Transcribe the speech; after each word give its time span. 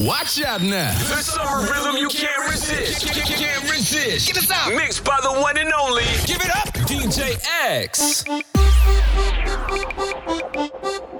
Watch 0.00 0.42
out 0.42 0.60
now. 0.60 0.92
The 1.08 1.22
summer 1.22 1.62
rhythm 1.72 1.96
you 1.96 2.08
can't 2.08 2.50
resist. 2.50 3.06
Can't 3.06 3.70
resist. 3.70 4.26
Get 4.26 4.36
us 4.36 4.50
out. 4.50 4.74
Mixed 4.74 5.04
by 5.04 5.18
the 5.22 5.32
one 5.32 5.56
and 5.56 5.72
only. 5.72 6.04
Give 6.26 6.38
it 6.42 6.54
up, 6.54 6.68
DJ 6.84 7.40
X. 7.62 8.24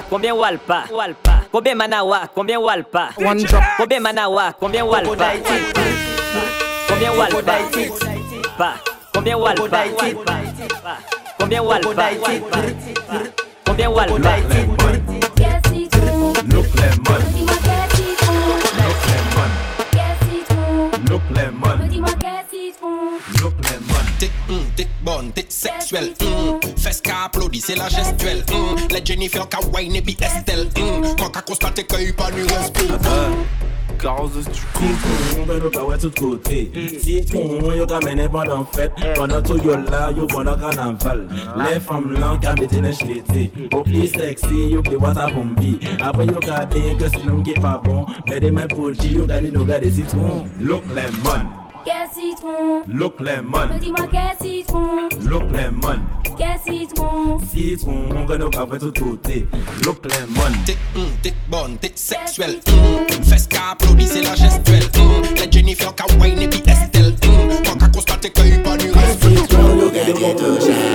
manawa, 0.00 0.08
combien 0.08 0.34
walpa, 0.36 0.84
walpa. 0.92 1.42
Combien 1.52 1.76
manawa, 1.76 2.28
combien 2.34 2.60
walpa. 2.60 3.12
One 3.16 3.42
drop. 3.44 3.62
Combien 3.76 4.02
manawa, 4.02 4.52
combien 4.58 4.84
walpa. 4.86 5.32
Combien 6.88 7.12
walpa. 7.18 7.58
Pa. 8.58 8.76
Combien 9.12 9.36
walpa. 9.38 9.84
Combien 11.38 11.62
walpa. 11.62 12.10
Combien 13.66 13.90
walpa. 13.90 14.36
Look 16.50 16.74
lemon. 16.74 17.20
Look 17.68 19.04
lemon. 19.06 19.50
Look 21.08 21.30
lemon. 21.30 21.78
Look 23.40 23.54
lemon. 23.70 24.04
Tic, 24.18 24.30
mm, 24.48 24.64
tic, 24.76 24.88
bon, 25.04 25.32
tic, 25.32 25.46
sexuel. 25.50 26.14
Mm. 26.20 26.69
C'est 27.70 27.76
la 27.76 27.88
gestuelle. 27.88 28.44
Les 28.90 29.04
Jennifer 29.04 29.48
ka 29.48 29.58
wine 29.72 29.96
et 29.96 30.02
puis 30.02 30.16
Estelle, 30.20 30.68
hum. 30.78 31.14
Quand 31.18 31.30
ka 31.30 31.42
constate 31.42 31.86
que 31.86 32.02
y 32.02 32.12
pas 32.12 32.30
ni 32.30 32.42
respect. 32.42 32.88
Citron, 34.00 35.44
ben 35.44 35.58
nou 35.60 35.68
ka 35.68 35.82
wè 35.84 35.96
tout 36.00 36.14
kote 36.16 36.60
Citron, 37.02 37.66
yo 37.76 37.84
ka 37.84 37.98
mene 38.00 38.24
pandan 38.32 38.62
fèt 38.72 38.96
Pandan 39.18 39.44
tou 39.44 39.60
yo 39.60 39.76
la, 39.90 40.06
yo 40.16 40.24
pandan 40.30 40.56
karnaval 40.56 41.26
Le 41.60 41.74
fam 41.84 42.08
lan 42.16 42.40
ka 42.40 42.54
mette 42.56 42.80
nen 42.80 42.96
chlete 42.96 43.50
Yo 43.66 43.82
pli 43.84 44.06
seksi, 44.08 44.70
yo 44.72 44.80
pli 44.86 44.96
wata 44.96 45.28
bombi 45.34 45.74
Apre 46.00 46.30
yo 46.30 46.40
ka 46.40 46.62
den 46.72 46.96
ke 46.96 47.12
si 47.12 47.20
nou 47.26 47.44
ki 47.44 47.60
pa 47.60 47.76
bon. 47.84 48.06
Mè 48.30 48.40
de 48.40 48.54
men 48.56 48.72
pou 48.72 48.88
di, 48.96 49.18
yo 49.18 49.28
gani 49.28 49.52
nou 49.52 49.68
gade 49.68 49.92
citron 49.92 50.48
Look 50.64 50.88
lemon, 50.96 51.44
Quel 51.84 52.08
citron 52.14 52.82
look 52.88 53.20
lemon, 53.20 53.68
Dis-moi 53.80 54.06
quel 54.10 54.36
citron 54.40 55.08
look 55.28 55.44
lemon. 55.52 56.00
Quel 56.36 56.58
citron 56.64 57.40
Citron, 57.50 58.08
nou 58.12 58.50
ka 58.52 58.66
wè 58.68 58.78
tout 58.82 58.92
kote 59.00 59.46
Look 59.86 60.04
lemon, 60.10 60.58
Tic, 60.68 60.78
hum, 60.94 61.08
tic 61.22 61.34
bonne, 61.48 61.78
tic 61.80 61.96
sexuel, 61.96 62.58
hum. 62.68 63.06
Fes 63.24 63.46
ka 63.48 63.72
applaudi, 63.72 64.06
c'est 64.06 64.22
la 64.22 64.34
gestuelle, 64.34 64.88
hum. 64.98 65.22
Les 65.36 65.50
Jennifer 65.50 65.94
ka 65.94 66.04
wine 66.20 66.42
et 66.42 66.48
puis 66.48 66.62
Estelle, 66.66 67.14
hum. 67.24 67.56
Quand 67.64 67.78
ka 67.78 67.88
constate 67.88 68.30
que 68.30 68.42
y 68.42 68.58
pas. 68.62 68.76
Citron, 69.20 69.80
yo 69.80 69.90
gade 69.90 70.89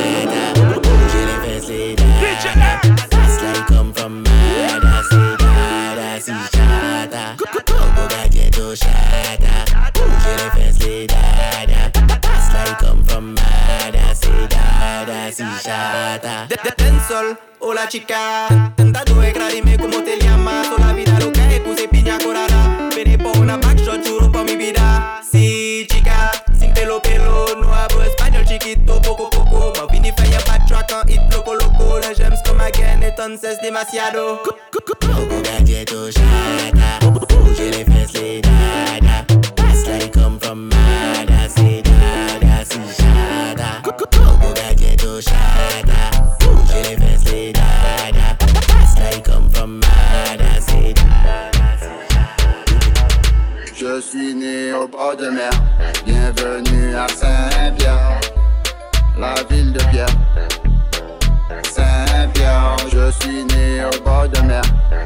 bon 15.16 15.32
kote 15.32 16.74
Dancehall, 16.78 17.38
hola 17.60 17.88
chica. 17.88 18.48
Tenta 18.76 19.04
due 19.06 19.32
gradime 19.32 19.78
como 19.78 20.04
te 20.04 20.18
llamas. 20.20 20.68
O 20.68 20.78
la 20.80 20.94
vida 20.94 21.18
loca 21.20 21.52
es 21.52 21.60
puse 21.62 21.88
piña 21.88 22.18
colada 22.20 22.90
Vene 22.96 23.18
por 23.18 23.38
una 23.38 23.58
backshot, 23.58 24.06
juro 24.06 24.32
por 24.32 24.44
mi 24.46 24.56
vida. 24.56 25.22
Sí, 25.32 25.88
chica, 25.90 26.32
sin 26.58 26.74
pelo 26.74 27.02
pelo 27.02 27.46
No 27.62 27.74
hablo 27.74 28.04
español 28.04 28.46
chiquito, 28.46 29.02
poco 29.02 29.30
poco 29.30 29.74
Ma 29.78 29.86
vini 29.92 30.12
falla 30.12 30.40
backtrack 30.48 30.92
en 30.92 31.10
hit 31.10 31.34
loco 31.34 31.56
loco 31.56 32.00
Le 32.00 32.14
gems 32.16 32.42
comme 32.46 32.64
again, 32.64 33.04
entonces 33.04 33.58
demasiado. 33.62 34.42
Poco 34.44 35.42
galleto 35.44 36.10
shada 36.12 37.00
Bouger 37.02 37.72
les 37.72 37.86
fesses, 37.86 38.35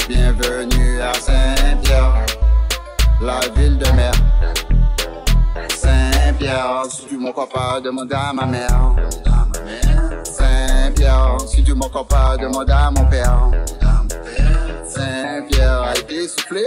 Bienvenue 0.09 1.00
à 1.02 1.14
Saint-Pierre, 1.14 2.25
la 3.22 3.42
ville 3.56 3.78
de 3.78 3.92
mer. 3.92 4.12
Saint-Pierre, 5.70 6.84
si 6.90 7.06
tu 7.06 7.18
m'en 7.20 7.31
crois 7.31 7.47
pas, 7.47 7.80
demande 7.80 8.12
à 8.12 8.34
ma 8.34 8.48
mère. 8.48 8.96
Saint-Pierre, 10.24 11.38
si 11.46 11.64
tu 11.64 11.75
m'en 11.75 11.90
crois 11.90 12.08
pas, 12.08 12.36
demande 12.38 12.72
à 12.72 12.90
mon 12.90 13.06
père. 13.06 13.52
Saint-Pierre 14.84 15.81
a 15.84 15.94
été 15.96 16.28
soufflé 16.28 16.64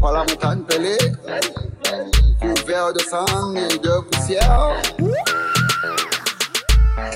par 0.00 0.12
la 0.12 0.20
montagne 0.20 0.62
pelée, 0.68 0.96
couvert 2.40 2.92
de 2.92 3.00
sang 3.00 3.56
et 3.56 3.76
de 3.76 4.00
poussière. 4.08 4.70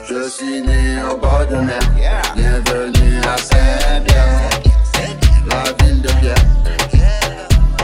Je 0.09 0.29
suis 0.29 0.61
né 0.61 1.01
au 1.09 1.17
bord 1.17 1.47
de 1.49 1.57
mer, 1.57 1.79
bienvenue 2.35 3.21
à 3.33 3.37
Saint-Pierre, 3.39 4.51
la 5.49 5.85
ville 5.85 6.03
de 6.03 6.09
Pierre. 6.21 6.45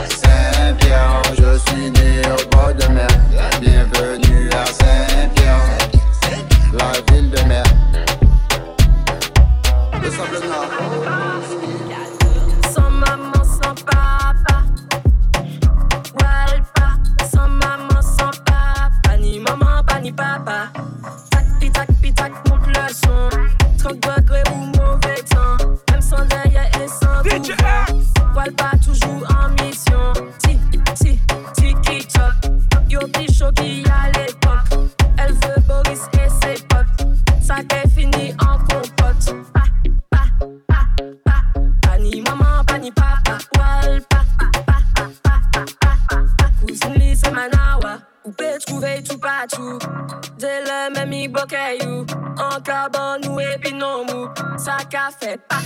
Saint-Pierre, 0.09 1.21
je 1.37 1.57
suis 1.69 1.91
né 1.91 2.21
au 2.25 2.55
bord 2.55 2.73
de 2.73 2.87
mer, 2.93 3.07
bienvenue 3.59 4.49
à 4.51 4.65
Saint-Pierre, 4.65 5.61
la 6.73 7.13
ville 7.13 7.29
de 7.29 7.41
mer. 7.47 7.63
Sans 12.73 12.89
maman, 12.89 13.43
sans 13.43 13.75
papa. 13.83 14.63
Walpa. 16.19 16.87
Sans 17.31 17.47
maman, 17.47 18.01
sans 18.01 18.31
papa. 18.45 19.17
Ni 19.19 19.39
maman, 19.39 19.81
ni 20.01 20.11
papa. 20.11 20.69
Tac, 21.31 21.45
pitac, 21.59 21.87
pitac, 22.01 22.31
monte 22.49 22.67
le 22.67 22.93
son. 22.93 23.29
30 23.77 23.99
you 51.51 52.05
En 52.37 52.59
carbone 52.61 53.27
ou 53.29 53.39
et 53.39 53.57
puis 53.61 53.73
non 53.73 54.05
mou 54.05 54.27
Ça 54.57 54.77
qu'a 54.89 55.09
fait 55.17 55.37
pa, 55.47 55.57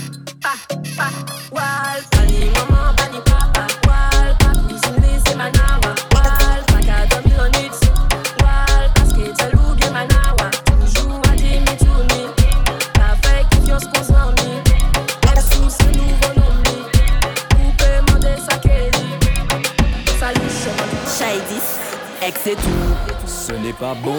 pa, 0.41 0.53
pa 0.97 1.09
Walpa, 1.51 2.25
ni 2.27 2.49
maman, 2.49 2.93
pas 2.95 3.07
ni 3.11 3.19
papa 3.19 3.67
Walpa, 3.87 4.59
cousine 4.67 5.01
Lise 5.01 5.35
Manawa 5.35 5.93
Walpa, 6.13 6.79
qu'a 6.85 7.05
dormi 7.07 7.33
en 7.39 7.51
it 7.59 7.73
Walpa, 8.43 9.05
skate 9.09 9.53
loup 9.53 9.75
Manawa 9.93 10.49
Toujours 10.79 11.21
à 11.31 11.35
demi 11.35 11.77
tourner 11.77 12.27
Avec 12.95 13.49
confiance 13.49 13.85
qu'on 13.85 14.03
s'en 14.03 14.33
Elle 15.31 15.41
sous 15.41 15.69
ce 15.69 15.85
nouveau 15.97 16.33
nom 16.35 16.53
Ou 17.55 17.71
peut 17.77 18.05
demander 18.05 18.35
dit 18.35 19.59
taille 21.19 21.41
10. 21.49 22.27
Ex 22.27 22.39
c'est 22.43 22.55
tout. 22.55 23.27
Ce 23.27 23.53
n'est 23.53 23.73
pas 23.73 23.93
bon. 23.93 24.18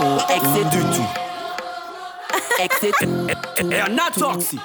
Ex 2.62 2.76
c'est 2.80 2.92
tout. 3.00 3.26
Et 3.70 3.80
un 3.80 3.96
atoxy. 3.96 4.58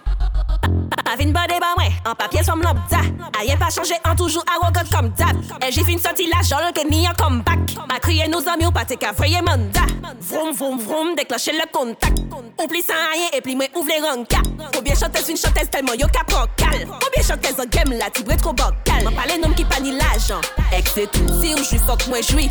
Pas 1.06 1.15
vin 1.15 1.31
bade 1.31 1.56
ba 1.62 1.71
mwen, 1.77 1.94
an 2.03 2.15
papye 2.18 2.44
som 2.44 2.59
lambda 2.59 3.00
Ayen 3.39 3.59
pa 3.62 3.69
chanje 3.69 3.95
an 4.03 4.18
toujou 4.18 4.42
arrogant 4.51 4.89
kom 4.92 5.07
dab 5.15 5.38
E 5.63 5.71
j'ai 5.71 5.83
fin 5.86 5.97
sorti 5.97 6.25
la 6.27 6.42
jol 6.44 6.65
ke 6.75 6.83
ni 6.89 7.06
an 7.07 7.13
comeback. 7.15 7.75
Ma 7.88 8.00
kriye 8.03 8.27
nou 8.27 8.42
zami 8.44 8.65
ou 8.68 8.74
pa 8.75 8.83
te 8.86 8.97
ka 9.00 9.13
voye 9.15 9.39
manda 9.45 9.86
Vroom 10.19 10.51
vroom 10.56 10.80
vroom, 10.80 11.15
déclencher 11.15 11.53
le 11.53 11.65
contact. 11.71 12.19
Oubli 12.62 12.81
sans 12.81 12.94
rien 13.13 13.30
et 13.33 13.42
puis 13.42 13.56
moi 13.56 13.65
ouvre 13.75 13.88
les 13.88 14.01
ranka 14.01 14.39
Combien 14.74 14.95
chanteuse 14.95 15.30
une 15.30 15.38
chanteuse 15.38 15.69
tellement 15.69 15.94
yo 15.94 16.07
ka 16.07 16.24
prend 16.25 16.45
cal 16.57 16.88
Combien 16.88 17.24
chanteuse 17.24 17.59
en 17.59 17.69
game 17.69 17.97
la 17.97 18.09
tibre 18.09 18.36
trop 18.38 18.53
bocal 18.53 19.03
M'en 19.03 19.12
parle 19.12 19.39
nom 19.42 19.53
qui 19.53 19.63
pa 19.63 19.80
ni 19.80 19.92
l'argent. 19.92 20.42
Ex 20.75 20.92
c'est 20.95 21.12
tout, 21.12 21.27
si 21.42 21.53
ou 21.53 21.63
j'suis 21.63 21.80
fuck 21.80 22.07
moi 22.07 22.19
j'suis 22.21 22.50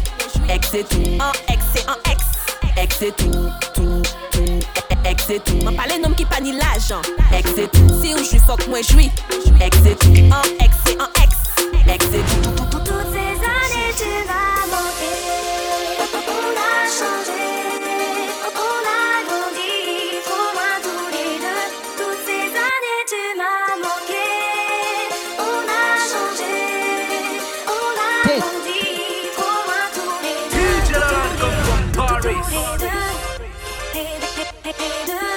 Ex 0.48 0.68
c'est 0.70 0.88
tout, 0.88 1.02
en 1.20 1.32
ex 1.52 1.62
c'est 1.74 1.88
en 1.88 1.96
ex. 2.10 2.22
Ex 2.76 2.96
c'est 2.98 3.16
tout, 3.16 3.50
tout, 3.74 3.93
tout 4.74 5.08
Ex 5.08 5.24
c'est 5.26 5.44
tout, 5.44 5.56
m'en 5.64 5.72
parle 5.72 6.00
nom 6.02 6.14
qui 6.14 6.24
pa 6.24 6.40
ni 6.40 6.52
l'argent 6.52 7.02
Ex 7.36 7.50
c'est 7.54 7.70
tout, 7.70 7.88
si 8.02 8.14
ou 8.14 8.18
j'suis 8.18 8.38
fuck 8.38 8.66
moi 8.68 8.80
j'suis 8.82 9.10
Ex 9.60 9.78
c'est 9.82 9.98
tout, 9.98 10.08
en 10.08 10.64
ex 10.64 10.76
c'est 10.86 11.00
en 11.00 11.08
ex. 11.22 11.34
Ex 11.86 12.06
c'est 12.10 12.18
tout. 12.18 12.50
Toutes 12.70 12.83
ces 12.83 12.83
deux 34.78 34.84
Les 35.06 35.33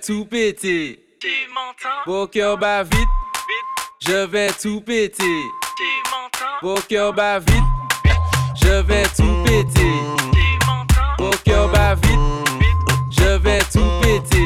je 0.00 0.12
vais 0.12 0.20
tout 0.20 0.24
péter. 0.24 0.98
Vos 2.06 2.26
cœurs 2.26 2.56
bat 2.58 2.82
vite, 2.82 3.08
je 4.00 4.26
vais 4.26 4.50
tout 4.52 4.80
péter. 4.80 5.24
Vos 6.62 6.80
cœurs 6.88 7.12
bat 7.12 7.38
vite, 7.38 7.62
je 8.62 8.80
vais 8.82 9.02
tout 9.16 9.44
péter. 9.44 9.92
Vos 11.18 11.30
cœurs 11.44 11.68
bat 11.70 11.94
vite, 11.94 12.18
je 13.10 13.36
vais 13.38 13.58
tout 13.72 13.90
péter. 14.02 14.44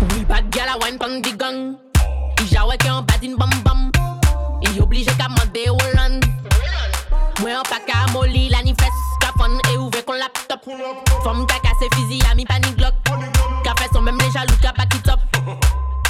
Oui, 0.00 0.24
bad 0.28 0.50
gal 0.50 0.68
a 0.68 0.78
wine 0.84 0.98
pon 0.98 1.20
di 1.20 1.32
gang. 1.32 1.76
I 2.40 2.44
jawe 2.44 2.76
ke 2.76 2.88
an 2.88 3.02
badin 3.02 3.36
bam 3.36 3.50
bam. 3.64 3.90
I 4.62 4.80
oblige 4.80 5.16
ka 5.18 5.28
mande 5.28 5.66
Holland. 5.66 6.24
Mwen 7.40 7.56
an 7.56 7.64
pa 7.68 7.78
ka 7.86 8.06
moli 8.12 8.48
la 8.50 8.62
ni 8.62 8.74
fes. 8.74 8.98
Ka 9.20 9.32
fon 9.38 9.58
e 9.72 9.76
ouve 9.76 10.04
kon 10.04 10.18
laptop. 10.18 10.37
Fom 11.24 11.46
kaka 11.46 11.72
se 11.80 11.88
fizi 11.96 12.20
a 12.30 12.34
mi 12.34 12.44
panik 12.44 12.76
glok 12.76 12.92
Ka 13.64 13.72
fe 13.78 13.86
son 13.92 14.02
mèm 14.02 14.18
le 14.20 14.28
jalou 14.28 14.56
ka 14.60 14.72
pa 14.76 14.84
ki 14.84 15.00
top. 15.00 15.20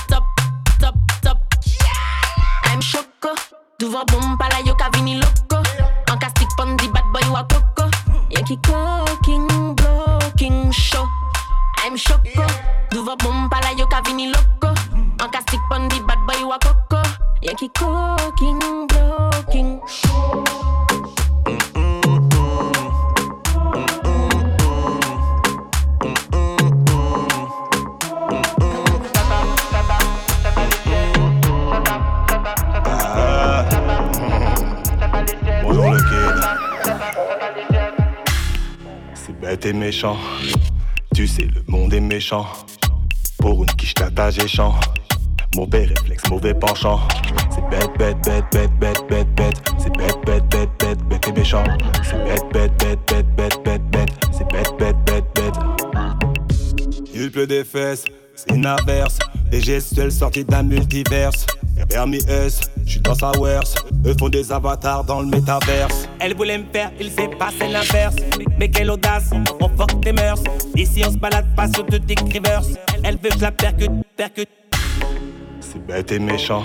Top, 0.09 0.25
top, 0.81 0.97
top. 1.23 1.39
I'm 2.65 2.81
choko 2.81 3.39
Douvan 3.79 4.03
bom 4.11 4.37
pala 4.37 4.59
yo 4.67 4.75
ka 4.75 4.91
vini 4.95 5.21
loko 5.21 5.63
An 6.11 6.19
ka 6.19 6.29
stik 6.35 6.51
pon 6.59 6.77
di 6.77 6.89
bad 6.89 7.07
boy 7.15 7.23
wakoko 7.31 7.87
Yen 8.35 8.45
ki 8.45 8.59
koking, 8.67 9.77
blocking, 9.77 10.73
show. 10.73 11.07
I'm 11.87 11.95
choko 11.97 12.43
Douvan 12.91 13.17
bom 13.23 13.49
pala 13.49 13.71
yo 13.79 13.87
ka 13.87 14.03
vini 14.03 14.33
loko 14.33 14.75
An 15.23 15.31
ka 15.31 15.39
stik 15.47 15.61
pon 15.71 15.87
di 15.87 16.01
bad 16.03 16.19
boy 16.27 16.43
wakoko 16.51 16.99
Yen 17.43 17.55
ki 17.55 17.71
koking, 17.79 18.89
blocking 18.91 19.38
bête 39.49 39.65
et 39.65 39.73
méchant. 39.73 40.19
Tu 41.15 41.27
sais, 41.27 41.45
le 41.47 41.63
monde 41.69 41.95
est 41.95 42.01
méchant. 42.01 42.47
Pour 43.39 43.65
une 43.65 43.71
quiche 43.77 43.95
tata, 43.95 44.31
j'ai 44.31 44.47
chant. 44.47 44.75
Mauvais 45.57 45.87
réflexe, 45.87 46.29
mauvais 46.29 46.53
penchant. 46.53 47.01
C'est 47.51 47.67
bête, 47.71 47.91
bête, 47.99 48.19
bête, 48.27 48.45
bête, 48.53 48.71
bête, 48.79 49.09
bête, 49.09 49.35
bête. 49.35 49.57
C'est 49.79 49.97
bête, 49.97 50.19
bête, 50.27 50.45
bête, 50.51 50.69
bête, 50.79 51.03
bête 51.09 51.29
et 51.29 51.33
méchant. 51.33 51.65
C'est 52.03 52.23
bête, 52.25 52.45
bête, 52.53 52.73
bête, 52.79 52.99
bête, 53.09 53.27
bête, 53.37 53.63
bête, 53.65 53.91
bête. 53.91 54.11
C'est 54.33 54.49
bête, 54.53 54.73
bête, 54.79 54.97
bête, 55.07 55.25
bête. 55.35 55.55
Il 57.15 57.31
pleut 57.31 57.47
des 57.47 57.65
fesses, 57.65 58.05
c'est 58.35 58.55
une 58.55 58.67
averse. 58.67 59.19
Des 59.51 59.63
gestuels 59.63 60.13
sortis 60.13 60.45
d'un 60.45 60.63
multiverse. 60.63 61.47
Permis 61.89 62.21
S, 62.29 62.61
j'suis 62.89 63.01
dans 63.01 63.15
sa 63.15 63.31
worse. 63.39 63.75
Eux 64.07 64.15
font 64.19 64.29
des 64.29 64.51
avatars 64.51 65.05
dans 65.05 65.21
le 65.21 65.27
métaverse. 65.27 66.09
Elle 66.19 66.35
voulait 66.35 66.59
me 66.59 66.65
faire, 66.73 66.91
il 66.99 67.11
s'est 67.11 67.29
passé 67.29 67.69
l'inverse. 67.71 68.17
Mais 68.59 68.69
quelle 68.69 68.91
audace, 68.91 69.31
on 69.61 69.69
fuck 69.77 70.01
tes 70.01 70.13
mœurs. 70.13 70.43
Ici 70.75 71.03
on 71.07 71.13
se 71.13 71.19
balade 71.19 71.47
pas 71.55 71.69
sur 71.69 71.85
de 71.85 71.99
dick 71.99 72.21
rivers. 72.33 72.63
Elle 73.05 73.19
veut 73.19 73.31
que 73.31 73.41
la 73.41 73.53
percute, 73.53 73.91
percute. 74.17 74.49
C'est 75.61 75.87
bête 75.87 76.11
et 76.13 76.19
méchant. 76.19 76.65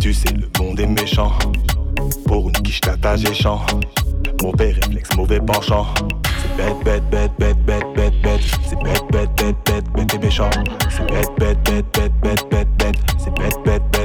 Tu 0.00 0.14
sais, 0.14 0.32
le 0.32 0.48
monde 0.58 0.80
est 0.80 0.86
méchant. 0.86 1.32
Pour 2.26 2.48
une 2.48 2.56
quiche 2.62 2.80
tata, 2.80 3.16
j'ai 3.16 3.34
chant. 3.34 3.60
Mauvais 4.42 4.72
réflexe, 4.72 5.14
mauvais 5.16 5.40
penchant. 5.40 5.86
C'est 6.40 6.84
bête, 6.84 6.84
bête, 6.84 7.02
bête, 7.10 7.32
bête, 7.38 7.64
bête, 7.66 7.84
bête, 7.94 8.22
bête. 8.22 8.40
C'est 8.68 8.78
bête, 8.82 9.02
bête, 9.10 9.30
bête, 9.36 9.56
bête, 9.64 9.84
bête 9.92 10.14
et 10.14 10.18
méchant. 10.18 10.50
C'est 10.88 11.06
bête, 11.10 11.28
bête, 11.38 11.58
bête, 11.64 11.84
bête, 11.92 12.12
bête, 12.22 12.50
bête, 12.50 12.68
bête. 12.78 12.96
C'est 13.18 13.34
bête, 13.34 13.58
bête, 13.64 13.82
bête, 13.92 13.97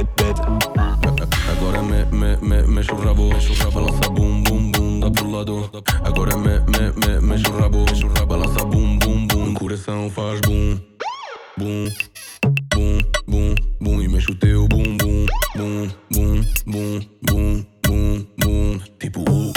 me, 1.94 2.04
me, 2.10 2.36
me, 2.36 2.62
mexe 2.66 2.92
o 2.92 2.96
rabo 2.96 3.30
Balança 3.72 4.10
bum, 4.10 4.42
bum, 4.42 4.72
bum, 4.72 5.00
dá 5.00 5.10
pro 5.10 5.30
lado 5.30 5.70
Agora 6.04 6.36
me, 6.36 6.58
me, 6.60 6.92
me, 7.06 7.20
mexe 7.20 7.46
o 7.48 7.56
rabo 7.56 7.84
Balança 8.26 8.64
bum, 8.64 8.98
bum, 8.98 9.26
bum, 9.26 9.50
o 9.50 9.54
coração 9.54 10.10
faz 10.10 10.40
bum 10.40 10.78
Bum, 11.56 11.88
bum, 12.74 12.98
bum, 13.26 13.54
bum 13.80 14.02
E 14.02 14.08
mexe 14.08 14.30
o 14.30 14.34
teu 14.34 14.66
bum, 14.66 14.96
bum, 14.96 15.26
bum, 15.56 15.88
bum, 16.10 16.40
bum, 16.66 17.00
bum, 17.22 17.66
bum, 17.86 18.26
bum 18.38 18.80
Tipo, 18.98 19.20
uh, 19.20 19.52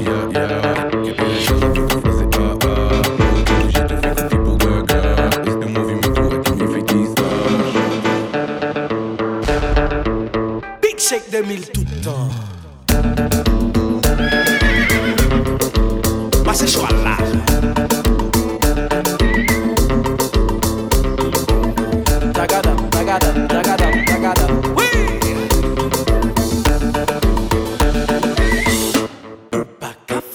yeah, 0.00 0.30
yeah, 0.32 1.88
yeah. 1.88 1.97
2000 11.30 11.70
tout 11.70 11.84
le 11.84 12.00
temps. 12.02 12.28
Bah 16.44 16.52
c'est 16.54 16.66
chaud 16.66 16.86
là. 17.04 17.16
Tagada, 22.32 22.74
tagada, 22.90 23.32
tagada, 23.48 23.90
tagada. 24.06 24.46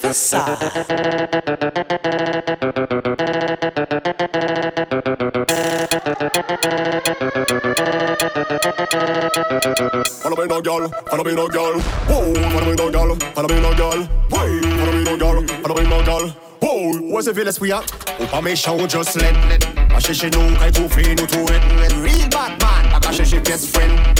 Fais 0.01 0.13
ça. 0.13 0.45
Follow 9.63 9.81
me 9.81 9.83
no 9.83 9.83
girl, 9.83 9.91
follow 9.91 10.02
me 10.29 11.33
no 11.33 11.47
girl. 11.47 11.81
Oh, 12.09 12.33
follow 12.49 12.65
me 12.69 12.75
no 12.75 12.89
girl, 12.89 13.15
follow 13.35 13.47
me 13.47 13.61
no 13.61 13.73
girl. 13.73 13.99
Hey, 14.31 14.61
follow 14.61 14.91
me 14.91 15.03
no 15.03 15.17
girl, 15.17 15.47
follow 15.61 15.81
me 15.81 15.89
no 15.89 16.03
girl. 16.03 16.35
Oh, 16.61 16.91
où 17.01 17.19
est-ce 17.19 17.31
que 17.31 17.41
l'esprit 17.41 17.71
a? 17.71 17.81
Ou 18.19 18.25
pas 18.25 18.41
méchant 18.41 18.77
ou 18.77 18.87
just 18.87 19.15
let. 19.15 19.33
Pas 19.89 19.99
chercher 19.99 20.29
nous, 20.29 20.55
quand 20.59 20.71
tout 20.71 20.89
fait 20.89 21.15
nous 21.15 21.27
tout 21.27 21.45
it. 21.51 21.93
Real 22.01 22.29
bad 22.29 22.51
man, 22.61 23.01
pas 23.01 23.11
chercher 23.11 23.39
best 23.39 23.75
friend. 23.75 24.12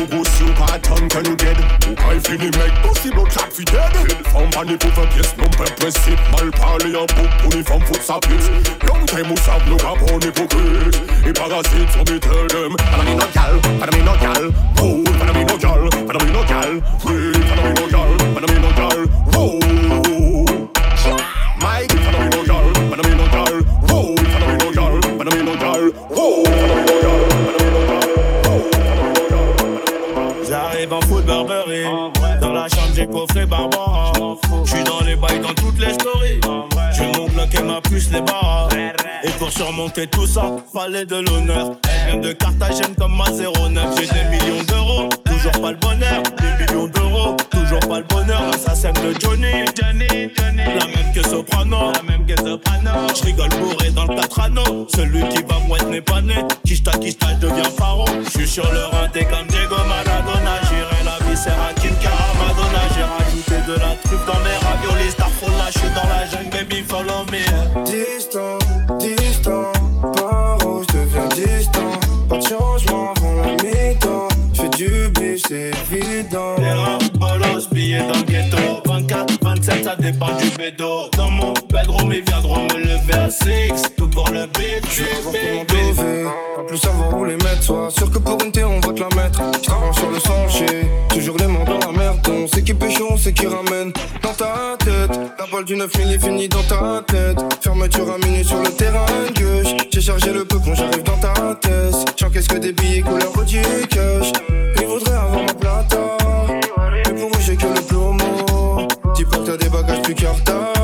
Ou 0.00 0.06
goussi 0.06 0.42
ou 0.44 0.52
quand 0.56 0.72
attendre 0.72 1.08
que 1.08 1.28
nous 1.28 1.36
dead. 1.36 1.58
Ou 1.90 1.94
quand 1.94 2.12
il 2.14 2.20
finit 2.20 2.50
mec, 2.56 2.72
possible 2.82 3.22
clap 3.28 3.52
fi 3.52 3.64
dead. 3.66 3.92
Femme 4.32 4.50
pas 4.50 4.64
ni 4.64 4.76
pour 4.76 4.90
faire 4.94 5.08
pièce, 5.10 5.34
non 5.36 5.50
pas 5.58 5.70
principe. 5.78 6.18
Mal 6.32 6.50
parler 6.52 6.96
en 6.96 7.04
bouc, 7.04 7.30
pour 7.42 7.54
ni 7.54 7.62
femme 7.62 7.82
fout 7.82 8.00
sa 8.02 8.18
pute. 8.20 8.50
Long 8.88 9.04
time 9.04 9.30
ou 9.30 9.36
sab, 9.36 9.60
nous 9.68 9.76
rapons 9.76 10.18
hypocrite. 10.18 11.02
Et 11.26 11.32
parasite, 11.32 11.90
so 11.92 11.98
me 12.00 12.18
tell 12.18 12.46
them. 12.48 12.76
Follow 12.78 13.04
me 13.04 13.14
no 13.14 13.26
girl, 13.34 13.60
follow 13.78 13.92
me 13.92 14.02
no 14.02 14.14
girl. 14.16 14.52
Oh, 14.80 15.04
follow 15.18 15.34
me 15.34 15.44
no 15.44 15.58
girl, 15.58 15.90
follow 16.06 16.24
me 16.24 16.32
no 16.32 16.42
girl. 16.44 16.80
Hey, 17.04 17.32
follow 17.48 17.62
me 17.62 17.72
no 17.74 17.86
girl, 17.88 18.18
follow 18.32 18.48
me 18.48 18.58
no 18.58 18.70
girl. 18.72 19.00
Oh, 19.36 19.60
coffré 33.30 33.46
Barbara 33.46 34.12
J'suis 34.64 34.84
dans 34.84 35.00
les 35.04 35.16
bails 35.16 35.40
dans 35.40 35.54
toutes 35.54 35.78
les 35.78 35.92
stories. 35.94 36.40
J'ai 36.92 37.06
mon 37.18 37.28
bloc 37.28 37.48
ma 37.64 37.80
puce 37.80 38.10
les 38.10 38.20
barres. 38.20 38.68
Et 39.22 39.30
pour 39.38 39.50
surmonter 39.50 40.06
tout 40.06 40.26
ça 40.26 40.56
Fallait 40.72 41.04
de 41.04 41.16
l'honneur. 41.16 41.76
Elle 42.08 42.20
de 42.20 42.32
Carthagène 42.32 42.94
comme 42.98 43.16
ma 43.16 43.30
09 43.30 44.00
J'ai 44.00 44.06
des 44.06 44.24
millions 44.30 44.62
d'euros 44.64 45.08
Toujours 45.24 45.60
pas 45.60 45.70
le 45.72 45.76
bonheur. 45.76 46.22
Des 46.38 46.64
millions 46.64 46.86
d'euros 46.86 47.36
Toujours 47.50 47.80
pas 47.80 47.98
le 47.98 48.04
bonheur. 48.04 48.42
L'assassin 48.50 48.92
de 48.92 49.14
Johnny. 49.20 49.64
La 49.78 50.86
même 50.86 51.12
que 51.14 51.22
Soprano. 51.22 51.92
La 51.92 52.02
même 52.02 52.26
que 52.26 52.36
Soprano. 52.36 52.90
J'rigole 53.14 53.50
bourré 53.60 53.90
dans 53.90 54.06
le 54.06 54.16
4 54.16 54.40
anneaux 54.40 54.86
Celui 54.94 55.28
qui 55.28 55.42
va 55.42 55.58
mouette 55.66 55.88
n'est 55.88 56.00
pas 56.00 56.20
né. 56.20 56.36
Kishta 56.64 56.92
Kishta 56.92 57.34
devient 57.34 57.70
pharaon 57.76 58.04
J'suis 58.28 58.48
sur 58.48 58.70
le 58.72 58.84
rinté 58.84 59.24
comme 59.24 59.46
Diego 59.48 59.76
Maradona. 59.76 60.60
J'irai 60.68 61.04
la 61.04 61.30
viscère 61.30 61.58
à 61.68 61.74
Kim 61.74 61.94
de 63.70 63.78
la 63.78 63.94
truffe 64.02 64.26
dans 64.26 64.40
mes 64.40 64.56
raviolis 64.66 65.10
Starfall 65.10 65.50
là 65.58 65.66
j'suis 65.70 65.90
dans 65.94 66.08
la 66.08 66.26
jungle 66.26 66.50
baby 66.50 66.82
follow 66.82 67.24
me 67.30 67.84
Distant, 67.84 68.58
distant, 68.98 69.72
paro, 70.14 70.82
je 70.82 70.98
deviens 70.98 71.28
distant. 71.28 71.92
Pas 72.28 72.38
de 72.38 72.42
changement 72.42 73.12
avant 73.16 73.34
la 73.34 73.50
mi-temps. 73.62 74.28
J'fais 74.52 74.68
du 74.70 75.08
bif, 75.10 75.42
c'est 75.48 75.70
évident. 75.92 76.56
Terrain, 76.56 76.98
bolos, 77.14 77.68
billets 77.72 78.00
dans 78.00 78.18
le 78.18 78.24
ghetto 78.24 78.56
24, 78.86 79.38
27, 79.42 79.84
ça 79.84 79.96
dépend 79.96 80.36
du 80.36 80.50
bédo 80.56 81.08
Dans 81.16 81.30
mon 81.30 81.54
bedroom, 81.72 82.12
ils 82.12 82.22
viendront 82.22 82.64
me 82.64 82.78
lever 82.78 83.14
à 83.14 83.30
6 83.30 83.94
Tout 83.96 84.08
pour 84.08 84.28
le 84.30 84.46
beat, 84.46 84.84
Je 84.88 85.04
suis 85.04 85.64
plus 86.66 86.78
savoir 86.78 87.16
où 87.16 87.24
les 87.24 87.36
mettre. 87.36 87.62
Sois 87.62 87.90
sûr 87.90 88.10
que 88.10 88.18
pour 88.18 88.42
une 88.44 88.52
thé, 88.52 88.64
on 88.64 88.80
va 88.80 88.92
te 88.92 89.00
la 89.00 89.22
mettre. 89.22 89.42
J't'arrange 89.62 89.96
sur 89.96 90.10
le 90.10 90.20
sentier. 90.20 90.86
Toujours 91.08 91.36
les 91.38 91.46
mains 91.46 91.64
dans 91.64 91.78
la. 91.78 91.99
On 92.42 92.46
sait 92.46 92.62
qui 92.62 92.72
pécho, 92.72 93.06
on 93.10 93.18
sait 93.18 93.34
qui 93.34 93.46
ramène. 93.46 93.92
Dans 94.22 94.32
ta 94.32 94.74
tête, 94.78 95.10
la 95.38 95.46
balle 95.52 95.64
du 95.64 95.76
9 95.76 95.90
est 95.94 96.18
finie 96.18 96.48
dans 96.48 96.62
ta 96.62 97.02
tête. 97.06 97.38
Fermeture 97.60 98.10
à 98.10 98.16
minuit 98.16 98.44
sur 98.44 98.62
le 98.62 98.70
terrain 98.70 99.04
gauche. 99.38 99.74
J'ai 99.92 100.00
chargé 100.00 100.32
le 100.32 100.46
peu 100.46 100.58
quand 100.58 100.74
j'arrive 100.74 101.02
dans 101.02 101.18
ta 101.18 101.54
tête. 101.56 101.94
J'encaisse 102.16 102.48
que 102.48 102.56
des 102.56 102.72
billets 102.72 103.02
couleur 103.02 103.44
du 103.44 103.60
cash. 103.90 104.32
Ils 104.80 104.86
voudraient 104.86 105.12
avoir 105.12 105.44
ma 105.44 105.52
plata. 105.52 106.16
Mais 106.78 107.02
pour 107.12 107.28
eux, 107.28 107.42
j'ai 107.44 107.56
que 107.56 107.66
le 107.66 107.82
plomo. 107.82 108.88
Dis 109.14 109.24
pas 109.26 109.36
que 109.36 109.46
t'as 109.46 109.56
des 109.58 109.68
bagages 109.68 110.02
plus 110.02 110.14
cartables. 110.14 110.79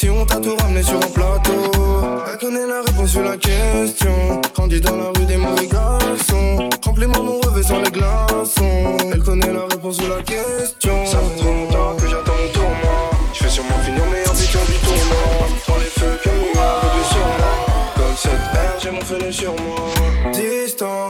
Si 0.00 0.08
on 0.08 0.24
t'a 0.24 0.36
tout 0.36 0.56
ramené 0.56 0.82
sur 0.82 0.96
un 0.96 1.10
plateau. 1.10 1.70
Elle 2.32 2.38
connaît 2.38 2.66
la 2.66 2.80
réponse 2.80 3.10
sur 3.10 3.22
la 3.22 3.36
question. 3.36 4.40
Grandi 4.54 4.80
dans 4.80 4.96
la 4.96 5.10
rue 5.14 5.26
des 5.26 5.36
mauvais 5.36 5.66
garçons. 5.66 6.70
Remplis-moi 6.82 7.22
mon 7.22 7.38
revêt 7.40 7.62
sans 7.62 7.82
les 7.82 7.90
glaçons. 7.90 8.96
Elle 9.12 9.22
connaît 9.22 9.52
la 9.52 9.66
réponse 9.66 9.96
sur 9.96 10.08
la 10.08 10.22
question. 10.22 11.04
Ça 11.04 11.18
fait 11.18 11.36
trop 11.42 11.52
longtemps 11.52 11.96
que 11.96 12.08
j'attends 12.08 12.32
mon 12.32 12.50
tour, 12.50 12.70
moi. 12.82 13.10
Je 13.34 13.44
vais 13.44 13.50
sûrement 13.50 13.78
finir 13.84 14.06
meilleur 14.06 14.32
buteur 14.32 14.62
du 14.64 14.72
tournoi. 14.72 15.48
Dans 15.68 15.76
les 15.76 15.84
feux 15.84 16.18
que 16.24 16.30
revue 16.30 17.04
sur 17.10 17.26
moi. 17.36 17.92
Comme 17.96 18.16
cette 18.16 18.54
air, 18.54 18.76
j'ai 18.82 18.90
mon 18.92 19.02
feu 19.02 19.30
sur 19.30 19.52
moi. 19.52 20.32
Distant. 20.32 21.09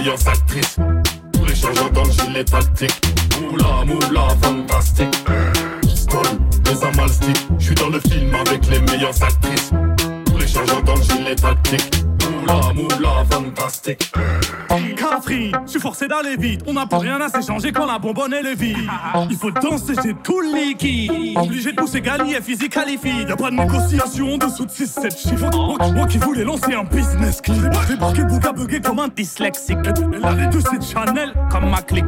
Meilleures 0.00 0.28
actrices. 0.28 0.76
Tous 1.32 1.44
les 1.44 1.54
changements 1.54 1.90
dans 1.90 2.04
le 2.04 2.10
gilet 2.10 2.44
tactique. 2.44 3.00
Moula, 3.40 3.84
moula, 3.84 4.28
fantastique. 4.42 5.14
Stone, 5.94 6.38
les 6.64 6.84
amalstiques. 6.84 7.46
J'suis 7.58 7.74
dans 7.74 7.90
le 7.90 8.00
film 8.00 8.34
avec 8.34 8.66
les 8.68 8.80
meilleures 8.80 9.22
actrices. 9.22 9.72
Dans 10.90 10.96
le 10.96 11.02
gilet 11.02 11.36
tactique. 11.36 11.90
Moula, 12.40 12.72
moula, 12.74 13.24
fantastique. 13.30 14.12
Catherine, 14.96 15.52
je 15.66 15.70
suis 15.70 15.80
forcé 15.80 16.08
d'aller 16.08 16.36
vite. 16.36 16.62
On 16.66 16.72
n'a 16.72 16.86
plus 16.86 16.98
rien 16.98 17.20
à 17.20 17.28
s'échanger 17.28 17.70
quand 17.72 17.86
la 17.86 17.98
bonbonne 17.98 18.32
est 18.34 18.54
vide. 18.54 18.76
Il 19.30 19.36
faut 19.36 19.50
danser, 19.52 19.94
j'ai 20.02 20.14
tout 20.14 20.40
le 20.40 20.54
liquide. 20.56 21.12
Obligé 21.36 21.70
de 21.72 21.76
pousser 21.76 22.00
gagner, 22.00 22.40
physique 22.40 22.72
qualifié. 22.72 23.12
Y'a 23.28 23.36
pas 23.36 23.50
de 23.50 23.56
négociation 23.56 24.34
en 24.34 24.38
dessous 24.38 24.66
de 24.66 24.70
6-7 24.70 25.16
chiffres. 25.16 25.50
Moi, 25.54 25.76
qui- 25.78 25.92
moi 25.92 26.06
qui 26.06 26.18
voulais 26.18 26.44
lancer 26.44 26.74
un 26.74 26.84
business 26.84 27.40
clean. 27.40 27.54
J'ai 27.88 27.94
débarqué 27.94 28.24
bouga 28.24 28.52
bugué 28.52 28.80
comme 28.80 28.98
un 28.98 29.08
dyslexique. 29.08 29.78
Elle 30.12 30.24
a 30.24 30.32
les 30.32 30.46
deux, 30.48 30.60
c'est 30.60 30.82
Chanel 30.92 31.32
comme 31.50 31.70
ma 31.70 31.82
clique. 31.82 32.04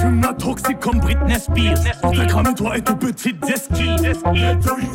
Fume 0.00 0.20
la 0.22 0.32
toxique 0.34 0.80
comme 0.80 0.98
Britney 1.00 1.38
Spears. 1.38 1.78
On 2.02 2.10
t'a 2.12 2.26
cramé 2.26 2.54
toi 2.54 2.76
et 2.76 2.82
tes 2.82 2.94
petites 2.94 3.44
esquives. 3.48 4.14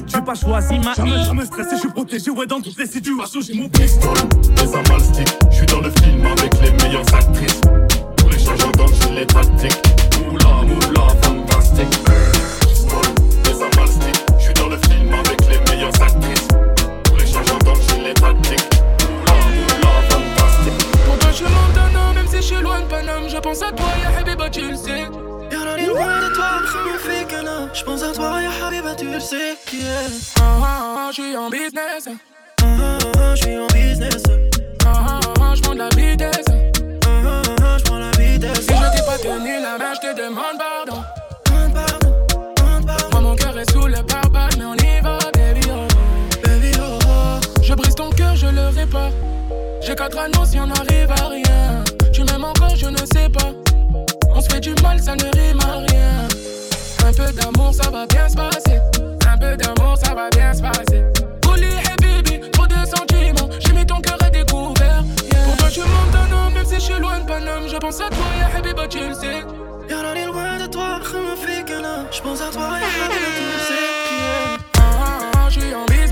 J'ai 0.08 0.22
pas 0.22 0.36
choisi 0.36 0.80
ma 0.80 0.94
Jamais, 0.94 1.24
jamais 1.24 1.46
stressé, 1.46 1.76
je 1.76 1.80
suis 1.82 1.90
protégé. 1.90 2.30
Ouais, 2.32 2.46
dans 2.46 2.60
toutes 2.62 2.78
les 2.78 2.86
situations, 2.86 3.21
j'ai 3.26 3.54
mon 3.54 3.70
pistolet. 3.70 4.22
Les 4.58 4.74
amalstiques. 4.76 5.38
J'suis 5.52 5.66
dans 5.68 5.82
le 5.82 5.92
film 5.92 6.26
avec 6.26 6.54
les 6.62 6.72
meilleures 6.72 7.14
actrices. 7.14 7.62
Tous 8.18 8.30
les 8.30 8.40
changements 8.40 8.72
dans 8.72 8.88
le 8.88 8.94
gilet 8.94 9.26
tactique. 9.26 9.78
Moula, 10.26 10.64
moula, 10.64 11.08
fantastique. 11.22 11.88
Les 13.46 13.62
amalstiques. 13.62 14.22
J'suis 14.40 14.54
dans 14.54 14.70
le 14.70 14.78
film 14.78 15.14
avec 15.14 15.40
les 15.48 15.72
meilleures 15.72 16.02
actrices. 16.02 16.48
Tous 17.06 17.16
les 17.16 17.26
changements 17.28 17.60
dans 17.60 17.76
le 17.76 17.82
gilet 17.82 18.14
tactique. 18.14 18.70
Moula, 19.10 19.34
moula, 19.56 19.94
fantastique. 20.10 20.88
Je 21.34 21.44
homme, 21.46 22.16
même 22.16 22.28
si 22.28 22.38
je 22.38 22.42
suis 22.42 22.62
loin 22.62 22.82
de 22.82 22.86
Paname 22.86 23.30
Je 23.30 23.38
pense 23.38 23.62
à 23.62 23.72
toi, 23.72 23.86
ya 24.02 24.20
Habiba, 24.20 24.50
tu 24.50 24.62
le 24.62 24.76
sais 24.76 25.00
Y'a 25.52 25.74
rien 25.76 25.88
loin 25.88 26.22
de 26.22 26.34
toi, 26.34 27.44
non. 27.44 27.70
J'pense 27.74 28.04
à 28.04 28.12
toi, 28.14 28.42
ya 28.42 28.68
Habiba, 28.68 28.96
tu 28.96 29.06
le 29.06 29.20
sais. 29.20 29.56
Yeah. 29.74 29.86
Ah 30.38 30.42
ah 30.42 30.96
ah, 30.98 31.10
je 31.12 31.22
suis 31.22 31.38
en 31.38 31.50
business 31.50 32.10
Ah 33.04 33.20
ah, 33.20 33.36
j'suis 33.36 33.58
en 33.58 33.68
business. 33.68 34.24
Ah 34.86 35.20
ah, 35.40 35.54
je 35.56 35.62
prends 35.62 35.74
de 35.74 35.80
la 35.80 35.90
vitesse 35.90 36.46
j'prends 37.78 37.98
la 37.98 38.12
vitesse. 38.12 38.62
Si 38.62 38.74
je 38.74 38.98
t'ai 38.98 39.06
pas 39.06 39.18
tenu 39.18 39.62
la 39.62 39.78
main, 39.78 39.94
je 39.96 40.08
te 40.08 40.16
demande 40.16 40.58
pardon 40.58 41.02
Moi 43.12 43.22
mon 43.22 43.36
cœur 43.36 43.58
est 43.58 43.72
sous 43.72 43.88
le 43.88 44.04
pare-balles, 44.04 44.52
mais 44.58 44.66
on 44.66 44.76
y 44.76 45.02
va, 45.02 45.18
baby 45.34 45.68
oh 45.70 45.88
Baby 46.44 46.72
oh 46.80 47.00
oh. 47.08 47.62
Je 47.62 47.74
brise 47.74 47.96
ton 47.96 48.10
cœur, 48.10 48.36
je 48.36 48.48
le 48.48 48.68
répare 48.76 49.12
J'ai 49.82 49.96
quatre 49.96 50.18
anneaux 50.18 50.46
si 50.46 50.60
on 50.60 50.68
n'arrive 50.68 51.12
à 51.12 51.28
rien 51.28 51.84
Tu 52.14 52.24
m'aimes 52.24 52.46
encore, 52.46 52.76
je 52.76 52.88
ne 52.88 52.98
sais 52.98 53.30
pas 53.30 53.52
On 54.36 54.42
se 54.42 54.50
fait 54.50 54.60
du 54.60 54.74
mal, 54.82 55.00
ça 55.02 55.16
ne 55.16 55.24
rime 55.24 55.60
à 55.62 55.78
rien 55.78 55.92
d'amour, 57.34 57.74
ça 57.74 57.90
va 57.90 58.06
bien 58.08 58.28
se 58.28 58.36
passer. 58.36 58.80
Un 59.28 59.38
peu 59.38 59.56
d'amour, 59.58 59.98
ça 59.98 60.14
va 60.14 60.30
bien 60.30 60.54
se 60.54 60.62
passer. 60.62 61.21
J'ai 63.66 63.74
mis 63.74 63.86
ton 63.86 64.00
cœur 64.02 64.18
à 64.22 64.30
découvert. 64.30 65.04
Yeah. 65.32 65.46
Pour 65.46 65.58
toi, 65.58 65.70
je 65.70 65.82
monte 65.82 66.16
un 66.16 66.32
homme, 66.32 66.54
même 66.54 66.66
si 66.66 66.76
je 66.76 66.80
suis 66.80 67.00
loin 67.00 67.20
de 67.20 67.26
Paname. 67.26 67.68
Je 67.68 67.78
pense 67.78 68.02
à 68.02 68.10
toi, 68.10 68.26
ya 68.40 68.58
Habiba, 68.58 68.88
tu 68.88 69.00
le 69.00 69.14
sais. 69.14 69.44
Y'a 69.90 70.02
l'aller 70.04 70.26
loin 70.26 70.58
de 70.58 70.68
toi, 70.68 71.00
me 71.00 71.36
fait 71.36 71.64
que 71.66 71.82
là. 71.82 72.06
Je 72.12 72.22
pense 72.22 72.42
à 72.42 72.50
toi, 72.52 72.70
y'a 72.80 73.06
Habiba, 73.06 73.30
tu 73.38 73.44
le 73.54 73.60
sais. 73.70 74.62
Ah, 74.78 74.82
ah, 74.82 75.32
ah, 75.38 75.50
je 75.50 75.60
suis 75.60 75.74
en 75.76 75.86
business. 75.86 76.11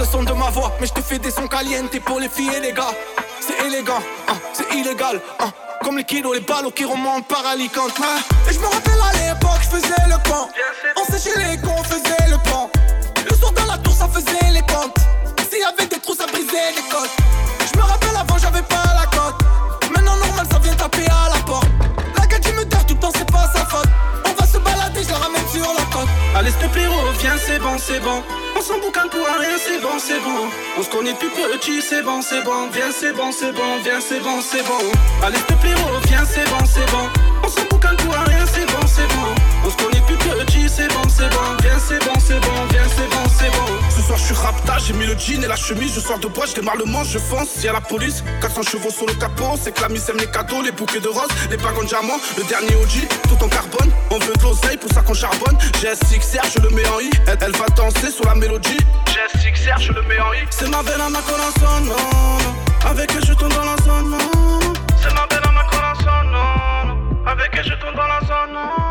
Le 0.00 0.06
son 0.06 0.22
de 0.22 0.32
ma 0.32 0.48
voix. 0.50 0.72
Mais 0.80 0.86
je 0.86 0.92
te 0.94 1.02
fais 1.02 1.18
des 1.18 1.30
sons 1.30 1.46
calientes 1.46 1.98
pour 2.00 2.18
les 2.18 2.28
filles 2.28 2.50
et 2.56 2.60
les 2.60 2.72
gars. 2.72 2.94
C'est 3.40 3.66
élégant, 3.66 4.02
hein, 4.28 4.34
c'est 4.52 4.68
illégal. 4.74 5.20
hein. 5.38 5.50
Comme 5.84 5.96
les 5.98 6.04
kilos, 6.04 6.34
les 6.34 6.40
ballots 6.40 6.70
qui 6.70 6.84
remontent 6.84 7.22
par 7.28 7.46
Alicante. 7.46 7.92
hein. 8.02 8.18
Et 8.48 8.52
je 8.52 8.58
me 8.58 8.66
rappelle 8.66 9.00
à 9.08 9.12
l'époque, 9.34 9.60
je 9.62 9.68
faisais 9.76 10.02
le 10.08 10.16
camp. 10.28 10.48
On 10.96 11.04
séchait 11.12 11.36
les 11.38 11.56
cons, 11.58 11.74
on 11.78 11.84
faisait 11.84 12.28
le 12.30 12.38
pan. 12.50 12.70
Le 13.28 13.36
soir 13.36 13.52
dans 13.52 13.66
la 13.66 13.78
tour, 13.78 13.92
ça 13.94 14.08
faisait 14.08 14.50
les 14.52 14.60
comptes. 14.62 14.96
S'il 15.50 15.60
y 15.60 15.64
avait 15.64 15.86
des 15.86 15.98
trous, 15.98 16.14
ça 16.14 16.26
brisait 16.26 16.72
les 16.76 16.82
côtes. 16.90 17.10
Je 17.72 17.78
me 17.78 17.82
rappelle 17.84 18.16
avant, 18.16 18.38
j'avais 18.38 18.62
pas 18.62 18.82
la 18.98 19.06
cote. 19.06 19.36
Maintenant, 19.94 20.16
normal, 20.16 20.46
ça 20.50 20.58
vient 20.58 20.74
taper 20.74 21.04
à 21.06 21.28
la 21.34 21.42
porte. 21.44 21.66
Viens, 27.20 27.36
c'est 27.36 27.58
bon, 27.58 27.76
c'est 27.78 28.00
bon. 28.00 28.22
On 28.56 28.60
s'en 28.60 28.78
boucane 28.78 29.08
pour 29.08 29.24
rien, 29.24 29.56
c'est 29.58 29.80
bon, 29.80 29.98
c'est 29.98 30.20
bon. 30.20 30.48
On 30.78 30.82
se 30.82 30.90
connaît 30.90 31.14
plus 31.14 31.30
petit, 31.30 31.80
c'est 31.82 32.02
bon, 32.02 32.20
c'est 32.22 32.42
bon. 32.42 32.68
Viens, 32.72 32.90
c'est 32.92 33.12
bon, 33.12 33.30
c'est 33.32 33.52
bon, 33.52 33.78
viens, 33.82 34.00
c'est 34.00 34.20
bon, 34.20 34.40
c'est 34.40 34.62
bon. 34.66 34.80
Allez, 35.22 35.38
te 35.38 35.54
plaît, 35.54 35.74
oh, 35.78 35.98
viens, 36.06 36.24
c'est 36.24 36.48
bon, 36.50 36.64
c'est 36.66 36.90
bon. 36.90 37.08
On 37.42 37.48
s'en 37.48 37.64
boucane 37.70 37.96
pour 37.96 38.14
rien, 38.14 38.44
c'est 38.46 38.66
bon, 38.66 38.86
c'est 38.86 39.08
bon. 39.14 39.39
Plus 40.18 40.44
petit, 40.44 40.68
c'est 40.68 40.88
bon, 40.88 41.02
c'est 41.08 41.28
bon. 41.30 41.56
Viens, 41.62 41.78
c'est 41.78 41.98
bon, 42.04 42.12
c'est 42.18 42.40
bon, 42.40 42.66
viens, 42.70 42.88
c'est 42.96 43.08
bon, 43.08 43.24
c'est 43.38 43.50
bon. 43.50 43.66
Ce 43.90 44.02
soir 44.02 44.18
je 44.18 44.24
suis 44.24 44.34
rapta, 44.34 44.78
j'ai 44.78 44.92
mis 44.92 45.06
le 45.06 45.16
jean 45.18 45.42
et 45.42 45.46
la 45.46 45.56
chemise, 45.56 45.94
je 45.94 46.00
sors 46.00 46.18
de 46.18 46.26
bois, 46.26 46.46
je 46.46 46.54
démarre 46.54 46.76
le 46.76 46.84
manche, 46.84 47.08
je 47.10 47.18
fonce, 47.18 47.62
y 47.62 47.68
a 47.68 47.72
la 47.72 47.80
police, 47.80 48.24
400 48.40 48.62
chevaux 48.62 48.90
sur 48.90 49.06
le 49.06 49.14
capot, 49.14 49.58
c'est 49.60 49.72
que 49.72 49.82
la 49.82 49.88
mise 49.88 50.08
aime 50.08 50.18
les 50.18 50.26
cadeaux, 50.30 50.62
les 50.62 50.72
bouquets 50.72 51.00
de 51.00 51.08
roses, 51.08 51.30
les 51.50 51.56
bagues 51.56 51.78
en 51.78 51.84
diamant, 51.84 52.18
le 52.36 52.44
dernier 52.44 52.74
OG, 52.76 53.08
tout 53.28 53.44
en 53.44 53.48
carbone, 53.48 53.90
on 54.10 54.18
veut 54.18 54.32
de 54.32 54.42
l'oseille 54.42 54.76
pour 54.76 54.92
ça 54.92 55.02
qu'on 55.02 55.14
charbonne, 55.14 55.56
GSXR, 55.80 56.46
je 56.54 56.62
le 56.62 56.70
mets 56.70 56.88
en 56.88 57.00
I, 57.00 57.10
elle, 57.26 57.38
elle 57.40 57.52
va 57.52 57.66
danser 57.76 58.10
sur 58.10 58.24
la 58.24 58.34
mélodie, 58.34 58.78
GSXR, 59.06 59.78
je 59.78 59.92
le 59.92 60.02
mets 60.02 60.20
en 60.20 60.32
I, 60.32 60.46
C'est 60.50 60.68
ma 60.68 60.82
belle 60.82 61.00
à 61.00 61.08
ma 61.08 61.20
corazon, 61.20 61.80
non, 61.84 61.94
non. 61.94 62.88
Avec 62.90 63.10
elle, 63.14 63.24
je 63.24 63.34
tourne 63.34 63.52
dans 63.52 63.64
la 63.64 63.76
zone, 63.84 64.10
non. 64.10 64.60
C'est 65.02 65.14
ma 65.14 65.26
belle 65.26 65.44
à 65.44 65.52
ma 65.52 65.64
corazon, 65.64 66.24
non, 66.26 66.94
non. 66.94 67.26
Avec 67.26 67.50
elle, 67.52 67.64
je 67.64 67.74
tourne 67.74 67.94
dans 67.94 68.06
la 68.06 68.20
zone, 68.20 68.52
non. 68.54 68.89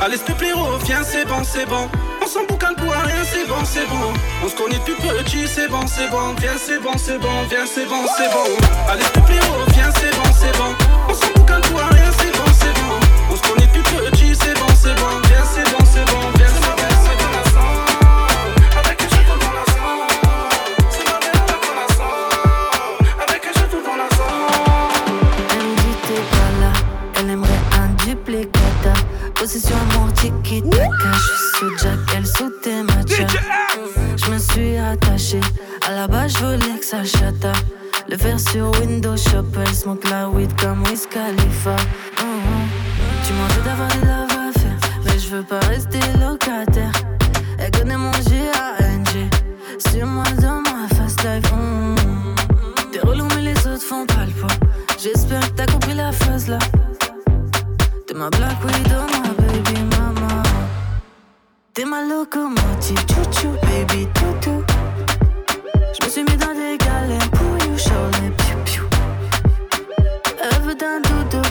Allez, 0.00 0.16
s'il 0.16 0.26
te 0.26 0.32
plaît, 0.32 0.52
oh, 0.54 0.78
viens, 0.84 1.02
c'est 1.02 1.26
bon, 1.26 1.42
c'est 1.42 1.66
bon. 1.66 1.88
On 2.22 2.26
s'en 2.26 2.44
boucane 2.44 2.76
pour 2.76 2.92
rien, 2.92 3.24
c'est 3.24 3.48
bon, 3.48 3.64
c'est 3.64 3.86
bon. 3.88 4.12
On 4.44 4.48
se 4.48 4.54
connaît 4.54 4.78
plus 4.84 4.94
petit, 4.94 5.48
c'est 5.48 5.68
bon, 5.68 5.86
c'est 5.88 6.08
bon. 6.08 6.34
Viens, 6.40 6.56
c'est 6.56 6.78
bon, 6.80 6.92
c'est 6.96 7.18
bon, 7.18 7.42
viens, 7.50 7.66
c'est 7.66 7.84
bon, 7.86 8.06
c'est 8.16 8.30
bon. 8.30 8.46
Allez, 8.88 9.02
s'il 9.02 9.12
te 9.12 9.20
plaît, 9.20 9.40
oh, 9.42 9.64
viens, 9.72 9.90
c'est 9.98 10.14
bon, 10.16 10.30
c'est 10.38 10.56
bon. 10.56 10.72
On 11.08 11.14
s'en 11.14 11.32
boucane 11.34 11.62
pour 11.62 11.80
rien, 11.80 12.10
c'est 12.16 12.30
bon, 12.30 12.46
c'est 12.60 12.74
bon. 12.80 12.94
On 13.32 13.36
se 13.36 13.42
connaît 13.42 13.66
plus 13.72 13.82
petit, 13.82 14.36
c'est 14.36 14.54
bon, 14.54 14.68
c'est 14.80 14.94
bon. 14.94 15.20
Viens, 15.28 15.44
c'est 15.52 15.68
bon, 15.72 15.84
c'est 15.92 16.06
bon, 16.06 16.30
viens, 16.36 16.46
c'est 16.46 16.76
bon, 16.76 16.92
c'est 17.44 17.54
bon. 17.54 18.78
Avec 18.78 18.98
tiki 30.20 30.62
taka. 30.62 31.12
Je 31.12 31.58
sous 31.58 31.78
Jack, 31.78 31.98
elle 32.16 32.26
sous 32.26 32.50
tes 32.62 32.82
matchas. 32.82 33.34
Je 34.16 34.30
me 34.30 34.38
suis 34.38 34.76
attaché, 34.76 35.40
à 35.86 35.92
la 35.92 36.08
base 36.08 36.32
je 36.38 36.44
voulais 36.44 36.78
que 36.78 36.84
ça 36.84 37.04
chata. 37.04 37.52
Le 38.08 38.16
faire 38.16 38.40
sur 38.40 38.70
Windows 38.80 39.16
Shop, 39.16 39.44
elle 39.60 39.74
smoke 39.74 40.08
la 40.08 40.28
weed 40.28 40.50
comme 40.60 40.82
Wiz 40.84 41.06
Khalifa. 41.06 41.76
Mhm. 42.20 42.68
Tu 43.24 43.32
m'en 43.34 43.46
veux 43.48 43.62
d'avoir 43.62 43.88
des 43.88 44.06
love 44.06 44.48
à 44.48 44.58
faire, 44.58 44.78
mais 45.04 45.18
je 45.18 45.28
veux 45.28 45.42
pas 45.42 45.60
rester 45.60 46.00
locataire. 46.18 46.92
Elle 47.58 47.70
connaît 47.70 47.96
mon 47.98 48.12
G-A-N-G, 48.12 49.28
sur 49.90 50.06
moi 50.06 50.24
dans 50.40 50.62
ma 50.62 50.88
fast 50.96 51.22
life. 51.22 51.52
T'es 52.92 53.00
relou, 53.00 53.26
mais 53.34 53.42
les 53.42 53.58
autres 53.66 53.82
font 53.82 54.06
pas 54.06 54.24
le 54.26 54.32
poids. 54.32 54.56
J'espère 54.98 55.40
que 55.40 55.56
t'as 55.56 55.66
compris 55.66 55.94
la 55.94 56.10
phrase 56.12 56.48
là. 56.48 56.58
T'es 58.06 58.14
ma 58.14 58.30
Black 58.30 58.56
Widow, 58.64 59.04
ma 59.12 59.34
baby. 59.42 59.87
T'es 61.78 61.84
ma 61.84 62.02
locomotive, 62.02 62.98
chouchou, 63.08 63.52
baby 63.62 64.08
toutou. 64.12 64.64
Je 65.94 66.04
me 66.04 66.10
suis 66.10 66.24
mis 66.24 66.36
dans 66.36 66.52
des 66.52 66.76
galères 66.76 67.30
pour 67.30 67.56
you, 67.68 67.76
les 68.20 68.30
piou 68.30 68.58
piou. 68.64 68.84
Elle 70.42 70.60
veut 70.62 70.74
d'un 70.74 71.00
doudou, 71.00 71.47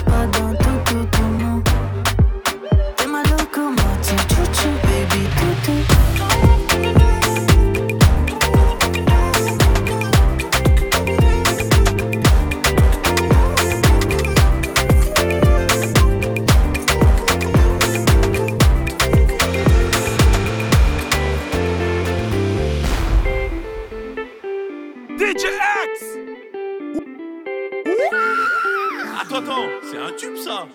un 30.08 30.12
tube 30.16 30.36
ça 30.36 30.66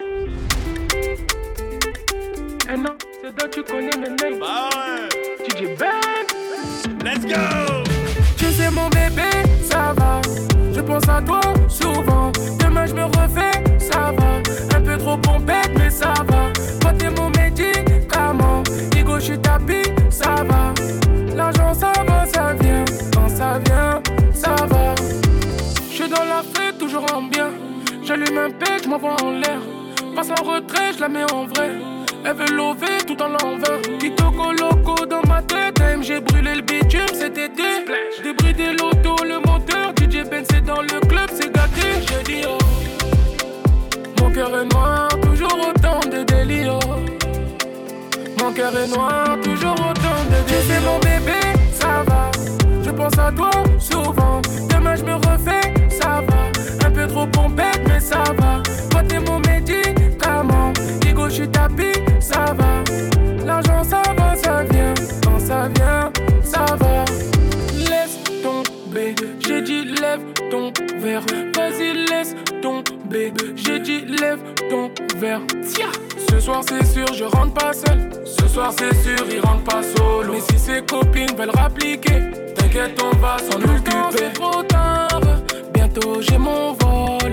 Eh 2.71 2.77
non, 2.77 2.95
c'est 3.21 3.35
toi, 3.35 3.49
tu 3.49 3.63
connais 3.63 3.97
mes 3.97 4.09
names. 4.09 4.39
Bah 4.39 4.69
ouais 4.75 5.09
DJ 5.47 5.77
Ben. 5.77 5.89
Let's 7.03 7.25
go 7.25 7.83
Tu 8.37 8.45
sais 8.45 8.69
mon 8.69 8.89
bébé, 8.89 9.29
ça 9.63 9.93
va. 9.97 10.21
Je 10.73 10.81
pense 10.81 11.07
à 11.09 11.21
toi 11.21 11.41
souvent. 11.67 12.31
Demain 12.59 12.85
je 12.85 12.93
me 12.93 13.05
refais, 13.05 13.79
ça 13.79 14.13
va. 14.17 14.77
Un 14.77 14.81
peu 14.81 14.97
trop 14.97 15.17
pompette, 15.17 15.71
mais 15.77 15.89
ça 15.89 16.13
va. 16.27 16.51
Toi 16.81 16.93
t'es 16.97 17.09
mon 17.09 17.29
médicament. 17.29 18.63
Digo, 18.91 19.19
je 19.19 19.25
suis 19.25 19.39
tapis, 19.39 19.89
ça 20.09 20.43
va. 20.47 20.73
L'argent 21.35 21.73
ça 21.73 21.91
va, 22.07 22.25
ça 22.25 22.53
vient. 22.53 22.85
Quand 23.13 23.29
ça 23.29 23.59
vient, 23.65 24.01
ça 24.33 24.55
va. 24.67 24.93
Je 25.89 25.95
suis 25.95 26.09
dans 26.09 26.23
la 26.23 26.43
fête, 26.43 26.77
toujours 26.77 27.05
en 27.13 27.23
bien. 27.23 27.52
J'allume 28.05 28.37
un 28.37 28.49
bec, 28.49 28.83
je 28.83 28.89
m'envoie 28.89 29.15
en 29.23 29.31
l'air. 29.31 29.61
Passe 30.15 30.29
en 30.29 30.43
retrait, 30.43 30.91
je 30.93 30.99
la 30.99 31.07
mets 31.07 31.31
en 31.31 31.45
vrai. 31.45 31.71
Elle 32.25 32.35
veut 32.35 32.55
lever 32.55 32.97
tout 33.07 33.21
en 33.21 33.29
l'envers. 33.29 33.81
Tito 33.99 34.23
loco 34.59 35.05
dans 35.05 35.21
ma 35.27 35.41
tête. 35.41 35.79
j'ai 36.01 36.19
brûlé 36.19 36.55
le 36.55 36.61
bitume 36.61 37.07
cet 37.13 37.37
été. 37.37 37.85
Débridé 38.21 38.73
l'auto, 38.73 39.15
le 39.23 39.39
moteur. 39.39 39.93
DJ 39.97 40.27
Ben, 40.29 40.43
c'est 40.49 40.63
dans 40.63 40.81
le 40.81 40.99
club, 41.07 41.29
c'est 41.33 41.53
gâté. 41.53 41.81
Je 42.01 42.23
dis 42.25 42.41
oh. 42.45 42.57
Mon 44.21 44.29
cœur 44.31 44.49
est 44.59 44.73
noir, 44.73 45.07
toujours 45.21 45.57
autant 45.69 45.99
de 46.09 46.23
délire. 46.23 46.79
Mon 48.37 48.51
cœur 48.51 48.77
est 48.77 48.87
noir, 48.87 49.37
toujours 49.41 49.73
autant 49.73 50.23
de 50.29 50.49
délire. 50.49 50.79
Tu 50.79 50.85
mon 50.85 50.99
bébé, 50.99 51.39
ça 51.73 52.03
va. 52.05 52.31
Je 52.83 52.91
pense 52.91 53.17
à 53.17 53.31
toi 53.31 53.51
souvent. 53.79 54.41
Demain, 54.69 54.95
je 54.95 55.03
me 55.03 55.13
refais, 55.15 55.62
peu 57.03 57.13
trop 57.13 57.27
pompette, 57.27 57.81
mais 57.87 57.99
ça 57.99 58.23
va. 58.37 58.61
Toi, 58.89 59.03
t'es 59.07 59.19
mon 59.19 59.39
médicament. 59.39 60.73
Digo, 61.01 61.27
je 61.29 61.33
suis 61.33 61.47
tapis, 61.49 61.99
ça 62.19 62.53
va. 62.57 62.83
L'argent, 63.45 63.83
ça 63.83 64.01
va, 64.17 64.35
ça 64.35 64.63
vient. 64.63 64.93
Quand 65.23 65.39
ça 65.39 65.69
vient, 65.75 66.11
ça 66.43 66.65
va. 66.79 67.05
Laisse 67.77 68.19
tomber. 68.41 69.15
J'ai 69.45 69.61
dit 69.61 69.85
lève 69.85 70.21
ton 70.49 70.71
verre. 70.99 71.25
Vas-y, 71.55 71.93
laisse 72.09 72.35
tomber. 72.61 73.33
J'ai 73.55 73.79
dit 73.79 74.05
lève 74.05 74.39
ton 74.69 74.91
verre. 75.17 75.41
Tiens. 75.73 75.91
Ce 76.29 76.39
soir 76.39 76.61
c'est 76.67 76.85
sûr, 76.85 77.05
je 77.13 77.25
rentre 77.25 77.53
pas 77.53 77.73
seul. 77.73 78.09
Ce 78.25 78.47
soir 78.47 78.73
c'est 78.77 78.93
sûr, 79.03 79.25
il 79.31 79.39
rentre 79.39 79.63
pas 79.63 79.81
solo. 79.83 80.33
Mais 80.33 80.41
si 80.41 80.59
ses 80.59 80.81
copines 80.81 81.35
veulent 81.37 81.51
rappliquer, 81.55 82.21
t'inquiète, 82.55 82.99
on 83.01 83.15
va 83.17 83.37
s'en 83.39 83.59
occuper. 83.59 84.17
C'est 84.17 84.33
trop 84.33 84.63
tard, 84.63 85.21
j'ai 86.21 86.37
mon 86.37 86.73
vol. 86.73 87.31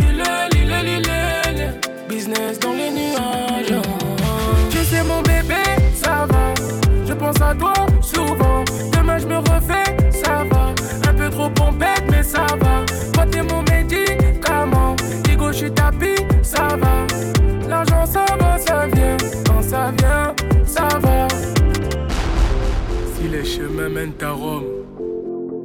Est, 0.00 0.48
il 0.54 1.08
est, 1.10 2.08
business 2.08 2.58
dans 2.60 2.72
les 2.72 2.90
nuages. 2.90 3.82
Tu 4.70 4.78
sais 4.78 5.02
mon 5.02 5.22
bébé, 5.22 5.62
ça 5.94 6.26
va. 6.28 6.54
Je 7.06 7.12
pense 7.12 7.40
à 7.40 7.54
toi 7.54 7.74
souvent. 8.00 8.64
Demain 8.92 9.18
je 9.18 9.26
me 9.26 9.38
refais, 9.38 10.12
ça 10.12 10.44
va. 10.50 10.74
Un 11.08 11.14
peu 11.14 11.30
trop 11.30 11.50
pompette, 11.50 12.04
mais 12.10 12.22
ça 12.22 12.46
va. 12.60 12.84
Toi 13.12 13.26
t'es 13.30 13.42
mon 13.42 13.62
médicament. 13.62 14.94
Digo, 15.24 15.52
je 15.52 15.56
suis 15.56 15.72
tapis, 15.72 16.22
ça 16.42 16.68
va. 16.80 17.06
L'argent 17.68 18.06
ça 18.06 18.24
va, 18.38 18.58
ça 18.58 18.86
vient. 18.86 19.16
Quand 19.46 19.62
ça 19.62 19.92
vient, 19.98 20.34
ça 20.64 20.88
va. 21.00 21.26
Si 23.16 23.28
les 23.28 23.44
chemins 23.44 23.88
mènent 23.88 24.12
à 24.22 24.30
Rome, 24.30 24.64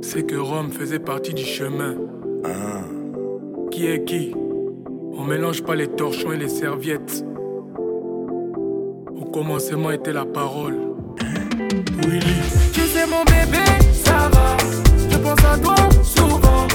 c'est 0.01 0.23
que 0.23 0.35
Rome 0.35 0.71
faisait 0.71 0.99
partie 0.99 1.33
du 1.33 1.43
chemin. 1.43 1.95
Qui 3.71 3.87
est 3.87 4.03
qui? 4.05 4.33
On 5.13 5.23
mélange 5.23 5.63
pas 5.63 5.75
les 5.75 5.87
torchons 5.87 6.31
et 6.31 6.37
les 6.37 6.49
serviettes. 6.49 7.23
Au 9.15 9.25
commencement 9.31 9.91
était 9.91 10.13
la 10.13 10.25
parole. 10.25 10.77
Willy. 12.05 12.35
Tu 12.73 12.81
sais 12.81 13.05
mon 13.07 13.23
bébé, 13.23 13.63
ça 13.93 14.29
va. 14.31 14.57
Je 15.09 15.17
pense 15.17 15.45
à 15.45 15.57
toi 15.57 15.75
souvent. 16.03 16.67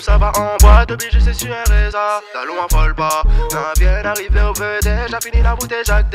ça 0.00 0.18
va 0.18 0.32
en 0.36 0.56
boîte, 0.60 0.90
obligé 0.90 1.20
c'est 1.20 1.34
sur 1.34 1.52
un 1.52 1.70
résa. 1.70 2.20
La 2.34 2.44
loi 2.44 2.64
en 2.64 2.68
folle 2.68 2.94
pas, 2.94 3.22
bien 3.78 4.04
arrivé 4.04 4.40
au 4.42 4.52
VD, 4.52 4.90
j'ai 5.08 5.30
fini 5.30 5.42
la 5.42 5.54
bouteille 5.54 5.84
Jacques 5.84 6.10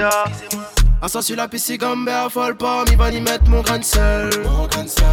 sur 1.21 1.35
la 1.35 1.47
piscine, 1.47 1.77
gambe 1.77 2.09
affole 2.09 2.55
pas, 2.55 2.83
mi 2.89 2.95
va 2.95 3.09
y 3.11 3.21
mettre 3.21 3.49
mon 3.49 3.61
grain 3.61 3.79
de 3.79 3.83
sel. 3.83 4.29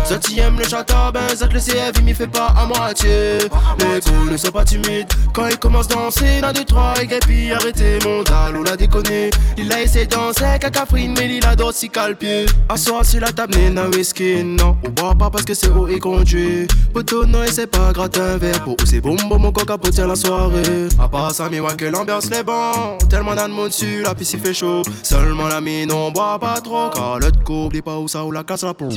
Ceux 0.09 0.18
qui 0.18 0.40
aiment 0.40 0.59
le 0.59 0.64
château, 0.64 1.12
ben 1.12 1.29
Zach 1.35 1.53
le 1.53 1.61
CF, 1.61 1.92
il 1.99 2.05
m'y 2.05 2.14
fait 2.14 2.27
pas 2.27 2.49
à 2.57 2.66
moitié. 2.66 3.38
Les 3.79 4.01
gars 4.01 4.31
ne 4.31 4.37
sont 4.37 4.51
pas 4.51 4.64
timides, 4.64 5.09
quand 5.33 5.47
ils 5.49 5.59
commencent 5.59 5.90
à 5.92 5.95
danser, 5.95 6.40
dans 6.40 6.53
deux, 6.53 6.64
trois, 6.64 6.95
et 7.01 7.07
puis 7.21 7.53
arrêtez 7.53 7.99
mon 8.05 8.23
dal, 8.23 8.57
on 8.57 8.62
l'a 8.62 8.77
déconné. 8.77 9.31
Il 9.57 9.73
a 9.73 9.83
essayé 9.83 10.07
de 10.07 10.11
danser, 10.11 10.59
cacafrine, 10.61 11.14
mais 11.18 11.37
il 11.37 11.47
adore 11.47 11.73
si 11.73 11.88
calpier. 11.88 12.47
Assois 12.68 13.05
sur 13.05 13.21
la 13.21 13.33
table, 13.33 13.57
n'a 13.57 13.88
whisky, 13.88 14.42
non. 14.42 14.77
On 14.85 14.90
boit 14.90 15.14
pas 15.14 15.31
parce 15.31 15.45
que 15.45 15.55
c'est 15.55 15.71
haut 15.71 15.88
et 15.88 15.99
conduit. 15.99 16.66
Poto, 16.92 17.25
non, 17.27 17.42
et 17.42 17.51
c'est 17.51 17.66
pas 17.66 17.92
gratte 17.92 18.18
un 18.18 18.37
verre 18.37 18.62
pour 18.64 18.77
c'est 18.85 19.01
bon, 19.01 19.16
bon, 19.29 19.38
mon 19.38 19.53
coca 19.53 19.79
pour 19.79 19.90
tirer 19.90 20.09
la 20.09 20.16
soirée. 20.16 20.88
À 20.99 21.09
part 21.09 21.33
ça, 21.33 21.49
mais 21.51 21.61
ouais, 21.61 21.75
que 21.77 21.87
l'ambiance 21.87 22.29
l'est 22.31 22.42
bon. 22.42 22.99
Tellement 23.09 23.35
monde 23.49 23.68
dessus, 23.68 24.03
la 24.03 24.14
piscine 24.14 24.40
fait 24.40 24.55
chaud. 24.55 24.83
Seulement 25.03 25.49
la 25.49 25.61
mine, 25.61 25.72
on 25.91 26.11
boit 26.11 26.39
pas 26.39 26.61
trop. 26.61 26.91
Car 26.91 27.19
l'autre 27.19 27.43
couple, 27.45 27.83
pas 27.83 27.99
où 27.99 28.09
ça 28.09 28.25
ou 28.25 28.33
la 28.33 28.45
casse 28.45 28.63
la 28.63 28.75
peau. 28.75 28.89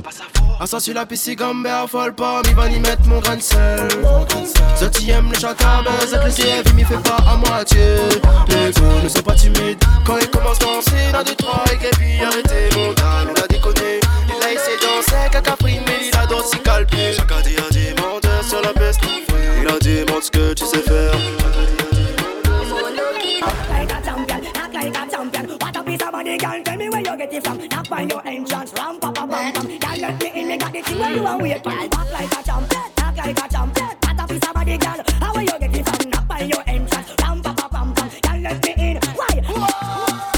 Assis 0.60 0.82
sur 0.82 0.94
la 0.94 1.06
piscine, 1.06 1.36
gambe 1.36 1.68
affole 1.68 2.16
pas, 2.16 2.42
mi 2.46 2.54
va 2.54 2.68
y 2.70 2.80
mettre 2.80 3.06
mon 3.08 3.20
grain 3.20 3.36
de 3.36 3.42
sel. 3.42 3.88
Ceux 4.80 4.90
qui 4.90 5.12
aiment 5.12 5.30
le 5.30 5.38
chata, 5.38 5.82
ben 5.84 6.08
Zach 6.08 6.26
le 6.26 6.32
CF, 6.32 6.64
il 6.68 6.76
m'y 6.76 6.84
fait 6.84 7.02
pas 7.04 7.18
à 7.30 7.36
moitié. 7.36 7.80
Les 8.48 8.72
gars 8.72 9.04
ne 9.04 9.10
sont 9.10 9.22
pas 9.22 9.36
timides, 9.36 9.84
quand 10.06 10.18
ils 10.18 10.30
commencent 10.30 10.62
à 10.62 10.66
danser, 10.66 11.12
dans 11.12 11.24
deux, 11.24 11.36
trois, 11.36 11.64
et 11.74 11.96
puis 11.98 12.24
arrêtez 12.24 12.70
mon 12.76 12.94
dal, 12.94 13.28
on 13.30 13.34
l'a 13.34 13.48
déconné. 13.48 14.00
Il 14.28 14.44
a 14.44 14.54
essayé 14.54 14.78
de 14.78 14.82
danser, 14.82 15.30
cacafrine, 15.32 15.82
mais 15.86 16.10
il 16.12 16.18
adore 16.18 16.46
si 16.46 16.60
calpier. 16.60 17.14
Chacun 17.14 17.42
dit 17.42 17.56
un 17.58 18.02
menteur 18.02 18.44
sur 18.44 18.62
la 18.62 18.74
peste. 18.74 19.02
Il 19.62 19.68
a 19.68 19.80
dit 19.80 20.12
montre 20.12 20.26
ce 20.26 20.32
que 20.32 20.54
tu 20.54 20.66
sais 20.66 20.82
faire. 20.82 21.14
Body, 26.16 26.38
girl. 26.38 26.64
Tell 26.64 26.78
me 26.78 26.90
where 26.90 27.02
you 27.02 27.18
get 27.18 27.34
it 27.34 27.44
from. 27.44 27.58
Knock 27.68 27.90
by 27.90 28.02
your 28.02 28.22
entrance, 28.28 28.74
ram 28.78 29.00
pa 29.00 29.12
pa 29.12 29.26
pam 29.28 29.54
pam. 29.54 29.68
Girl, 29.84 29.98
let 30.00 30.22
me 30.22 30.30
in, 30.40 30.48
me 30.48 30.58
got 30.58 30.72
the 30.72 30.82
thing 30.82 31.00
where 31.00 31.14
you 31.16 31.26
are 31.26 31.38
wait 31.38 31.64
for. 31.64 31.70
Act 31.70 32.12
like 32.16 32.32
a 32.38 32.44
champion, 32.48 32.82
act 32.98 33.18
like 33.18 33.40
a 33.44 33.48
champion. 33.54 33.90
What 34.04 34.20
a 34.22 34.28
piece 34.28 34.48
of 34.48 34.54
body, 34.54 34.78
girl. 34.78 35.00
How 35.22 35.34
where 35.34 35.44
you 35.44 35.60
get 35.60 35.76
it 35.76 35.84
from? 35.86 36.10
Knock 36.10 36.28
by 36.28 36.40
your 36.52 36.64
entrance, 36.68 37.10
ram 37.22 37.42
pa 37.42 37.54
pa 37.54 37.68
pam 37.68 37.94
pam. 37.94 38.10
Girl, 38.24 38.40
let 38.46 38.64
me 38.64 38.72
in. 38.88 38.98
Why? 39.20 39.36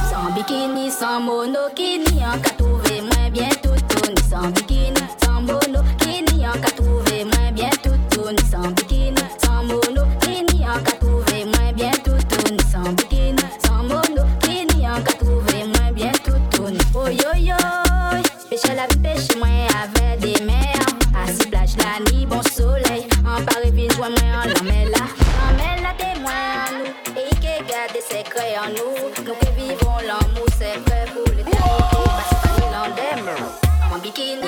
Sans 0.09 0.29
bikini, 0.35 0.89
sans 0.89 1.19
monokini, 1.21 2.25
en 2.25 2.37
qu'a 2.41 2.51
trouvé 2.57 3.01
moins 3.01 3.29
bien 3.29 3.49
tout 3.61 3.77
ni 4.09 4.21
sans 4.29 4.49
bikini, 4.55 5.01
sans 5.23 5.41
monokini, 5.41 6.47
en 6.47 6.53
qu'a 6.53 6.71
trouvé 6.79 7.25
moins 7.25 7.51
bien 7.51 7.69
tout 7.83 8.31
ni 8.31 8.43
sans 8.51 8.71
bikini, 8.77 9.21
sans 9.43 9.63
monokini, 9.63 10.65
en 10.67 10.79
qu'a 10.83 10.93
trouvé 11.01 11.45
moins 11.45 11.73
bien 11.73 11.91
tout 12.03 12.15
Ni 12.51 12.59
sans 12.71 12.91
bikini, 12.93 13.06
la 18.77 18.85
vie, 18.85 18.99
pêche 18.99 19.35
mwen 19.37 19.67
avec 19.81 20.19
des 20.19 20.45
mers. 20.45 20.85
Assis 21.23 21.49
plage 21.49 21.75
la 21.77 21.99
nuit, 22.11 22.25
bon 22.27 22.41
soleil. 22.43 23.07
En 23.25 23.43
Paris, 23.43 23.71
puis 23.71 23.89
joie 23.95 24.09
mwen 24.09 24.31
en 24.39 24.45
l'emmène 24.47 24.91
là. 24.91 25.05
L'emmène 25.41 25.81
là, 25.83 25.93
témoin 25.97 26.31
à 26.31 26.71
nous. 26.77 26.91
Et 27.19 27.29
qui 27.41 27.55
garde 27.69 27.93
des 27.93 28.01
secrets 28.01 28.55
en 28.63 28.69
nous. 28.69 29.25
Nous 29.25 29.33
qui 29.33 29.49
vivons 29.57 29.97
l'amour, 30.05 30.47
c'est 30.59 30.77
vrai 30.85 31.05
pour 31.11 31.27
l'éternité 31.33 31.57
Parce 32.05 32.55
que 32.55 32.61
l'endem 32.73 33.25
En 33.91 33.97
bikini, 33.97 34.47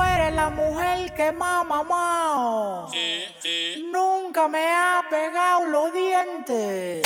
Eres 0.00 0.32
la 0.34 0.48
mujer 0.50 1.12
que 1.14 1.32
más 1.32 1.66
mamado. 1.66 2.88
Nunca 3.92 4.48
me 4.48 4.64
ha 4.70 5.02
pegado 5.10 5.66
los 5.66 5.92
dientes. 5.92 7.02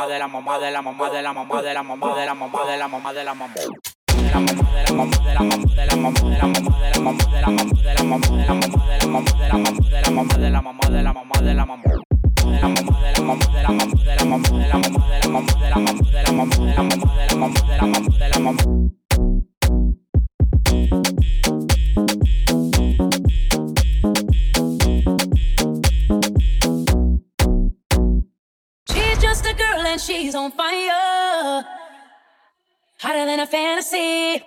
mamá 0.00 0.06
de 0.06 0.18
la 0.18 0.28
mamá 0.28 0.58
de 0.58 0.70
la 0.70 0.80
mamá 0.82 1.10
de 1.10 1.22
la 1.22 1.32
mamá 1.32 1.62
de 1.62 1.74
la 1.74 1.82
mamá 1.82 2.14
de 2.14 2.26
la 2.26 2.34
mamá 2.34 2.64
de 2.64 2.76
la 2.78 2.88
mamá 2.88 3.12
de 3.12 3.24
la 3.24 3.34
mamá. 3.34 3.54
De 3.54 4.30
la 4.30 4.40
mamá 4.40 4.52
de 4.72 4.84
la 4.84 4.92
mamá 4.92 5.16
de 5.18 5.34
la 5.34 5.42
mamá 5.42 5.74
de 5.74 5.86
la 5.86 5.96
mamá 5.96 6.20
de 6.20 6.36
la 6.36 6.46
mamá 6.46 6.78
de 6.78 6.90
la 6.90 6.98
mamá 7.00 7.24
de 7.26 7.40
la 7.40 7.50
mamá 7.50 7.70
de 7.70 7.90
la 7.90 8.04
mamá 8.04 8.36
de 8.36 8.46
la 8.46 8.54
mamá 8.54 8.80
de 8.80 8.88
la 8.88 9.04
mamá 9.06 9.32
de 9.38 9.48
la 9.48 9.58
mamá 9.58 9.84
de 9.88 10.00
la 10.00 10.10
mamá 10.10 10.36
de 10.38 10.50
la 10.50 10.62
mamá 10.62 10.88
de 10.88 11.02
la 11.02 11.12
mamá 11.12 11.40
de 11.40 11.54
la 11.54 11.66
mamá. 11.66 12.09
she's 28.88 29.18
just 29.18 29.46
a 29.46 29.54
girl 29.54 29.86
and 29.86 30.00
she's 30.00 30.34
on 30.34 30.50
fire. 30.52 31.64
Hotter 32.98 33.24
than 33.26 33.40
a 33.40 33.46
fantasy, 33.46 34.42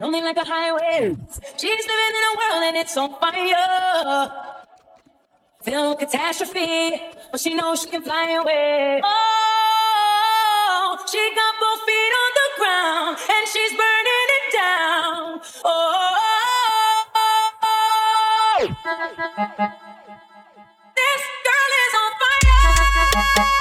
lonely 0.00 0.20
like 0.20 0.36
a 0.36 0.44
highway. 0.44 1.16
She's 1.56 1.86
living 1.86 2.14
in 2.18 2.24
a 2.30 2.36
world 2.36 2.62
and 2.64 2.76
it's 2.76 2.96
on 2.96 3.14
fire. 3.18 4.55
With 5.66 5.98
catastrophe. 5.98 7.02
But 7.32 7.40
she 7.40 7.52
knows 7.54 7.80
she 7.82 7.88
can 7.88 8.02
fly 8.02 8.30
away. 8.40 9.00
Oh, 9.02 10.96
she 11.10 11.18
got 11.34 11.54
both 11.58 11.80
feet 11.84 12.14
on 12.22 12.30
the 12.38 12.48
ground 12.56 13.18
and 13.18 13.48
she's 13.48 13.72
burning 13.72 14.28
it 14.38 14.52
down. 14.52 15.40
Oh. 15.64 16.12
This 20.94 21.22
girl 21.44 21.70
is 21.82 21.94
on 22.02 22.12
fire. 22.20 23.55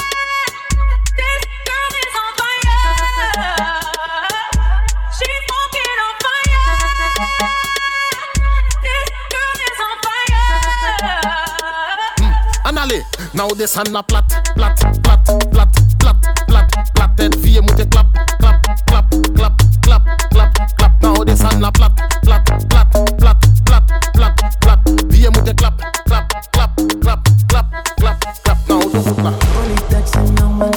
Now 13.36 13.50
this 13.50 13.76
hand 13.76 13.92
na 13.92 14.02
plat, 14.02 14.24
plat, 14.56 14.78
plat, 15.04 15.20
plat, 15.52 15.68
plat, 16.00 16.16
plat, 16.48 16.68
plat 16.94 17.10
Tête 17.18 17.36
vie 17.36 17.60
moute 17.60 17.90
clap, 17.90 18.08
clap, 18.40 18.62
clap, 18.88 19.10
clap, 19.36 19.54
clap, 19.84 20.04
clap, 20.32 20.78
clap 20.78 21.04
Now 21.04 21.22
this 21.26 21.42
hand 21.42 21.60
na 21.60 21.70
plat, 21.70 21.92
plat, 22.24 22.42
plat, 22.70 22.88
plat, 23.18 23.38
plat, 23.66 23.84
plat, 24.14 24.34
plat 24.62 24.80
Vie 25.10 25.28
moute 25.28 25.54
clap, 25.58 25.78
clap, 26.06 26.30
clap, 26.54 26.76
clap, 27.02 27.28
clap, 27.50 27.66
clap, 27.98 28.20
clap 28.42 28.70
Now 28.70 28.80
do 28.80 29.02
clap 29.14 29.34
Oh 29.44 29.68
les 29.68 29.82
têtes 29.94 30.08
c'est 30.08 30.40
normal, 30.40 30.72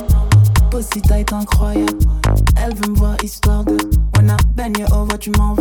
pussy 0.68 1.00
tight 1.00 1.32
incroyable 1.32 1.96
Elle 2.60 2.74
veut 2.74 2.90
me 2.90 2.96
voir 2.98 3.14
histoire 3.22 3.62
de 3.62 3.76
When 4.16 4.30
I 4.30 4.36
bend 4.56 4.78
you 4.78 4.86
over 4.92 5.16
tu 5.16 5.30
m'en 5.38 5.54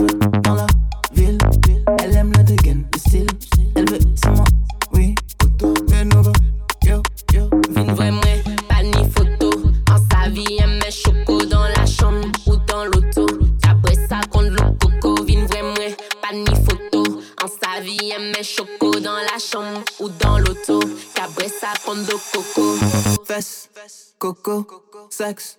coco, 24.34 24.68
sexe, 25.10 25.58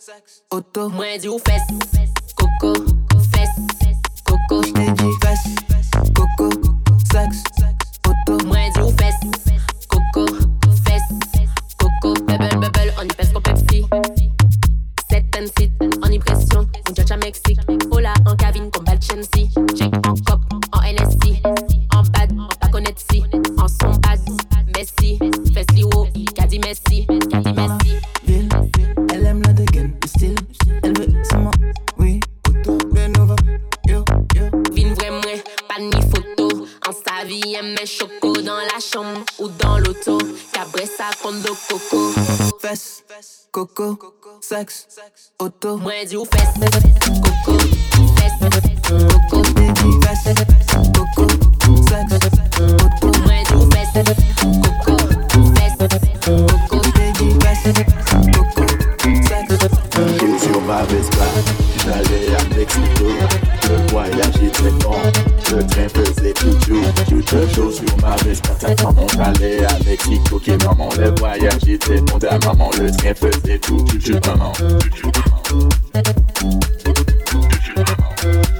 auto. 0.50 0.90
Moi, 0.90 1.18
dis 1.18 1.28
ou 1.28 1.38
fesses, 1.38 1.66
coco, 2.36 2.72
fesses, 3.32 3.56
coco, 4.24 4.62
j't'ai 4.62 4.92
dit 4.92 5.12
fesses, 5.22 5.54
coco, 6.14 6.50
sexe. 7.12 7.57
sexe, 44.48 44.86
auto. 45.38 45.76
Moi, 45.76 46.06
du 46.06 46.16
fesses, 46.24 46.54
coco, 47.44 47.58
fesses, 48.16 48.38
coco, 48.88 49.42
fesses, 50.00 50.32
coco, 50.94 51.24
sexe, 51.86 52.16
auto. 52.56 53.08
Moi, 53.26 53.44
du 53.44 53.58
fesses, 53.74 54.00
coco, 54.40 54.96
fesses, 55.54 55.76
coco, 56.24 56.78
fesses, 57.42 57.72
coco, 58.32 58.64
sexe. 59.28 60.42
Sur 60.42 60.60
ma 60.62 60.82
Vespa, 60.84 61.26
j'allais 61.84 62.34
à 62.34 62.56
Mexico. 62.56 63.06
Je 63.64 63.74
voyageais 63.92 64.50
très 64.50 64.72
le 65.56 65.66
train 65.66 65.88
faisait 65.88 66.17
deux 67.30 67.46
jours 67.48 67.72
sur 67.72 67.96
ma 68.00 68.16
veste, 68.24 68.46
patate 68.48 68.82
maman 68.82 69.06
J'allais 69.14 69.64
avec 69.66 70.06
Nico 70.06 70.40
et 70.46 70.56
maman 70.64 70.88
Le 70.98 71.14
voyage 71.18 71.68
était 71.68 72.00
mon 72.00 72.18
à 72.26 72.38
maman 72.46 72.70
Le 72.78 72.90
train 72.90 73.14
faisait 73.14 73.58
tout, 73.58 73.84
tu 73.84 73.98
tu 73.98 74.12
maman 74.12 74.52
Tu 74.94 75.04
maman 75.04 75.42
Tu 77.64 77.74
maman 77.76 78.57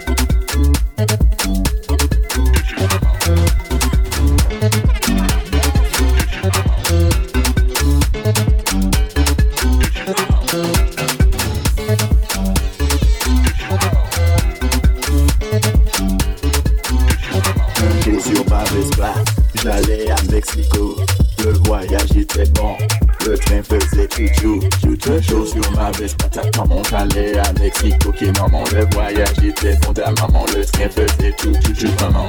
Qui 28.18 28.32
maman. 28.32 28.64
Le 28.74 28.84
voyage 28.94 29.38
était 29.44 29.76
bon 29.76 29.92
maman. 30.20 30.44
Le 30.56 30.64
train 30.64 30.88
faisait 30.88 31.32
tout, 31.38 31.54
chouchou 31.64 31.86
maman 32.00 32.26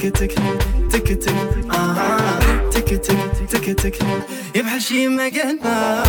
تك 0.00 0.08
تك 0.08 0.32
تك 0.92 1.18
تك 1.18 1.34
آه 1.74 2.70
تك 2.70 2.84
تك 2.84 3.50
تك 3.50 3.80
تك 3.80 3.98
يبحى 4.54 4.80
شي 4.80 5.06
آه. 5.64 6.02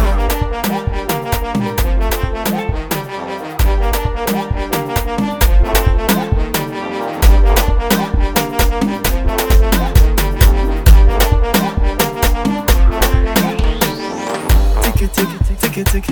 تك 14.83 15.09
تك 15.09 15.27
تك 15.61 15.75
تك 15.75 15.83
تك 15.83 16.07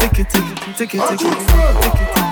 تك 0.00 0.26
تك 0.26 0.46
تك 0.78 0.92
تك 0.98 1.20
تك 2.14 2.25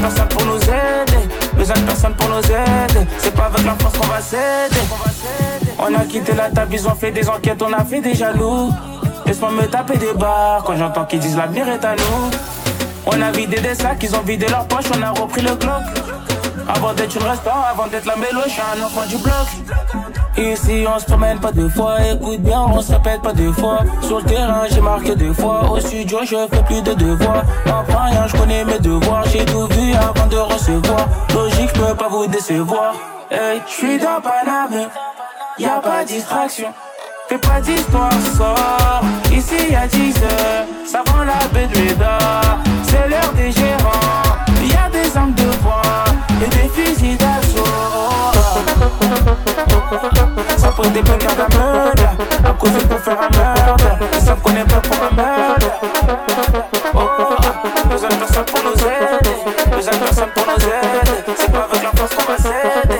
personne 0.00 0.28
pour 0.28 0.44
nous 0.44 0.60
aider. 0.62 1.28
Besoin 1.56 1.76
de 1.76 1.82
personne 1.82 2.14
pour 2.14 2.28
nous 2.28 2.38
aider. 2.38 3.06
C'est 3.18 3.34
pas 3.34 3.44
avec 3.44 3.64
la 3.64 3.74
force 3.74 3.98
qu'on 3.98 4.06
va 4.06 4.20
s'aider. 4.20 4.80
On 5.78 5.94
a 5.94 6.04
quitté 6.04 6.34
la 6.34 6.50
table, 6.50 6.74
ils 6.74 6.86
ont 6.88 6.94
fait 6.94 7.10
des 7.10 7.28
enquêtes, 7.28 7.62
on 7.62 7.72
a 7.72 7.84
fait 7.84 8.00
des 8.00 8.14
jaloux. 8.14 8.70
Laisse-moi 9.26 9.50
me 9.52 9.66
taper 9.66 9.96
des 9.96 10.12
barres 10.12 10.64
quand 10.64 10.76
j'entends 10.76 11.04
qu'ils 11.04 11.20
disent 11.20 11.36
l'avenir 11.36 11.68
est 11.68 11.84
à 11.84 11.94
nous. 11.94 12.30
On 13.06 13.20
a 13.20 13.30
vidé 13.30 13.60
des 13.60 13.74
sacs, 13.74 14.02
ils 14.02 14.14
ont 14.14 14.22
vidé 14.22 14.46
leurs 14.48 14.66
poches, 14.66 14.90
on 14.94 15.02
a 15.02 15.10
repris 15.10 15.42
le 15.42 15.54
Glock. 15.54 15.82
Avant 16.68 16.92
d'être 16.92 17.16
une 17.16 17.26
restaurant, 17.26 17.64
avant 17.70 17.86
d'être 17.86 18.06
la 18.06 18.16
mélo, 18.16 18.40
je 18.44 18.50
suis 18.50 18.60
un 18.60 18.84
enfant 18.84 19.06
du 19.08 19.16
bloc. 19.16 19.34
Ici 20.40 20.86
on 20.88 20.98
se 20.98 21.04
promène 21.04 21.38
pas 21.38 21.52
deux 21.52 21.68
fois, 21.68 21.96
écoute 22.00 22.40
bien, 22.40 22.60
on 22.60 22.80
se 22.80 22.92
répète 22.92 23.20
pas 23.20 23.34
deux 23.34 23.52
fois. 23.52 23.80
Sur 24.00 24.18
le 24.18 24.24
terrain 24.24 24.62
j'ai 24.70 24.80
marqué 24.80 25.14
deux 25.14 25.34
fois, 25.34 25.70
au 25.70 25.78
studio 25.78 26.20
je 26.24 26.36
fais 26.50 26.62
plus 26.62 26.80
de 26.80 26.94
devoirs. 26.94 27.44
Enfin 27.66 28.04
rien, 28.10 28.26
je 28.26 28.36
connais 28.36 28.64
mes 28.64 28.78
devoirs, 28.78 29.24
j'ai 29.26 29.44
tout 29.44 29.66
vu 29.66 29.92
avant 29.94 30.26
de 30.26 30.38
recevoir. 30.38 31.06
Logique, 31.34 31.70
je 31.74 31.80
peux 31.80 31.94
pas 31.94 32.08
vous 32.08 32.26
décevoir. 32.26 32.94
Hey, 33.30 33.60
je 33.66 33.72
suis 33.72 33.98
dans 33.98 34.20
Paname, 34.22 34.88
y 35.58 35.66
a 35.66 35.78
pas 35.78 36.04
distraction. 36.04 36.68
Fais 37.28 37.38
pas 37.38 37.60
d'histoire, 37.60 38.10
sort. 38.36 39.02
Ici 39.30 39.70
y'a 39.70 39.86
10 39.86 40.16
heures, 40.24 40.64
ça 40.84 41.02
vend 41.06 41.22
la 41.22 41.46
de 41.60 41.68
C'est 42.82 43.08
l'heure 43.08 43.32
des 43.36 43.52
gérants, 43.52 44.38
y 44.64 44.72
a 44.74 44.88
des 44.90 45.16
armes 45.16 45.34
de 45.34 45.44
poing 45.62 46.04
et 46.44 46.48
des 46.48 46.68
fusils 46.70 47.16
d'assaut. 47.18 47.59
Ça 50.56 50.68
pose 50.68 50.92
des 50.92 51.02
bunks 51.02 51.24
à 51.24 51.56
meurtre, 51.56 52.02
à 52.44 52.52
cause 52.52 52.70
pour 52.88 52.98
faire 52.98 53.18
un 53.20 53.36
meurtre. 53.36 53.86
Ils 54.12 54.20
savent 54.20 54.40
qu'on 54.40 54.50
est 54.50 54.64
pas 54.64 54.80
pour 54.80 54.96
un 55.04 55.14
meurtre. 55.14 55.66
Oh, 56.94 57.00
besoin 57.90 58.08
de 58.08 58.14
personne 58.14 58.44
pour 58.44 58.60
nous 58.64 58.72
aider, 58.72 59.36
besoin 59.74 59.92
de 59.92 59.98
personne 59.98 60.30
pour 60.34 60.46
nous 60.46 60.64
aider. 60.64 61.34
C'est 61.36 61.52
pas 61.52 61.68
avec 61.70 61.82
la 61.82 61.90
force 61.90 62.14
qu'on 62.14 62.32
va 62.32 62.38
s'aider. 62.38 62.99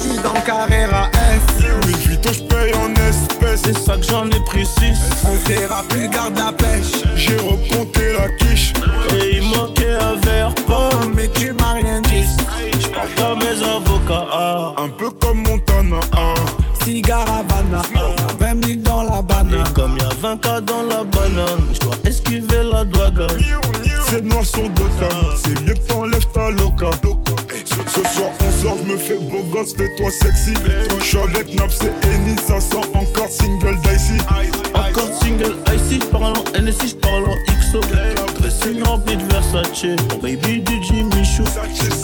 Je 0.00 0.04
suis 0.04 0.22
dans 0.22 0.32
le 0.32 0.40
Carrera 0.46 1.08
S. 1.12 1.64
Louis 1.82 1.94
Vuitton, 2.06 2.30
je 2.32 2.42
paye 2.44 2.72
en 2.74 2.92
espèces. 3.08 3.62
C'est 3.64 3.76
ça 3.78 3.96
que 3.96 4.04
j'en 4.04 4.26
ai 4.26 4.40
pris 4.46 4.64
6. 4.64 4.96
On 5.26 5.48
verra 5.48 5.82
plus 5.88 6.08
garde 6.08 6.38
la 6.38 6.52
pêche. 6.52 7.02
J'ai 7.16 7.36
recompté 7.36 8.12
la 8.12 8.28
quiche. 8.38 8.72
Et 9.16 9.38
il 9.38 9.42
manquait 9.42 9.96
un 10.00 10.14
verre 10.24 10.54
pas. 10.68 10.90
Mais 11.16 11.28
tu 11.34 11.52
m'as 11.52 11.72
rien 11.74 12.00
dit. 12.02 12.24
J'parle 12.80 13.08
comme 13.16 13.38
mes 13.40 13.60
avocats. 13.66 14.26
ah. 14.32 14.74
Un 14.78 14.88
peu 14.88 15.10
comme 15.10 15.38
Montana. 15.42 16.00
ah. 16.16 16.34
Cigare 16.84 17.26
Havana. 17.28 17.82
20 18.38 18.54
minutes 18.54 18.82
dans 18.82 19.02
la 19.02 19.20
banane. 19.20 19.64
Et 19.68 19.74
comme 19.74 19.98
y'a 19.98 20.08
20 20.22 20.36
cas 20.40 20.60
dans 20.60 20.82
la 20.82 21.02
banane, 21.02 21.66
j'dois 21.72 21.96
esquiver 22.06 22.62
la 22.72 22.84
douane. 22.84 23.26
C'est 24.08 24.22
noir 24.24 24.44
sur 24.44 24.62
deux 24.70 24.88
tables, 25.00 25.36
c'est 25.44 25.60
mieux 25.66 25.74
que 25.74 25.80
t'enlèves 25.92 26.26
ta 26.32 26.50
loca. 26.50 26.90
Je 28.76 28.92
me 28.92 28.98
fais 28.98 29.18
beau 29.18 29.42
gosse, 29.52 29.74
fais-toi 29.74 30.10
sexy. 30.10 30.54
Je 30.98 31.04
suis 31.04 31.18
avec 31.18 31.54
Naps 31.54 31.78
et 31.82 32.06
Eni, 32.06 32.36
ça 32.46 32.60
sent 32.60 32.76
encore 32.94 33.28
single 33.28 33.76
dicey. 33.82 34.18
Encore 34.74 35.12
single 35.20 35.56
icy, 35.74 36.00
j'parle 36.00 36.34
en 36.36 36.60
NSI, 36.60 36.88
j'parle 36.88 37.24
en 37.24 37.36
XO. 37.60 37.80
Dressing 38.40 38.82
rempli 38.84 39.16
de 39.16 39.22
Versace, 39.32 39.84
mon 40.10 40.18
baby 40.18 40.60
du 40.60 40.82
Jimmy 40.82 41.24
Choo. 41.24 41.44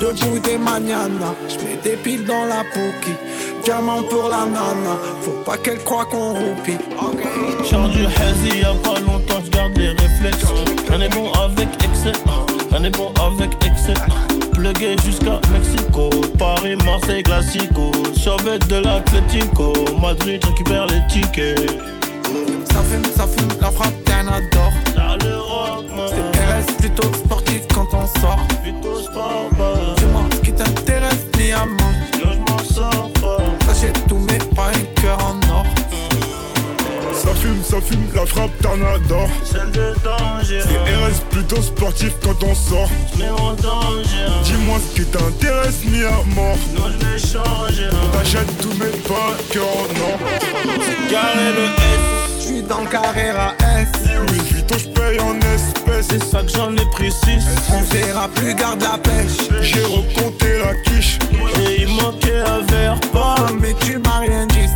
Debout 0.00 0.38
des 0.40 0.58
mañana, 0.58 1.34
j'mets 1.48 1.78
des 1.82 1.96
piles 1.96 2.24
dans 2.24 2.44
la 2.46 2.64
pookie. 2.72 3.16
Diamant 3.64 4.02
pour 4.02 4.28
la 4.28 4.44
nana, 4.44 4.98
faut 5.22 5.42
pas 5.44 5.56
qu'elle 5.56 5.78
croie 5.84 6.04
qu'on 6.04 6.34
roupie. 6.34 6.76
Charge 7.64 7.92
du 7.92 8.04
hazy, 8.04 8.60
y'a 8.60 8.74
pas 8.82 9.00
longtemps, 9.00 9.42
j'garde 9.44 9.76
les 9.78 9.90
réflexes. 9.90 10.44
On 10.92 11.00
est 11.00 11.08
bon 11.08 11.32
avec 11.32 11.68
excès, 11.82 12.12
on 12.72 12.84
est 12.84 12.90
bon 12.90 13.10
avec 13.26 13.50
excès. 13.64 13.94
Jusqu'à 15.04 15.40
Mexico, 15.52 16.08
Paris, 16.38 16.74
Marseille, 16.86 17.22
Classico. 17.22 17.92
Survêt 18.14 18.58
de 18.60 18.76
l'Atletico, 18.76 19.74
Madrid 20.00 20.42
récupère 20.42 20.86
les 20.86 21.06
tickets. 21.06 21.70
Ça 22.72 22.80
fume, 22.82 23.04
ça 23.14 23.26
fume, 23.26 23.48
la 23.60 23.70
frappe, 23.70 23.92
t'en 24.04 24.26
adore. 24.26 24.72
Dans 24.96 25.22
l'Europe, 25.22 25.84
man. 25.94 26.08
C'est 26.66 26.76
plutôt 26.78 27.12
sportif 27.12 27.60
quand 27.74 27.88
on 27.92 28.06
sort. 28.20 28.38
Plutôt 28.62 29.00
sport. 29.00 29.50
Dis-moi 29.98 30.22
ce 30.32 30.40
qui 30.40 30.52
t'intéresse, 30.52 31.26
diamant. 31.34 31.92
Yo, 32.18 32.30
j'm'en 32.32 32.58
sors 32.64 33.10
pas. 33.20 33.36
J'achète 33.66 34.06
tout, 34.08 34.18
mais 34.26 34.38
pas 34.56 34.68
un 34.68 35.02
cœur 35.02 35.18
en 35.18 35.36
or. 35.52 35.66
Ça 37.24 37.34
fume, 37.34 37.62
ça 37.64 37.76
fume, 37.80 38.06
la 38.14 38.26
frappe, 38.26 38.50
t'en 38.60 38.74
adore. 38.74 39.28
Celle 39.44 39.70
de 39.70 39.94
danger. 40.04 40.60
C'est 40.60 40.94
RS 40.94 41.20
plutôt 41.30 41.62
sportif 41.62 42.12
quand 42.22 42.42
on 42.44 42.54
sort. 42.54 42.90
J'mets 43.16 43.30
en 43.30 43.54
danger. 43.54 44.26
Dis-moi 44.44 44.78
ce 44.78 45.00
qui 45.00 45.06
t'intéresse, 45.06 45.84
mis 45.86 46.04
à 46.04 46.22
mort. 46.34 46.58
Non, 46.76 46.84
j'vais 46.90 47.18
changer. 47.18 47.88
T'achètes 48.12 48.58
tout, 48.60 48.74
mais 48.78 48.92
pas 49.08 49.32
un 49.32 49.52
cœur 49.52 49.64
en 49.64 50.12
or. 50.12 50.18
C'est 50.80 51.10
carré 51.10 51.52
le 51.56 51.64
S. 51.64 52.34
Je 52.38 52.44
suis 52.44 52.62
dans 52.62 52.82
le 52.82 52.88
Carrera 52.88 53.54
S. 53.78 53.88
Louis 54.14 54.40
Vuitton, 54.50 54.76
j'paye 54.78 55.18
en 55.20 55.38
espèces. 55.38 56.08
C'est 56.10 56.24
ça 56.24 56.42
que 56.42 56.50
j'en 56.50 56.72
ai 56.74 56.84
pris 56.92 57.10
6. 57.10 57.42
On 57.72 57.80
verra 57.94 58.28
plus 58.28 58.54
garde 58.54 58.82
la 58.82 58.98
pêche. 58.98 59.48
J'ai 59.62 59.82
recompté 59.84 60.58
la 60.58 60.74
quiche. 60.74 61.18
Et 61.66 61.82
il 61.82 61.88
manquait 61.88 62.42
un 62.46 62.60
verre 62.70 63.00
pas. 63.14 63.36
Mais 63.58 63.74
tu 63.80 63.96
m'as 63.98 64.18
rien 64.20 64.46
dit. 64.48 64.68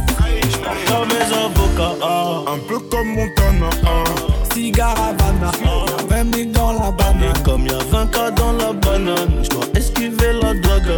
Mes 1.09 1.35
Un 1.81 2.59
peu 2.67 2.81
comme 2.91 3.15
Montana. 3.15 3.71
ah. 3.87 4.05
Cigare 4.53 4.97
Havana. 4.99 5.53
20 6.09 6.25
minutes 6.25 6.53
dans 6.53 6.73
la 6.73 6.91
banane. 6.91 7.23
Et 7.37 7.43
comme 7.45 7.67
y'a 7.67 7.79
20 7.91 8.07
cas 8.11 8.31
dans 8.33 8.53
la 8.53 8.73
banane, 8.73 9.43
j'dois 9.45 9.65
esquiver 9.77 10.33
la 10.43 10.55
drague. 10.55 10.97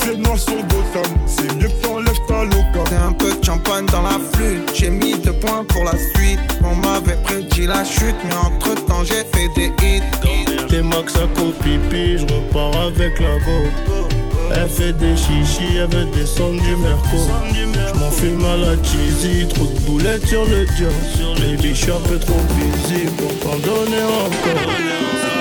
C'est 0.00 0.16
noir 0.16 0.36
sur 0.36 0.56
tables, 0.92 1.08
c'est 1.26 1.54
mieux 1.54 1.68
que 1.68 1.86
t'enlèves 1.86 2.26
ta 2.26 2.42
loca. 2.42 2.84
C'est 2.88 2.96
un 2.96 3.12
peu 3.12 3.32
de 3.32 3.44
champagne 3.44 3.86
dans 3.86 4.02
la 4.02 4.18
flûte. 4.32 4.72
J'ai 4.74 4.90
mis 4.90 5.14
deux 5.18 5.34
points 5.34 5.64
pour 5.68 5.84
la 5.84 5.92
suite. 5.92 6.40
On 6.64 6.74
m'avait 6.74 7.16
prédit 7.22 7.66
la 7.68 7.84
chute, 7.84 8.16
mais 8.24 8.34
entre 8.34 8.74
temps 8.86 9.04
j'ai 9.04 9.22
fait 9.32 9.48
des 9.54 9.72
hits. 9.86 10.02
T'es 10.68 10.82
max 10.82 11.14
à 11.16 11.28
pipi, 11.28 12.18
je 12.18 12.24
repars 12.24 12.76
avec 12.86 13.20
la 13.20 13.38
go. 13.38 14.02
Elle 14.54 14.68
fait 14.68 14.92
des 14.92 15.16
chichis, 15.16 15.76
elle 15.76 15.94
veut 15.96 16.04
descendre 16.06 16.60
du 16.62 16.76
merco. 16.76 17.16
Je 17.52 17.98
m'en 17.98 18.10
fume 18.10 18.44
à 18.44 18.56
la 18.56 18.74
cheesy, 18.82 19.46
trop 19.48 19.66
de 19.66 19.78
boulettes 19.80 20.26
sur 20.26 20.44
le 20.44 20.66
dior. 20.76 20.92
Baby, 21.38 21.70
je 21.70 21.74
suis 21.74 21.90
un 21.90 22.00
peu 22.08 22.18
trop 22.18 22.40
busy 22.54 23.06
pour 23.16 23.32
t'en 23.40 23.56
donner 23.58 24.02
encore. 24.02 24.62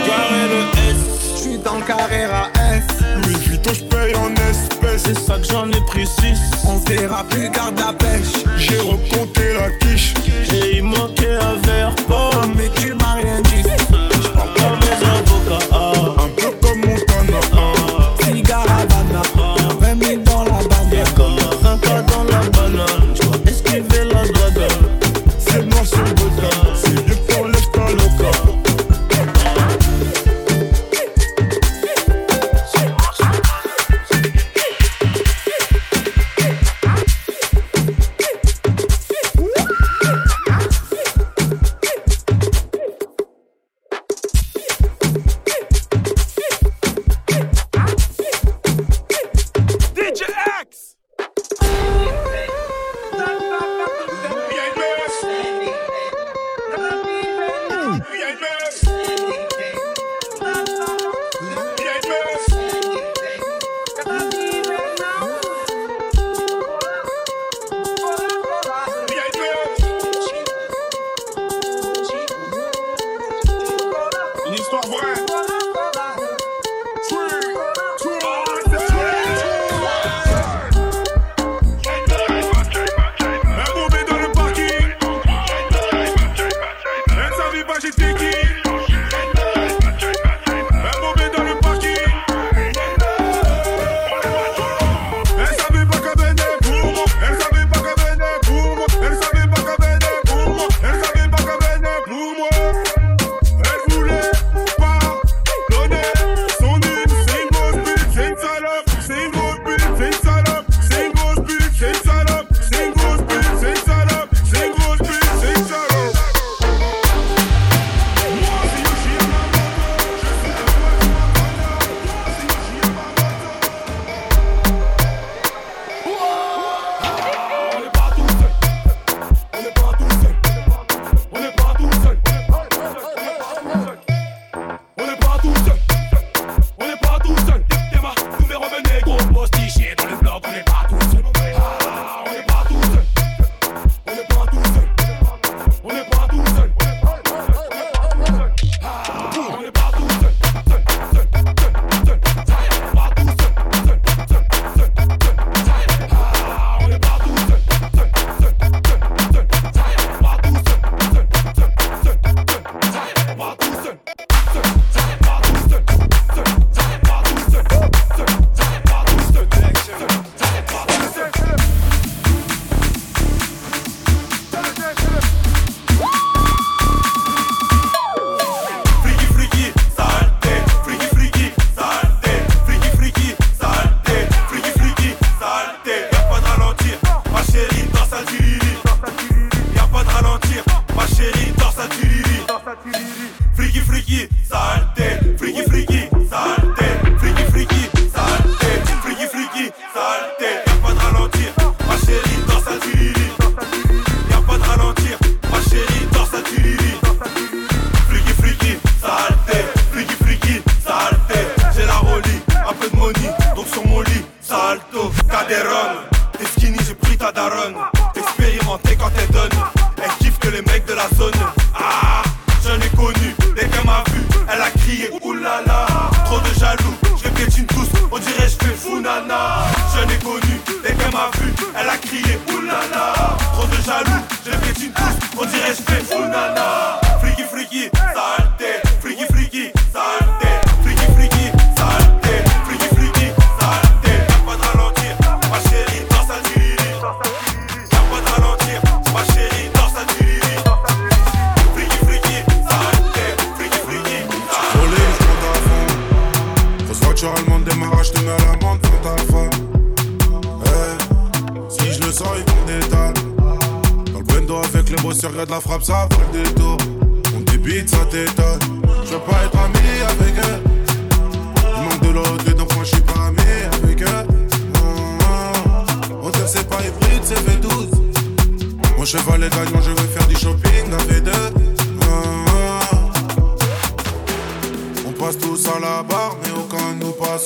Carré 0.06 0.44
le 0.50 0.62
S, 0.90 0.98
je 1.36 1.42
suis 1.42 1.58
dans 1.58 1.76
le 1.76 1.84
carré 1.84 2.24
à 2.24 2.50
S. 2.76 2.84
Louis 3.24 3.36
Vuitton, 3.46 3.72
je 3.74 3.84
paye 3.84 4.16
en 4.16 4.34
espèces. 4.50 5.04
C'est 5.04 5.18
ça 5.18 5.38
que 5.38 5.46
j'en 5.46 5.70
ai 5.70 5.82
pris 5.88 6.08
On 6.66 6.78
verra 6.90 7.24
plus, 7.26 7.50
garde 7.50 7.80
la 7.80 7.94
pêche. 7.94 8.44
J'ai 8.58 8.80
recompté 8.80 9.54
la 9.54 9.70
quiche. 9.72 10.14
Et 10.54 10.78
il 10.78 10.84
un 10.84 11.56
verre, 11.66 11.96
Oh 12.10 12.30
Mais 12.56 12.70
tu 12.76 12.94
m'as 12.94 13.16
rien 13.16 13.42
dit. 13.42 13.51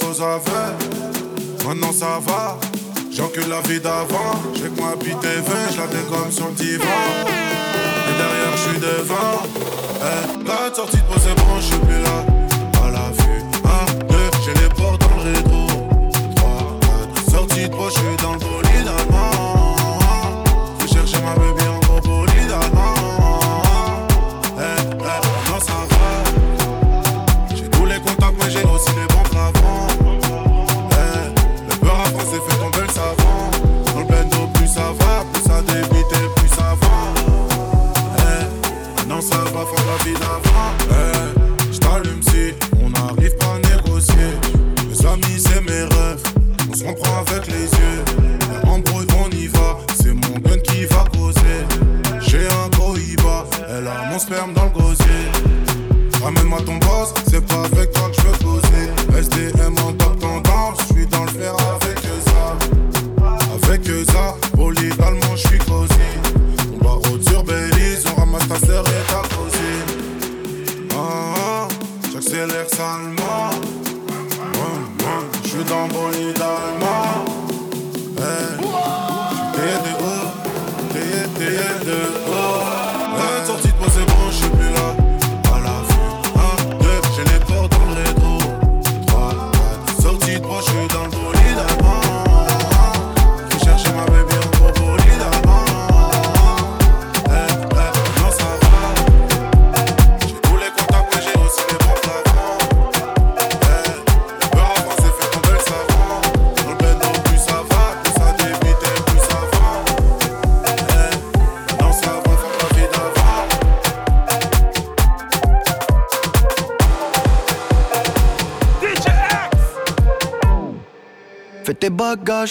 aux 0.03 0.21
aveux. 0.21 0.73
Maintenant 1.65 1.91
ça 1.91 2.19
va, 2.25 2.57
j'encule 3.11 3.49
la 3.49 3.61
vie 3.61 3.79
d'avant. 3.79 4.41
J'ai 4.53 4.69
que 4.69 4.81
ma 4.81 4.95
bite 4.95 5.23
vain, 5.23 5.69
je 5.71 5.77
la 5.77 5.87
comme 6.09 6.31
sur 6.31 6.47
le 6.47 6.53
divan. 6.53 6.83
Et 7.27 8.17
derrière, 8.17 8.55
je 8.55 8.69
suis 8.69 8.79
devant. 8.79 9.43
Eh, 10.01 10.47
la 10.47 10.73
sortie 10.75 10.97
de 10.97 11.01
pose 11.03 11.21
c'est 11.23 11.35
bon, 11.35 11.55
je 11.59 11.65
suis 11.65 11.79
plus 11.79 12.01
là. 12.01 12.34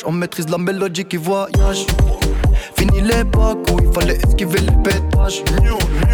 On 0.06 0.12
maîtrise 0.12 0.48
la 0.48 0.58
mélodie 0.58 1.04
qui 1.04 1.16
voyage. 1.16 1.86
Fini 2.76 3.00
l'époque 3.00 3.58
où 3.70 3.78
il 3.80 3.92
fallait 3.92 4.16
esquiver 4.16 4.60
les 4.60 4.76
pétages. 4.82 5.42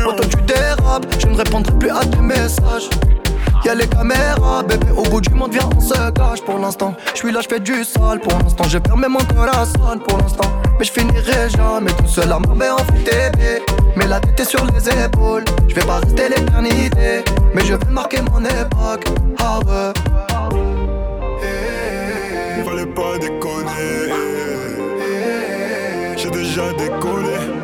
Quand 0.04 0.16
tu 0.28 0.42
dérapes, 0.42 1.06
je 1.18 1.26
ne 1.26 1.36
répondrai 1.36 1.72
plus 1.78 1.90
à 1.90 2.00
tes 2.00 2.18
messages. 2.18 2.90
Y'a 3.64 3.74
les 3.74 3.86
caméras, 3.86 4.62
bébé, 4.62 4.86
au 4.96 5.02
bout 5.02 5.20
du 5.20 5.30
monde, 5.34 5.52
viens, 5.52 5.68
on 5.76 5.80
se 5.80 6.10
cache 6.12 6.42
pour 6.42 6.58
l'instant. 6.58 6.94
Je 7.12 7.18
suis 7.18 7.32
là, 7.32 7.40
je 7.42 7.48
fais 7.48 7.60
du 7.60 7.84
sale 7.84 8.20
pour 8.20 8.38
l'instant. 8.38 8.64
J'ai 8.68 8.80
fermé 8.80 9.06
mon 9.08 9.20
corazon 9.20 9.98
pour 10.06 10.18
l'instant. 10.18 10.50
Mais 10.78 10.84
je 10.84 10.92
finirai 10.92 11.50
jamais 11.50 11.92
tout 11.92 12.06
seul 12.06 12.32
à 12.32 12.38
m'emmener 12.38 12.70
en 12.70 12.78
FTB. 12.78 13.62
Mais 13.96 14.06
la 14.06 14.20
tête 14.20 14.40
est 14.40 14.44
sur 14.44 14.64
les 14.64 14.88
épaules. 15.04 15.44
Je 15.68 15.74
vais 15.74 15.86
pas 15.86 16.00
rester 16.00 16.28
l'éternité. 16.30 17.24
Mais 17.54 17.64
je 17.64 17.74
vais 17.74 17.90
marquer 17.90 18.22
mon 18.22 18.42
époque. 18.44 19.04
Ah 19.38 19.58
ouais. 19.66 19.92
déjà 26.50 26.72
décollé. 26.72 27.59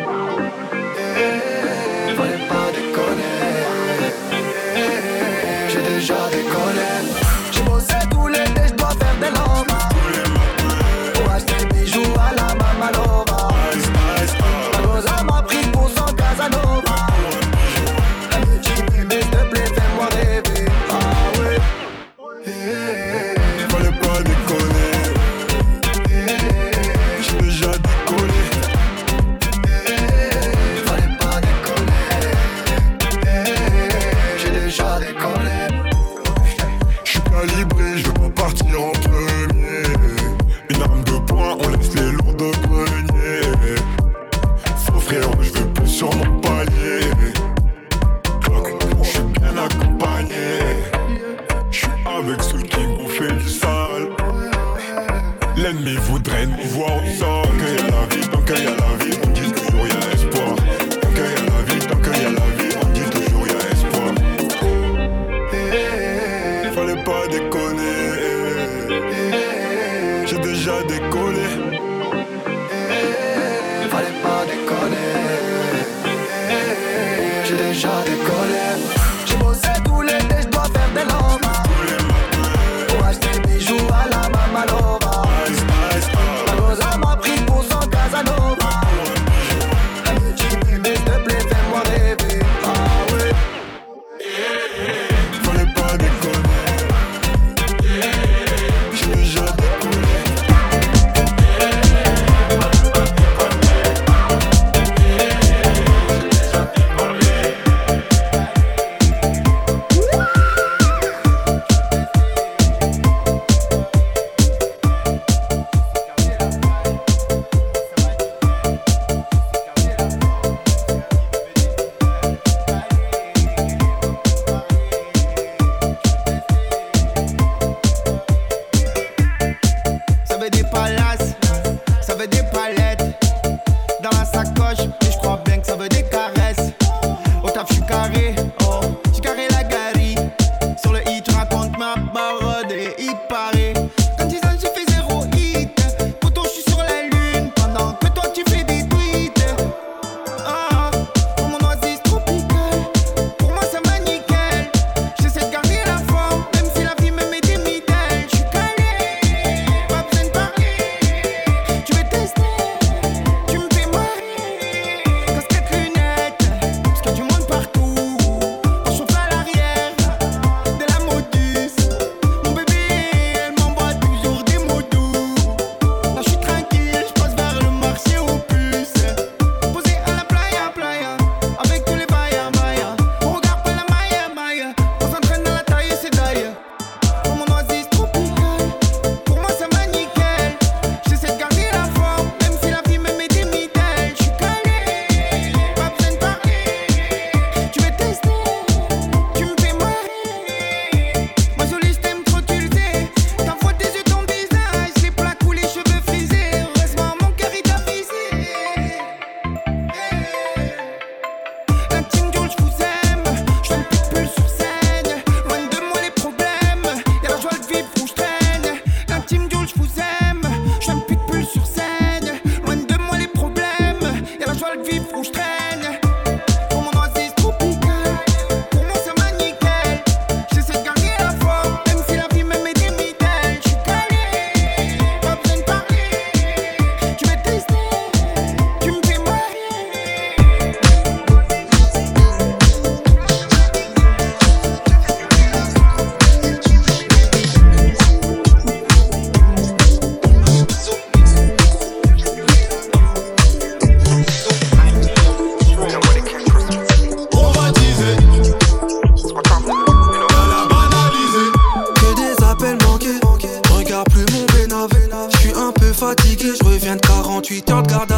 vénave. 264.66 265.28
Je 265.32 265.38
suis 265.38 265.52
un 265.52 265.72
peu 265.72 265.92
fatigué, 265.92 266.52
je 266.58 266.64
reviens 266.64 266.96
de 266.96 267.00
48 267.00 267.70
heures 267.70 267.82
de 267.82 267.88
garde 267.88 268.12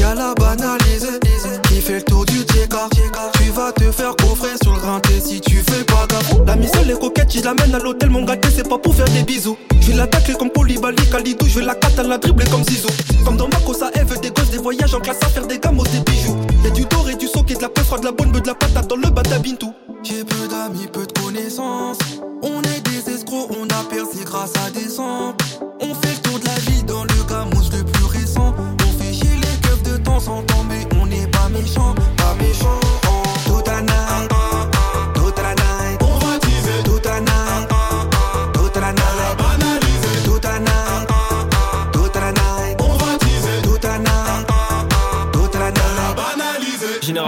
Y'a 0.00 0.14
la 0.14 0.34
banalisée 0.34 1.18
qui 1.68 1.80
fait 1.80 1.96
le 1.96 2.02
tour 2.02 2.24
du 2.24 2.40
Tcheka. 2.42 2.88
Tu 3.34 3.50
vas 3.50 3.72
te 3.72 3.90
faire 3.90 4.14
coffrer 4.16 4.50
sur 4.62 4.74
le 4.74 4.80
rinté 4.80 5.20
si 5.20 5.40
tu 5.40 5.56
fais 5.56 5.84
pas 5.84 6.06
gaffe. 6.08 6.34
La 6.46 6.56
mise 6.56 6.70
les 6.86 6.94
coquettes, 6.94 7.32
je 7.32 7.42
l'amène 7.42 7.74
à 7.74 7.78
l'hôtel, 7.78 8.10
mon 8.10 8.24
gâté, 8.24 8.48
c'est 8.54 8.68
pas 8.68 8.78
pour 8.78 8.94
faire 8.94 9.08
des 9.08 9.22
bisous. 9.22 9.56
Je 9.80 9.92
vais 9.92 9.96
la 9.96 10.06
comme 10.06 10.50
Polybali, 10.50 11.02
Kalidou, 11.10 11.46
je 11.46 11.60
vais 11.60 11.64
la 11.64 11.74
cata, 11.74 12.02
la 12.02 12.18
dribbler 12.18 12.46
comme 12.50 12.64
Zizou. 12.64 12.88
Comme 13.24 13.36
dans 13.36 13.48
ma 13.48 13.58
Marco, 13.58 13.72
ça 13.72 13.90
veut 13.94 14.18
des 14.18 14.30
gosses, 14.30 14.50
des 14.50 14.58
voyages 14.58 14.94
en 14.94 15.00
classe 15.00 15.18
à 15.22 15.28
faire 15.28 15.46
des 15.46 15.58
gamos, 15.58 15.84
des 15.84 16.00
bijoux. 16.00 16.36
Y'a 16.64 16.70
du 16.70 16.84
doré, 16.84 17.14
du 17.14 17.26
soquet, 17.26 17.54
de 17.54 17.62
la 17.62 17.68
pêche 17.68 17.90
de 18.00 18.04
la 18.04 18.12
bonne, 18.12 18.32
de 18.32 18.46
la 18.46 18.54
patate 18.54 18.86
dans 18.86 18.96
le 18.96 19.08
batabintou. 19.10 19.72
J'ai 20.02 20.24
peu 20.24 20.48
d'amis, 20.48 20.86
peu 20.92 21.06
de 21.06 21.12
connaissances. 21.20 21.98
On 22.42 22.62
est 22.62 22.80
des 22.80 23.12
escrocs, 23.12 23.50
on 23.58 23.64
a 23.64 23.84
percé 23.90 24.24
grâce 24.24 24.52
à 24.64 24.70
des 24.70 24.88
samples. 24.88 25.37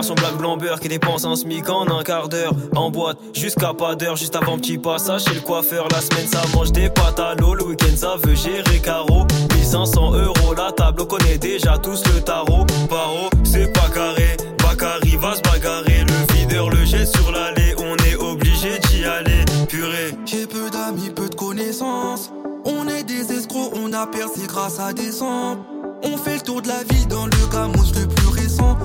Génération 0.01 0.15
black 0.15 0.39
blanc 0.39 0.57
beurre 0.57 0.81
qui 0.81 0.89
dépense 0.89 1.27
un 1.27 1.37
smic 1.37 1.69
en 1.69 1.87
un 1.87 2.03
quart 2.03 2.31
d'heure. 2.31 2.55
En 2.75 2.91
boîte 2.91 3.19
jusqu'à 3.35 3.75
pas 3.75 3.95
d'heure 3.97 4.17
Juste 4.17 4.35
avant 4.35 4.57
petit 4.57 4.79
passage 4.79 5.25
chez 5.25 5.35
le 5.35 5.43
coiffeur 5.43 5.89
La 5.91 6.01
semaine 6.01 6.27
ça 6.27 6.41
mange 6.55 6.73
des 6.73 6.89
pâtes 6.89 7.21
à 7.21 7.35
l'eau. 7.35 7.53
Le 7.53 7.65
week-end 7.65 7.95
ça 7.97 8.15
veut 8.25 8.35
gérer 8.35 8.79
carreau. 8.83 9.27
1500 9.57 10.13
euros 10.15 10.55
la 10.55 10.73
table 10.73 11.03
On 11.03 11.05
connaît 11.05 11.37
déjà 11.37 11.77
tous 11.77 12.03
le 12.15 12.23
tarot. 12.23 12.65
Paro 12.89 13.29
c'est 13.45 13.71
pas 13.75 13.91
carré. 13.93 14.39
Bakary 14.63 15.17
va 15.17 15.35
se 15.35 15.43
bagarrer. 15.43 16.07
Le 16.09 16.35
videur 16.35 16.71
le 16.71 16.83
jette 16.83 17.15
sur 17.15 17.31
l'allée. 17.31 17.75
On 17.77 17.95
est 18.11 18.17
obligé 18.17 18.79
d'y 18.89 19.05
aller. 19.05 19.45
Purée. 19.69 20.15
J'ai 20.25 20.47
peu 20.47 20.71
d'amis, 20.71 21.11
peu 21.11 21.29
de 21.29 21.35
connaissances. 21.35 22.31
On 22.65 22.89
est 22.89 23.05
des 23.05 23.33
escrocs, 23.33 23.73
on 23.75 23.93
a 23.93 24.07
percé 24.07 24.47
grâce 24.47 24.81
à 24.81 24.95
des 24.95 25.13
sangs. 25.13 25.59
On 26.03 26.17
fait 26.17 26.37
le 26.37 26.41
tour 26.41 26.63
de 26.63 26.69
la 26.69 26.83
ville 26.85 27.07
dans 27.09 27.27
le 27.27 27.53
gamos 27.53 27.93
le 27.95 28.07
plus 28.07 28.29
récent. 28.29 28.79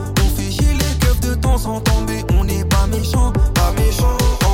On 1.48 1.82
mais 2.08 2.24
on 2.34 2.44
n'est 2.44 2.66
pas 2.66 2.88
méchant, 2.88 3.32
pas 3.54 3.72
méchant. 3.78 4.45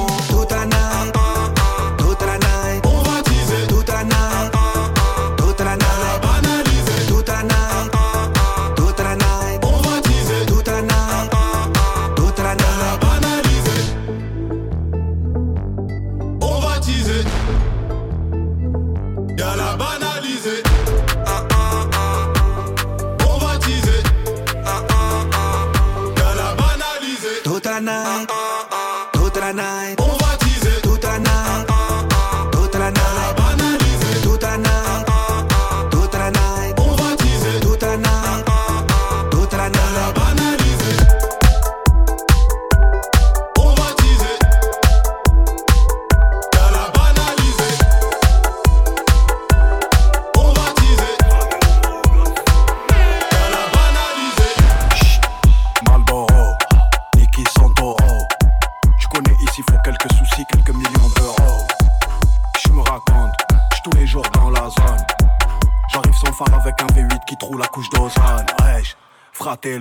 C'est 69.51 69.79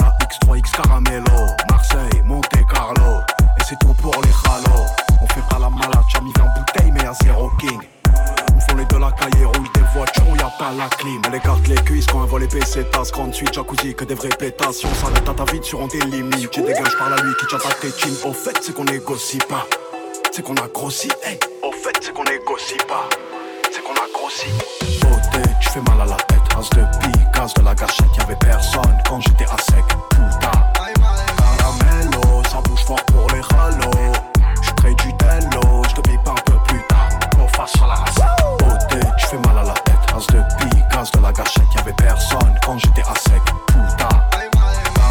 la 0.00 0.16
X3X 0.20 0.72
Caramello. 0.72 1.46
Marseille, 1.70 2.22
Monte 2.24 2.48
Carlo. 2.68 3.20
Et 3.40 3.62
c'est 3.64 3.78
tout 3.78 3.94
pour 3.94 4.12
les 4.20 4.50
halos. 4.50 4.86
On 5.22 5.26
fait 5.28 5.48
pas 5.48 5.60
la 5.60 5.70
malade, 5.70 6.02
j'ai 6.12 6.20
mis 6.22 6.32
20 6.36 6.44
bouteilles, 6.56 6.90
mais 6.90 7.02
y'a 7.02 7.12
zéro 7.22 7.48
king. 7.60 7.78
Ils 8.04 8.60
font 8.68 8.76
les 8.76 8.84
de 8.84 8.96
la 8.96 9.12
cahier, 9.12 9.44
roule 9.44 9.68
des 9.74 9.80
voitures 9.94 10.28
où 10.28 10.34
y 10.34 10.40
a 10.40 10.50
pas 10.58 10.72
la 10.72 10.88
clim. 10.88 11.22
Elle 11.28 11.36
écarte 11.36 11.68
les 11.68 11.76
cuisses 11.76 12.06
quand 12.06 12.24
elle 12.24 12.30
voit 12.30 12.40
les 12.40 12.48
PC, 12.48 12.84
tasse, 12.90 13.12
grande 13.12 13.32
suite, 13.32 13.54
jacuzzi, 13.54 13.94
que 13.94 14.04
des 14.04 14.14
vraies 14.14 14.28
pétations. 14.36 14.88
S'arrête 15.00 15.28
à 15.28 15.34
ta 15.34 15.44
vie 15.52 15.62
sur 15.62 15.86
des 15.86 16.00
limites. 16.00 16.50
Tu 16.50 16.60
dégages 16.60 16.98
par 16.98 17.08
la 17.08 17.16
lui 17.22 17.32
qui 17.38 17.46
chatte 17.48 17.64
à 17.64 17.74
tes 17.74 17.90
jeans. 17.90 18.16
Au 18.24 18.32
fait, 18.32 18.58
c'est 18.60 18.74
qu'on 18.74 18.84
négocie 18.84 19.38
pas. 19.48 19.68
C'est 20.32 20.42
qu'on 20.42 20.54
a 20.54 20.66
grossi, 20.66 21.08
hey. 21.22 21.38
Au 21.62 21.70
fait, 21.70 21.96
c'est 22.00 22.12
qu'on 22.12 22.24
négocie 22.24 22.76
pas. 22.88 23.08
C'est 24.34 24.46
qu'on 24.46 24.58
a 24.58 24.72
grossi. 24.80 25.00
Beauté, 25.00 25.50
tu 25.60 25.68
fais 25.70 25.80
mal 25.82 26.00
à 26.00 26.04
la 26.06 26.16
tête. 26.16 26.40
As 26.56 26.68
de 26.76 26.84
pique, 27.00 27.30
gaz 27.34 27.54
de 27.54 27.62
la 27.62 27.74
gâchette. 27.74 28.16
Y'avait 28.18 28.36
personne 28.36 28.98
quand 29.08 29.20
j'étais 29.20 29.44
à 29.44 29.56
sec. 29.62 29.84
Putain. 30.10 30.50
Caramello, 31.58 32.42
ça 32.50 32.60
bouge 32.62 32.84
fort 32.84 33.04
pour 33.06 33.28
les 33.32 33.40
ralos. 33.40 34.12
J'crée 34.62 34.94
du 34.94 35.16
tello, 35.16 35.82
j'te 35.88 36.02
bip 36.08 36.20
un 36.26 36.34
peu 36.46 36.58
plus 36.66 36.82
tard. 36.88 37.08
Qu'on 37.36 37.48
fasse 37.48 37.72
sur 37.72 37.86
la 37.86 37.94
race. 37.94 38.14
Beauté, 38.58 39.00
tu 39.18 39.26
fais 39.26 39.38
mal 39.38 39.58
à 39.58 39.64
la 39.64 39.74
tête. 39.74 39.98
As 40.14 40.26
de 40.32 40.42
pique, 40.58 40.88
gaz 40.90 41.10
de 41.10 41.20
la 41.20 41.32
gâchette. 41.32 41.74
Y'avait 41.74 41.92
personne 41.92 42.54
quand 42.64 42.78
j'étais 42.78 43.02
à 43.02 43.14
sec. 43.18 43.42
Putain. 43.66 44.08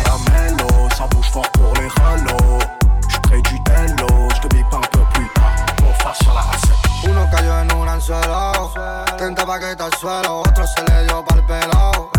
Caramello, 0.03 0.89
ça 0.97 1.07
bouge 1.07 1.30
fort 1.32 1.49
pour 1.51 1.74
les 1.76 1.88
ralos. 1.88 2.59
J'crée 3.07 3.41
du 3.41 3.61
tello, 3.63 4.30
j'te 4.36 4.47
bip 4.53 4.74
un 4.74 4.82
peu 4.91 5.03
plus 5.13 5.30
tard. 5.30 5.55
Qu'on 5.78 5.93
fasse 6.03 6.19
sur 6.19 6.34
la 6.34 6.41
race. 6.41 6.91
Uno 7.04 7.28
cayó 7.32 7.60
en 7.62 7.74
un 7.74 7.89
anzuelo, 7.89 8.72
tenta 9.18 9.45
pa' 9.45 9.60
que 9.60 9.72
está 9.72 9.86
al 9.86 9.93
suelo, 9.95 10.41
otro 10.41 10.66
se 10.68 10.84
le 10.84 11.04
dio 11.04 11.24
pa'l 11.26 11.43
pelo. 11.45 12.12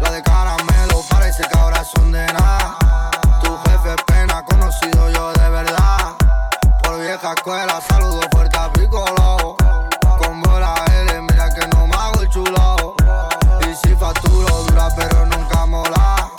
La 0.00 0.10
de 0.10 0.22
caramelo 0.22 1.02
parece 1.08 1.42
que 1.44 1.58
ahora 1.58 1.82
son 1.82 2.12
de 2.12 2.26
nada. 2.26 2.76
Tu 3.42 3.56
jefe 3.56 3.96
pena, 4.06 4.44
conocido 4.44 5.10
yo 5.10 5.32
de 5.32 5.48
verdad. 5.48 6.14
Por 6.82 7.00
vieja 7.00 7.32
escuela, 7.32 7.80
saludo 7.88 8.20
fuerte 8.30 8.58
a 8.58 8.70
Piccolo. 8.70 9.56
Con 10.18 10.42
bola 10.42 10.74
L, 11.02 11.22
mira 11.22 11.48
que 11.50 11.66
no 11.68 11.86
me 11.86 11.94
hago 11.96 12.20
el 12.20 12.28
chulo. 12.28 12.94
Y 13.62 13.74
si 13.74 13.94
facturo 13.96 14.64
dura 14.64 14.88
pero 14.94 15.24
nunca 15.24 15.64
mola. 15.64 16.30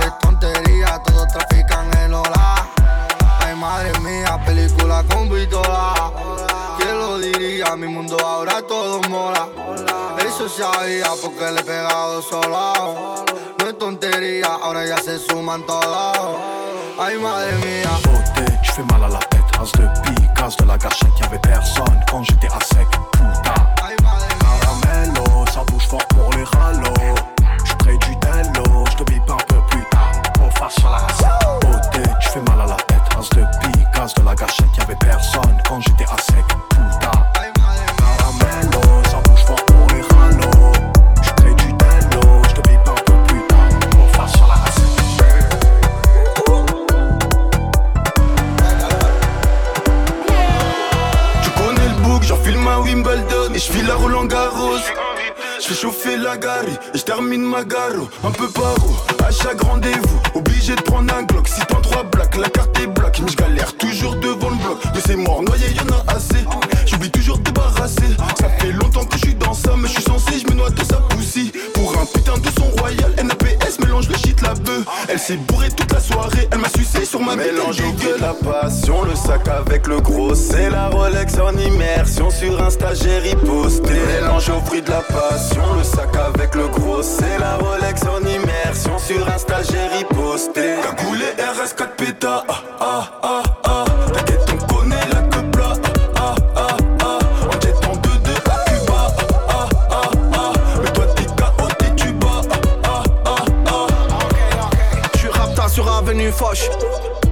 Es 0.00 0.18
tontería, 0.18 0.98
todos 1.04 1.28
trafican 1.28 1.94
en 1.98 2.14
Ola. 2.14 2.66
Ay 3.40 3.54
madre 3.54 3.98
mía, 4.00 4.38
película 4.46 5.04
con 5.10 5.28
pistola. 5.28 5.97
¿Quién 7.58 7.70
lo 7.70 7.74
diría? 7.74 7.88
Mi 7.88 7.92
mundo 7.92 8.16
ahora 8.24 8.62
todo 8.62 9.00
mola. 9.08 9.48
Eso 10.24 10.48
sabía 10.48 11.08
porque 11.20 11.50
le 11.50 11.60
he 11.60 11.64
pegado 11.64 12.22
solo. 12.22 13.24
No 13.58 13.68
es 13.68 13.78
tontería, 13.78 14.46
ahora 14.62 14.86
ya 14.86 14.96
se 14.98 15.18
suman 15.18 15.66
todos. 15.66 16.36
Ay 17.00 17.18
madre 17.18 17.52
mía. 17.56 17.90
Beauté, 18.04 18.44
tu 18.62 18.72
fais 18.72 18.84
mal 18.92 19.02
à 19.02 19.08
la 19.08 19.18
tête. 19.18 19.44
As 19.60 19.72
de 19.72 19.88
pique, 20.02 20.32
gaz 20.34 20.56
de 20.56 20.66
la 20.66 20.78
gâchette. 20.78 21.18
Y'avait 21.20 21.40
personne 21.40 22.00
quand 22.08 22.22
j'étais 22.22 22.46
à 22.46 22.60
sec. 22.60 22.88
Putain. 23.12 23.54
Caramello, 24.40 25.44
ça 25.52 25.64
bouge 25.66 25.88
fort 25.88 26.06
pour 26.08 26.30
les 26.34 26.44
ralos. 26.44 27.16
J'crée 27.64 27.98
du 27.98 28.16
tello, 28.20 28.84
j'te 28.90 29.04
bip 29.10 29.28
un 29.28 29.36
peu 29.48 29.60
plus 29.70 29.84
tard. 29.90 30.12
La 30.60 30.88
race. 30.90 31.22
Beauté, 31.62 32.02
tu 32.20 32.28
fais 32.28 32.40
mal 32.42 32.60
à 32.60 32.66
la 32.66 32.76
tête. 32.76 33.02
As 33.18 33.28
de 33.34 33.44
pique, 33.60 33.90
gaz 33.94 34.14
de 34.14 34.22
la 34.22 34.34
gâchette. 34.36 34.76
Y'avait 34.76 34.96
personne 34.96 35.60
quand 35.68 35.80
j'étais 35.80 36.04
à 36.04 36.16
sec. 36.22 36.44
Putain. 36.70 37.37
C'est 65.08 65.16
mort, 65.16 65.42
noyé, 65.42 65.64
y'en 65.74 65.96
a 65.96 66.16
assez. 66.16 66.44
J'oublie 66.88 67.10
toujours 67.10 67.38
de 67.38 67.44
débarrasser. 67.44 68.16
Ça 68.40 68.48
fait 68.58 68.72
longtemps 68.72 69.04
que 69.04 69.16
je 69.18 69.26
suis 69.26 69.34
dans 69.34 69.54
ça, 69.54 69.74
mais 69.76 69.88
je 69.88 69.94
suis 69.94 70.02
censé, 70.02 70.38
je 70.38 70.50
me 70.50 70.56
noie 70.56 70.70
de 70.70 70.84
sa 70.84 70.96
poussie. 70.96 71.52
Pour 71.74 71.98
un 71.98 72.06
putain 72.06 72.38
de 72.38 72.48
son 72.58 72.70
royal, 72.80 73.12
NAPS 73.22 73.78
mélange 73.80 74.08
le 74.08 74.16
shit 74.16 74.40
la 74.42 74.54
bœuf. 74.54 74.84
Elle 75.08 75.18
s'est 75.18 75.36
bourrée 75.36 75.70
toute 75.70 75.92
la 75.92 76.00
soirée, 76.00 76.48
elle 76.50 76.58
m'a 76.58 76.68
sucé 76.68 77.04
sur 77.04 77.20
ma 77.20 77.36
Mélange 77.36 77.80
au 77.80 77.92
de 77.92 78.20
la 78.20 78.34
passion, 78.34 79.04
le 79.04 79.14
sac 79.14 79.46
avec 79.48 79.86
le 79.86 80.00
gros, 80.00 80.34
c'est 80.34 80.70
la 80.70 80.88
Rolex 80.88 81.38
en 81.38 81.56
immersion 81.56 82.30
sur 82.30 82.62
un 82.62 82.70
stagiaire 82.70 83.36
posté. 83.44 83.94
Mélange 84.20 84.48
au 84.50 84.60
fruit 84.66 84.82
de 84.82 84.90
la 84.90 85.02
passion, 85.02 85.62
le 85.76 85.84
sac 85.84 86.14
avec 86.16 86.54
le 86.54 86.68
gros, 86.68 87.02
c'est 87.02 87.38
la 87.38 87.56
Rolex 87.56 88.02
en 88.04 88.20
immersion 88.26 88.98
sur 88.98 89.28
un 89.28 89.38
stagiaire 89.38 90.06
posté. 90.08 90.76
Cagoulé 90.82 91.26
RS4 91.38 91.96
péta, 91.96 92.44
ah 92.48 92.62
ah 92.80 93.10
ah 93.22 93.42
ah. 93.64 93.84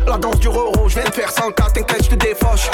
La 0.07 0.17
danse 0.17 0.41
du 0.41 0.49
roro, 0.49 0.89
je 0.89 0.95
viens 0.95 1.05
de 1.05 1.13
faire 1.13 1.31
100 1.31 1.51
cas, 1.51 1.65
t'inquiète, 1.65 2.05
je 2.05 2.09
te 2.09 2.15
défoche. 2.15 2.71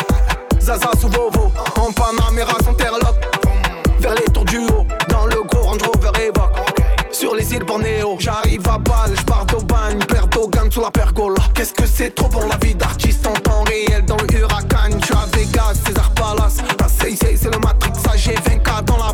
Zaza 0.61 0.91
sous 1.01 1.09
Vovo, 1.09 1.51
en 1.75 1.91
Panamera 1.91 2.57
sans 2.65 2.75
terlock. 2.75 3.17
Vers 3.99 4.15
les 4.15 4.33
tours 4.33 4.45
du 4.45 4.59
haut, 4.59 4.87
dans 5.09 5.27
le 5.27 5.43
gros 5.43 5.63
Range 5.63 5.83
Rover 5.83 6.13
Evoque. 6.21 6.55
Sur 7.11 7.35
les 7.35 7.53
îles 7.53 7.65
Bornéo, 7.65 8.17
j'arrive 8.21 8.63
à 8.69 8.79
balle, 8.79 9.17
j'pars 9.19 9.47
d'Aubagne, 9.47 9.99
père 10.07 10.29
d'Ogan 10.29 10.71
sous 10.71 10.81
la 10.81 10.93
pergola. 10.93 11.43
Qu'est-ce 11.55 11.75
que 11.75 11.87
c'est 11.87 12.15
trop 12.15 12.29
pour 12.29 12.47
la 12.47 12.57
vie 12.59 12.77
d'artiste 12.77 13.27
en 13.27 13.33
temps 13.33 13.65
réel 13.65 14.05
dans 14.05 14.17
le 14.17 14.33
huracan? 14.33 15.01
J'suis 15.03 15.15
à 15.15 15.37
Vegas, 15.37 15.75
César 15.85 16.13
Palace. 16.15 16.59
La 16.79 16.87
CIC, 16.87 17.37
c'est 17.37 17.53
le 17.53 17.59
Matrix, 17.59 17.93
AG 18.09 18.37
20K 18.37 18.85
dans 18.85 18.97
la 18.97 19.13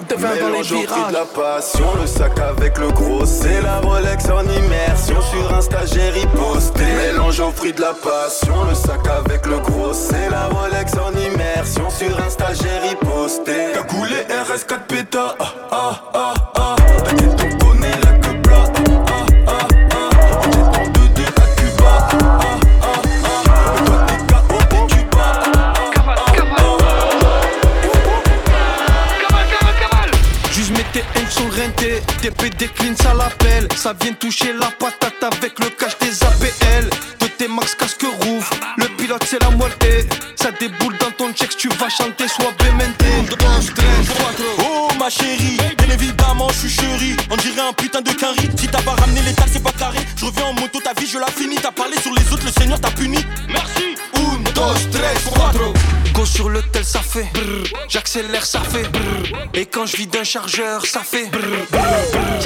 dans 0.00 0.16
les 0.16 0.42
Mélange 0.42 0.72
au 0.72 0.82
fruit 0.82 1.04
de 1.08 1.12
la 1.12 1.24
passion, 1.24 1.86
le 2.00 2.06
sac 2.06 2.38
avec 2.40 2.78
le 2.78 2.88
gros, 2.90 3.24
c'est 3.24 3.60
la 3.62 3.78
Rolex 3.80 4.24
en 4.28 4.42
immersion 4.42 5.20
sur 5.22 5.54
un 5.54 5.60
stagiaire 5.60 6.14
posté. 6.32 6.82
Mélange 6.84 7.40
au 7.40 7.50
fruit 7.52 7.72
de 7.72 7.80
la 7.80 7.94
passion, 7.94 8.64
le 8.68 8.74
sac 8.74 9.06
avec 9.06 9.46
le 9.46 9.58
gros, 9.58 9.92
c'est 9.92 10.30
la 10.30 10.46
Rolex 10.48 10.94
en 10.94 11.12
immersion 11.12 11.88
sur 11.90 12.18
un 12.18 12.28
stagiaire 12.28 12.98
posté. 13.00 13.72
Cagoulé 13.72 14.26
RS4 14.48 14.86
péta, 14.88 15.36
ah 15.38 15.54
ah 15.70 16.00
ah 16.14 16.34
ah. 16.56 16.63
TP 32.22 32.56
décline, 32.56 32.96
ça 32.96 33.14
l'appelle. 33.14 33.68
Ça 33.76 33.92
vient 34.00 34.12
toucher 34.12 34.52
la 34.52 34.70
patate 34.70 35.22
avec 35.22 35.58
le 35.58 35.68
cash 35.70 35.98
des 35.98 36.24
APL. 36.24 36.90
Tes 37.36 37.48
max 37.48 37.74
casque 37.74 38.06
rouvre, 38.22 38.50
le 38.76 38.86
pilote 38.96 39.24
c'est 39.26 39.42
la 39.42 39.50
moelle 39.50 39.72
ça 40.36 40.50
déboule 40.52 40.94
dans 40.98 41.10
ton 41.10 41.32
check, 41.32 41.56
tu 41.56 41.68
vas 41.70 41.88
chanter 41.88 42.28
soit 42.28 42.52
bémenté. 42.58 43.06
Oh 44.58 44.88
ma 45.00 45.08
chérie, 45.08 45.56
évidemment 45.90 46.48
je 46.50 46.68
suis 46.68 46.68
chérie 46.68 47.16
On 47.30 47.36
dirait 47.36 47.62
un 47.62 47.72
putain 47.72 48.02
de 48.02 48.12
carry 48.12 48.50
Si 48.56 48.68
t'as 48.68 48.82
pas 48.82 48.92
ramené 48.92 49.22
les 49.22 49.32
taxes 49.32 49.52
c'est 49.54 49.62
pas 49.62 49.72
carré. 49.72 50.00
Je 50.16 50.26
reviens 50.26 50.44
en 50.44 50.52
moto 50.52 50.80
ta 50.80 50.92
vie 50.92 51.06
je 51.06 51.18
la 51.18 51.28
finis. 51.28 51.56
T'as 51.62 51.72
parlé 51.72 51.98
sur 51.98 52.12
les 52.12 52.30
autres 52.32 52.44
le 52.44 52.52
seigneur 52.52 52.78
t'a 52.78 52.90
puni 52.90 53.24
sur 56.34 56.48
le 56.48 56.62
tel, 56.62 56.84
ça 56.84 57.00
fait 57.00 57.28
brrr. 57.32 57.64
J'accélère, 57.88 58.44
ça 58.44 58.60
fait 58.60 58.82
brrr. 58.88 59.48
Et 59.54 59.66
quand 59.66 59.86
je 59.86 59.96
vis 59.96 60.06
d'un 60.08 60.24
chargeur, 60.24 60.84
ça 60.84 61.00
fait 61.00 61.30
brrr. 61.30 61.40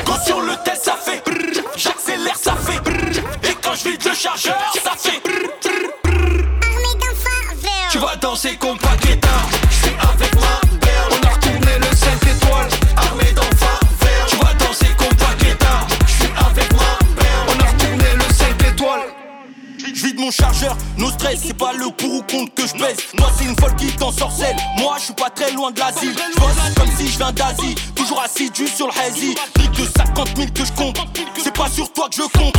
Go 0.04 0.12
sur 0.26 0.40
le 0.42 0.52
tel 0.64 0.76
ça 0.76 0.96
fait 1.02 1.22
brrr. 1.24 1.64
J'accélère 1.74 2.36
ça 2.36 2.54
fait 2.56 2.80
brrr. 2.80 3.22
Et 3.44 3.54
quand 3.62 3.74
je 3.74 3.88
vide 3.88 4.04
le 4.04 4.14
chargeur 4.14 4.58
ça 4.84 4.92
fait 4.98 5.20
brrr. 5.24 5.48
Tu 7.90 7.98
vas 7.98 8.16
danser 8.16 8.56
comme 8.56 8.76
Paqueta. 8.78 9.28
J'suis 9.70 9.94
avec 10.12 10.34
ma 10.34 10.60
belle. 10.78 11.08
On 11.10 11.26
a 11.26 11.30
retourné 11.30 11.78
le 11.78 11.96
5 11.96 12.26
étoiles. 12.26 12.68
Armé 12.96 13.32
dans 13.34 13.42
faveur. 13.56 14.26
Tu 14.28 14.36
vas 14.36 14.54
danser 14.54 14.88
comme 14.98 15.16
Paqueta. 15.16 15.86
J'suis 16.06 16.32
avec 16.46 16.70
ma 16.72 16.98
belle. 17.16 17.46
On 17.48 17.58
a 17.64 17.66
retourné 17.66 18.08
le 18.14 18.34
5 18.34 18.62
étoiles. 18.70 19.06
Je 19.94 20.06
vide 20.06 20.18
mon 20.20 20.30
chargeur, 20.30 20.76
no 20.96 21.10
stress, 21.10 21.40
c'est 21.44 21.56
pas 21.56 21.72
le 21.72 21.90
pour 21.90 22.12
ou 22.14 22.22
contre 22.22 22.54
que 22.54 22.66
je 22.66 22.72
pèse. 22.74 22.98
Toi 23.16 23.30
c'est 23.36 23.44
une 23.44 23.56
folle 23.56 23.74
loin 25.58 25.72
de 25.72 25.80
l'Asie. 25.80 26.14
Comme 26.76 26.88
si 26.96 27.08
je 27.08 27.18
viens 27.18 27.32
d'Asie, 27.32 27.74
toujours 27.94 28.22
assidu 28.22 28.68
sur 28.68 28.86
le 28.86 28.92
hazy. 29.00 29.34
De 29.76 29.84
50 29.84 30.36
000 30.36 30.48
que 30.54 30.64
je 30.64 30.72
compte, 30.72 30.96
c'est 31.42 31.54
pas 31.54 31.68
sur 31.68 31.92
toi 31.92 32.08
que 32.08 32.16
je 32.16 32.38
compte. 32.38 32.54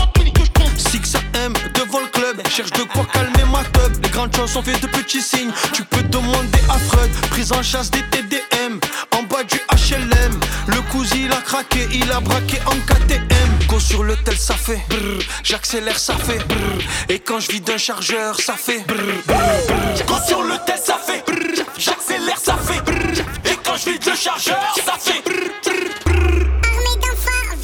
Six 0.78 1.16
AM 1.16 1.54
devant 1.76 2.00
le 2.00 2.08
club, 2.08 2.42
cherche 2.50 2.72
de 2.72 2.84
quoi 2.84 3.06
calmer 3.12 3.44
ma 3.52 3.64
teub. 3.64 4.04
Les 4.04 4.10
grandes 4.10 4.36
choses 4.36 4.52
sont 4.52 4.62
faites 4.62 4.82
de 4.82 4.88
petits 4.88 5.22
signes. 5.22 5.52
Tu 5.74 5.84
peux 5.84 6.04
demander 6.04 6.60
à 6.70 6.78
Freud, 6.78 7.10
prise 7.30 7.52
en 7.52 7.64
chasse 7.64 7.90
des 7.90 8.04
TDM. 8.12 8.80
En 9.18 9.24
bas 9.24 9.44
du 9.44 9.58
HLM, 9.72 10.40
le 10.68 10.82
cousin 10.92 11.16
il 11.26 11.32
a 11.32 11.42
craqué, 11.42 11.88
il 11.94 12.12
a 12.12 12.20
braqué 12.20 12.58
en 12.66 12.76
KTM. 12.86 13.68
Go 13.68 13.80
sur 13.80 14.04
le 14.04 14.16
tel, 14.18 14.38
ça 14.38 14.56
fait 14.56 14.82
brrr. 14.90 15.22
J'accélère, 15.44 16.00
ça 16.00 16.16
fait 16.16 16.40
brrr. 16.48 16.82
Et 17.08 17.20
quand 17.20 17.40
je 17.40 17.52
vis 17.52 17.62
d'un 17.62 17.78
chargeur, 17.78 18.40
ça 18.40 18.54
fait 18.54 18.84
brrr, 18.88 18.98
brrr. 19.26 20.06
Go 20.06 20.16
sur 20.28 20.44
le 20.44 20.56
tel, 20.66 20.80
ça 20.84 20.98
fait. 21.06 21.29
J'accélère, 21.80 22.38
ça 22.38 22.58
fait 22.58 22.82
brrr. 22.82 23.24
Et 23.46 23.56
quand 23.64 23.78
je 23.78 23.92
vide 23.92 24.06
le 24.06 24.14
chargeur, 24.14 24.76
ça 24.86 24.98
fait 25.00 25.24
brrr, 25.24 25.50
brrr, 25.64 26.46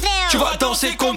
brrr. 0.00 0.28
Tu 0.30 0.38
vas 0.38 0.56
danser 0.58 0.96
comme 0.96 1.16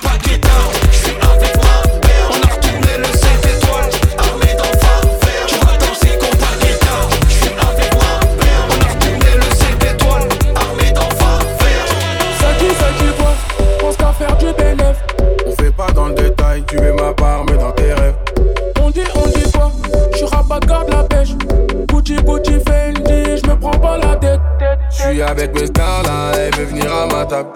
Avec 25.22 25.54
mes 25.54 25.68
stars 25.68 26.04
là, 26.04 26.32
elle 26.38 26.56
veut 26.56 26.66
venir 26.66 26.92
à 26.92 27.06
ma 27.06 27.26
table. 27.26 27.50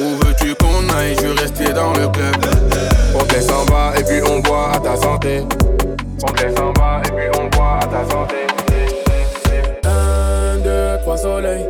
Où 0.00 0.16
veux-tu 0.24 0.54
qu'on 0.54 0.88
aille, 0.96 1.14
je 1.20 1.26
veux 1.26 1.34
rester 1.34 1.72
dans 1.72 1.92
le 1.92 2.08
club. 2.08 2.36
On 3.14 3.22
te 3.24 3.34
laisse 3.34 3.50
en 3.50 3.64
bas 3.66 3.92
et 3.98 4.02
puis 4.02 4.20
on 4.28 4.40
boit 4.40 4.72
à 4.74 4.80
ta 4.80 4.96
santé. 4.96 5.44
On 6.26 6.32
te 6.32 6.42
laisse 6.42 6.58
en 6.58 6.72
bas 6.72 7.02
et 7.04 7.10
puis 7.10 7.40
on 7.40 7.48
boit 7.48 7.78
à 7.82 7.86
ta 7.86 8.10
santé. 8.10 8.36
Un, 9.84 10.56
deux, 10.58 10.98
trois 11.02 11.16
soleils. 11.18 11.66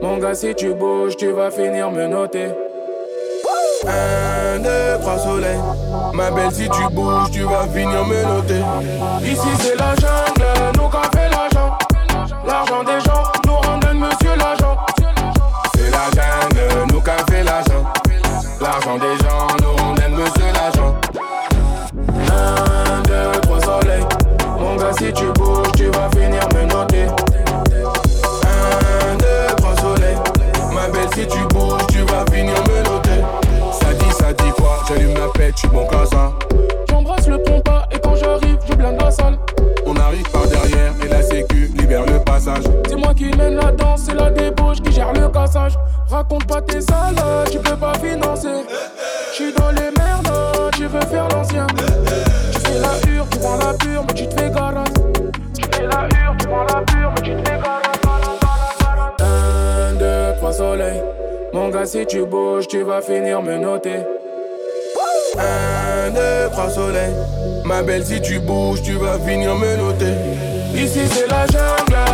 Mon 0.00 0.16
gars, 0.16 0.34
si 0.34 0.54
tu 0.54 0.72
bouges, 0.72 1.16
tu 1.16 1.30
vas 1.30 1.50
finir 1.50 1.90
me 1.90 2.06
noter. 2.06 2.48
Un, 3.86 4.58
deux, 4.60 4.98
trois 5.00 5.18
soleils. 5.18 5.60
Ma 6.14 6.30
belle, 6.30 6.52
si 6.52 6.68
tu 6.68 6.94
bouges, 6.94 7.30
tu 7.30 7.42
vas 7.42 7.66
finir 7.72 8.04
me 8.06 8.22
noter. 8.22 8.62
Ici 9.22 9.48
c'est 9.60 9.76
la 9.76 9.94
jungle, 9.96 10.78
nous 10.78 10.88
qu'a 10.88 11.02
fait 11.14 11.28
l'argent. 11.28 11.78
L'argent 12.46 12.82
des 12.82 13.00
gens 13.04 13.49
Des 18.98 19.16
gens, 19.24 19.46
nous 19.62 19.76
on 19.84 19.94
aime 20.02 20.14
monsieur 20.14 20.52
l'argent. 20.52 20.96
Un, 22.28 23.02
deux, 23.02 23.40
trois 23.42 23.60
soleils. 23.60 24.04
Mon 24.58 24.74
gars, 24.76 24.92
si 24.98 25.12
tu 25.12 25.26
bouges, 25.38 25.70
tu 25.76 25.84
vas 25.86 26.10
finir 26.10 26.42
me 26.54 26.66
noter. 26.66 27.04
Un, 28.44 29.16
deux, 29.16 29.56
trois 29.56 29.76
soleils. 29.76 30.16
Ma 30.74 30.88
belle, 30.88 31.08
si 31.14 31.24
tu 31.28 31.38
bouges, 31.54 31.86
tu 31.88 31.98
vas 32.00 32.24
finir 32.32 32.54
me 32.68 32.82
noter. 32.82 33.22
Ça 33.80 33.92
dit, 33.94 34.12
ça 34.12 34.32
dit 34.32 34.50
quoi? 34.58 34.80
J'allume 34.88 35.14
la 35.14 35.56
suis 35.56 35.68
bon 35.68 35.86
qu'à 35.86 36.04
ça. 36.06 36.32
J'embrasse 36.88 37.28
le 37.28 37.40
pompa 37.42 37.86
et 37.92 37.98
quand 38.00 38.16
j'arrive, 38.16 38.58
je 38.68 38.74
blinde 38.74 39.00
la 39.00 39.10
salle. 39.10 39.38
On 39.86 39.96
arrive 39.96 40.28
par 40.30 40.46
derrière 40.46 40.92
et 41.04 41.08
la 41.08 41.22
sécu 41.22 41.70
libère 41.78 42.04
le 42.06 42.18
passage. 42.24 42.64
C'est 42.88 42.96
moi 42.96 43.14
qui 43.14 43.26
mène 43.36 43.54
la 43.54 43.70
danse, 43.72 44.02
c'est 44.06 44.14
la 44.14 44.30
débauche 44.30 44.80
qui 44.82 44.92
gère 44.92 45.12
le 45.12 45.28
cassage. 45.28 45.76
Raconte 46.10 46.44
pas 46.46 46.60
tes 46.60 46.80
salades, 46.80 47.50
tu 47.52 47.58
peux 47.58 47.76
pas 47.76 47.92
financer. 47.94 48.66
J'suis 49.32 49.52
dans 49.52 49.70
les 49.70 49.90
merdes, 49.96 50.70
tu 50.72 50.86
veux 50.86 51.00
faire 51.02 51.28
l'ancien. 51.28 51.66
Tu 52.52 52.60
fais 52.60 52.78
la 52.80 53.12
hure, 53.12 53.26
tu 53.30 53.38
prends 53.38 53.56
la 53.58 53.72
pure, 53.74 54.04
mais 54.08 54.14
tu 54.14 54.26
te 54.26 54.40
fais 54.40 54.50
garage. 54.50 54.88
Tu 55.54 55.62
fais 55.72 55.86
la 55.86 56.08
hure, 56.08 56.34
tu 56.38 56.46
prends 56.48 56.64
la 56.64 56.82
pure, 56.82 57.12
mais 57.14 57.22
tu 57.22 57.30
te 57.30 57.48
fais 57.48 57.58
garage. 57.58 57.80
Un, 59.20 59.94
deux, 59.94 60.36
trois 60.38 60.52
soleils. 60.52 61.02
Mon 61.52 61.68
gars, 61.68 61.86
si 61.86 62.04
tu 62.06 62.24
bouges, 62.26 62.66
tu 62.66 62.82
vas 62.82 63.00
finir 63.00 63.40
me 63.40 63.56
noter. 63.58 64.00
Un, 65.38 66.10
deux, 66.10 66.50
trois 66.50 66.70
soleils. 66.70 67.14
Ma 67.64 67.82
belle, 67.82 68.04
si 68.04 68.20
tu 68.20 68.40
bouges, 68.40 68.82
tu 68.82 68.94
vas 68.94 69.16
finir 69.18 69.54
me 69.54 69.76
noter. 69.76 70.14
Ici 70.74 71.00
c'est 71.08 71.28
la 71.28 71.46
jungle, 71.46 72.09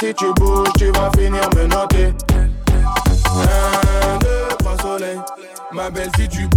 si 0.00 0.14
tu 0.14 0.32
bouges, 0.34 0.68
tu 0.78 0.86
vas 0.92 1.10
finir 1.16 1.48
me 1.54 1.66
noter. 1.66 2.14
Un, 2.34 4.18
deux, 4.18 4.56
trois 4.58 4.76
soleils. 4.78 5.20
Ma 5.72 5.90
belle, 5.90 6.10
si 6.16 6.28
tu 6.28 6.48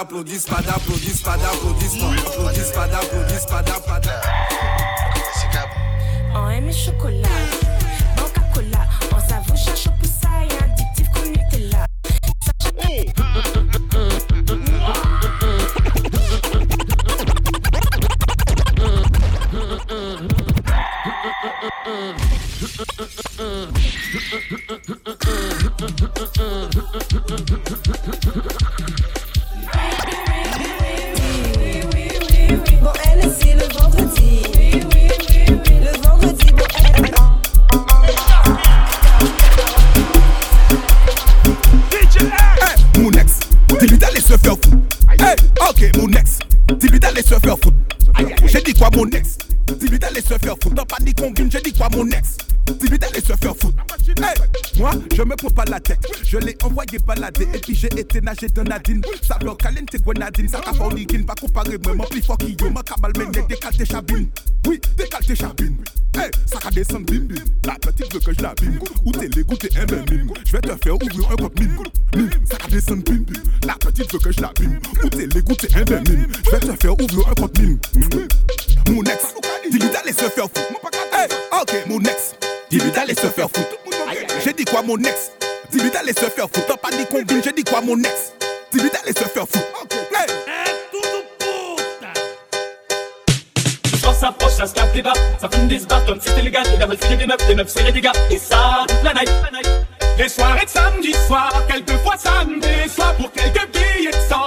aplaudir, 0.00 0.36
espada, 0.36 0.74
aplaudir, 0.74 1.10
espada, 1.10 1.46
Ok, 45.68 45.90
mon 45.96 46.08
ex, 46.12 46.38
Dibital 46.78 47.14
les 47.14 47.22
surfeurs 47.22 47.58
foot. 47.62 47.74
J'ai 48.46 48.62
dit 48.62 48.72
quoi, 48.74 48.88
mon 48.94 49.06
ex? 49.10 49.36
Dibital 49.78 50.12
les 50.14 50.22
surfeurs 50.22 50.56
foot. 50.62 50.72
T'as 50.74 50.84
pas 50.84 50.96
dit 51.00 51.14
combine, 51.14 51.50
j'ai 51.50 51.60
dit 51.60 51.72
quoi, 51.72 51.88
mon 51.90 52.06
ex? 52.08 52.36
Dis-lui 52.78 52.98
d'aller 52.98 53.20
se 53.20 53.32
faire 53.34 53.56
foutre. 53.56 53.84
Moi, 54.76 54.92
je 55.14 55.22
me 55.22 55.36
prends 55.36 55.50
pas 55.50 55.64
la 55.64 55.80
tête. 55.80 56.06
Je 56.24 56.38
l'ai 56.38 56.56
envoyé 56.62 56.98
balader 57.06 57.48
et 57.54 57.58
puis 57.58 57.74
j'ai 57.74 57.88
été 57.98 58.20
nager 58.20 58.48
dans 58.48 58.64
Nadine. 58.64 59.02
Ça 59.22 59.36
bloque 59.38 59.60
caliente 59.60 59.94
grenadine, 60.02 60.48
ça 60.48 60.60
qu'a 60.60 60.72
pas. 60.72 60.88
Pas 61.26 61.34
comparer, 61.34 61.78
mon 61.78 62.04
plus 62.04 62.22
fort 62.22 62.38
qui 62.38 62.56
yo, 62.58 62.70
mon 62.70 62.80
cabal 62.80 63.12
mené, 63.16 63.42
décale 63.48 63.76
tes 63.76 63.84
chabines. 63.84 64.28
Oui, 64.66 64.80
décale 64.96 65.24
tes 65.24 65.36
chabines. 65.36 65.76
Hey, 66.14 66.30
ça 66.46 66.58
qu'a 66.58 66.70
descendre 66.70 67.06
bim 67.06 67.20
bim. 67.20 67.44
La 67.64 67.74
petite 67.74 68.12
veut 68.12 68.20
que 68.20 68.32
je 68.32 68.42
la 68.42 68.54
bim. 68.54 68.78
T'es 69.12 69.28
les 69.28 69.44
goûter 69.44 69.68
un. 69.76 69.86
Je 70.44 70.52
vais 70.52 70.60
te 70.60 70.76
faire 70.82 70.94
ouvrir 70.94 71.30
un. 71.30 72.16
Mime, 72.16 72.30
ça 72.44 72.56
qu'a 72.56 72.68
descendre 72.68 73.04
bim. 73.04 73.24
La 73.66 73.74
petite 73.74 74.12
veut 74.12 74.18
que 74.18 74.32
je 74.32 74.40
la 74.40 74.52
bim. 74.54 74.78
T'es 75.10 75.24
un. 75.24 75.84
Je 75.84 76.50
vais 76.50 76.60
te 76.60 76.76
faire 76.80 76.94
ouvrir 76.94 77.28
un. 77.28 77.60
Mime. 77.60 77.78
Mon 78.88 79.02
ex, 79.04 79.22
se 80.16 80.28
faire 80.30 80.44
foutre. 80.44 80.60
Hey, 81.12 81.28
ok, 81.52 81.86
mon 81.88 82.00
dis-lui 82.70 82.90
d'aller 82.92 83.14
se 83.14 83.26
faire 83.26 83.48
foutre. 83.48 83.76
J'ai 84.44 84.52
dit 84.52 84.64
quoi, 84.64 84.82
mon 84.82 84.96
ex? 84.98 85.32
Dis-lui 85.70 85.90
d'aller 85.90 86.12
se 86.12 86.20
faire 86.20 86.48
foutre. 86.52 86.66
T'as 86.66 86.76
pas 86.76 86.90
dit 86.90 87.06
combine, 87.06 87.42
j'ai 87.44 87.52
dit 87.52 87.64
quoi, 87.64 87.80
mon 87.80 87.98
ex? 87.98 88.32
Dis-lui 88.72 88.90
d'aller 88.90 89.12
se 89.12 89.24
faire 89.24 89.46
foutre. 89.48 89.66
Hey. 90.16 90.26
S'approche, 94.20 94.52
ça 94.52 94.66
se 94.66 94.74
capte 94.74 94.94
les 94.94 95.00
bas, 95.00 95.14
ça 95.40 95.48
fume 95.48 95.66
des 95.66 95.78
bars 95.78 96.04
comme 96.04 96.20
c'était 96.20 96.42
les 96.42 96.50
dames 96.50 96.62
elles 96.66 96.98
faisaient 96.98 97.16
des 97.16 97.26
meufs, 97.26 97.46
des 97.46 97.54
meufs 97.54 97.74
des 97.74 98.00
gars, 98.02 98.12
et 98.30 98.36
ça 98.36 98.84
toute 98.86 99.02
la 99.02 99.14
night. 99.14 99.30
Les 100.18 100.28
soirées 100.28 100.66
de 100.66 100.70
samedi 100.70 101.14
soir, 101.26 101.50
quelquefois 101.66 102.16
ça 102.18 102.44
me 102.44 102.60
déçoit, 102.60 103.14
pour 103.14 103.32
quelques 103.32 103.66
billets 103.72 104.10
de 104.10 104.16
sang, 104.28 104.39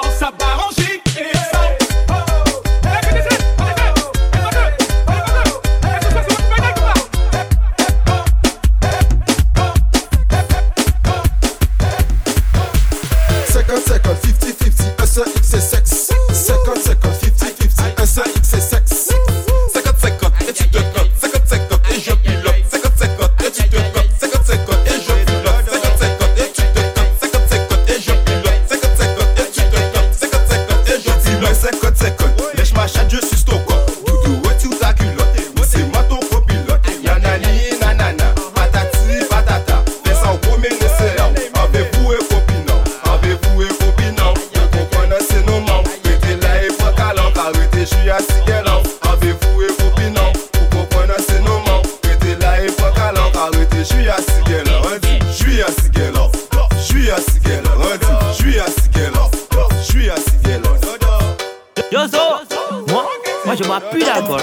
je 63.64 63.68
bois 63.68 63.80
plus 63.80 64.04
d'alcool. 64.04 64.42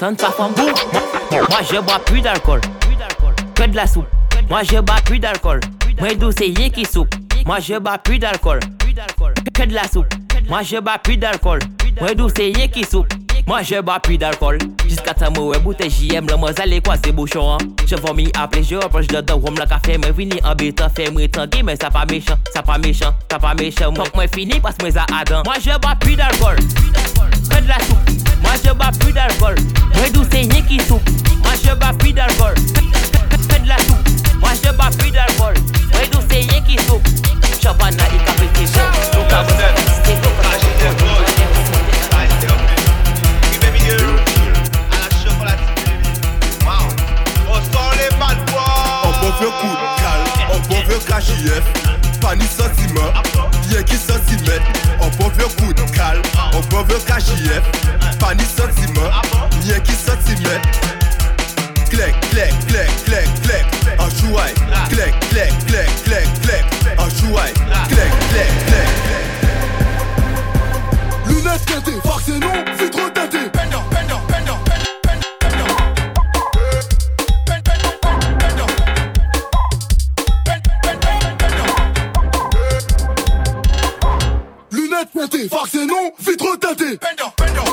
Tente 0.00 0.18
pas 0.18 0.30
femme 0.30 0.52
boum. 0.54 0.72
Moi 1.30 1.58
je 1.70 1.80
bois 1.80 1.98
plus 2.04 2.20
d'alcool. 2.20 2.60
Que 3.54 3.64
de 3.64 3.76
la 3.76 3.86
soupe. 3.86 4.06
Moi 4.48 4.62
je 4.62 4.78
bois 4.80 4.96
plus 5.04 5.18
d'alcool. 5.18 5.60
Moi 6.00 6.14
douce 6.14 6.34
c'est 6.38 6.46
rien 6.56 6.70
qui 6.70 6.84
soupe. 6.84 7.14
Moi 7.44 7.58
je 7.60 7.78
bois 7.78 7.98
plus 7.98 8.18
d'alcool. 8.18 8.60
Que 9.54 9.64
de 9.64 9.74
la 9.74 9.86
soupe. 9.88 10.06
Moi 10.48 10.62
je 10.62 10.78
bois 10.78 10.98
plus 10.98 11.16
d'alcool. 11.16 11.58
Moi 12.00 12.14
douce 12.14 12.32
c'est 12.36 12.52
rien 12.54 12.68
qui 12.68 12.84
soupe. 12.84 13.06
Moi 13.46 13.62
je 13.62 13.80
bois 13.80 14.00
plus 14.00 14.18
d'alcool. 14.18 14.58
Jusqu'à 14.88 15.14
ta 15.14 15.28
mauvais 15.30 15.58
bouteille 15.58 15.90
JM, 15.90 16.26
le 16.28 16.36
moi 16.36 16.50
allez 16.60 16.80
quoi 16.80 16.94
c'est 17.04 17.12
bouchon. 17.12 17.54
hein? 17.54 17.58
Je 17.86 17.96
vomis 17.96 18.30
appeler, 18.38 18.62
je 18.62 18.76
reproche 18.76 19.06
de 19.08 19.20
deux 19.20 19.34
rhum 19.34 19.54
le 19.58 19.66
café, 19.66 19.98
mais 19.98 20.12
vini 20.12 20.38
en 20.44 20.54
bêta, 20.54 20.88
fait 20.88 21.10
moi 21.10 21.26
tanguer, 21.28 21.62
mais 21.62 21.76
ça 21.76 21.90
pas 21.90 22.04
méchant, 22.06 22.36
ça 22.54 22.62
pas 22.62 22.78
méchant, 22.78 23.12
ça 23.30 23.38
pas 23.38 23.54
méchant. 23.54 23.90
Moi 23.92 24.04
moi 24.14 24.24
fini 24.32 24.60
parce 24.60 24.76
que 24.76 24.84
moi 24.84 24.92
ça 24.92 25.06
Adam. 25.14 25.42
Moi 25.44 25.54
je 25.60 25.78
bois 25.78 25.94
plus 26.00 26.16
d'alcool. 26.16 26.56
Que 26.56 27.60
de 27.62 27.68
la 27.68 27.78
soupe. 27.80 28.21
Moi 28.42 28.52
je 28.64 28.72
bois 28.72 28.90
plus 28.98 29.12
d'alcool. 29.12 29.56
Moi 29.94 30.10
douce 30.12 30.26
c'est 30.30 30.38
rien 30.38 30.62
qui 30.62 30.78
soupe. 30.80 31.08
Moi 31.42 31.52
je 31.64 31.74
bois 31.74 31.92
plus 31.98 32.12
d'alcool. 32.12 32.54
Que 32.54 33.62
de 33.62 33.68
la 33.68 33.78
soupe. 33.78 34.08
Moi 34.40 34.50
je 34.62 34.70
bois 34.72 34.90
plus 34.98 35.10
d'alcool. 35.10 35.54
Douce 36.12 36.24
c'est 36.30 36.50
rien 36.50 36.60
qui 36.62 36.76
soupe. 36.84 37.06
Champagne 37.62 37.94
à 37.94 38.10
décapité. 38.10 38.64
Donc 39.12 39.32
à 39.32 39.44
On 49.24 49.44
coup 49.44 49.66
de 49.66 50.00
cal, 50.00 50.20
on 50.52 50.58
bon 50.68 50.80
vieux 50.86 50.98
KJF, 50.98 51.64
Fani 52.22 52.44
sentiment, 52.44 53.12
yen 53.72 53.82
ki 53.82 53.96
sentimet 53.96 54.62
Anpon 55.02 55.30
vyo 55.36 55.48
koud 55.58 55.80
kal, 55.96 56.18
anpon 56.54 56.84
vyo 56.86 56.98
kajiyef 57.08 57.64
Fani 58.20 58.46
sentiment, 58.46 59.12
yen 59.66 59.82
ki 59.82 59.92
sentimet 60.04 60.62
Klek, 61.90 62.14
klek, 62.30 62.54
klek, 62.68 62.90
klek, 63.04 63.28
klek 63.42 63.66
Anjouay, 63.98 64.52
klek, 64.88 65.14
klek, 65.30 65.52
klek, 65.66 65.90
klek, 66.04 66.28
klek 66.42 66.64
Anjouay, 66.98 67.52
klek, 67.90 67.90
klek, 67.90 68.12
klek, 68.30 68.52
klek 68.68 68.88
Lunet 71.26 71.62
kete, 71.66 71.92
vakse 72.04 72.38
nou, 72.38 72.58
vite 72.78 72.91
éclaté. 85.24 85.48
Farc 85.48 85.68
c'est 85.70 85.86
non, 85.86 86.12
vitre 86.18 86.56
teintée. 86.58 86.98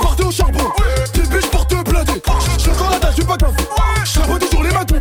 Partez 0.02 0.24
au 0.24 0.32
charbon, 0.32 0.72
tes 1.14 1.22
biches 1.22 1.50
porte 1.52 1.74
blindées. 1.90 2.22
Je 2.58 2.64
sens 2.64 2.92
la 2.92 3.00
tâche 3.00 3.16
du 3.16 3.24
pas 3.24 3.38
café. 3.38 3.64
Je 4.06 4.46
toujours 4.46 4.64
les 4.64 4.72
matins. 4.72 4.99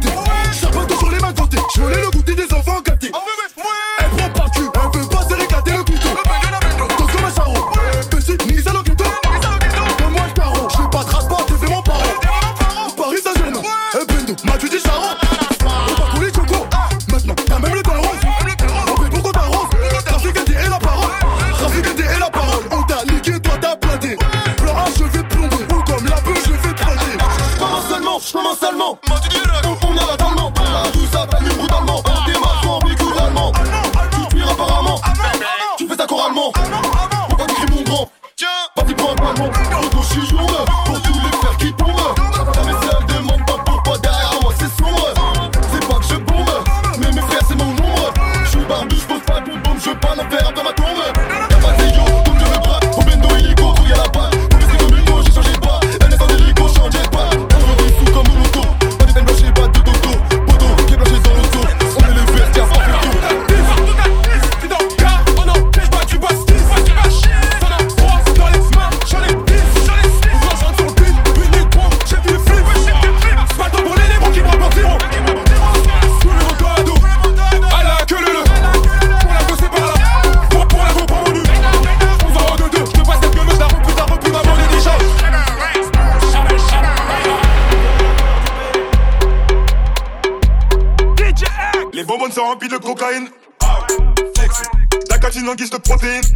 La 95.48 95.54
catine 95.54 95.54
en 95.54 95.54
guise 95.54 95.70
de 95.70 95.78
protéines. 95.78 96.27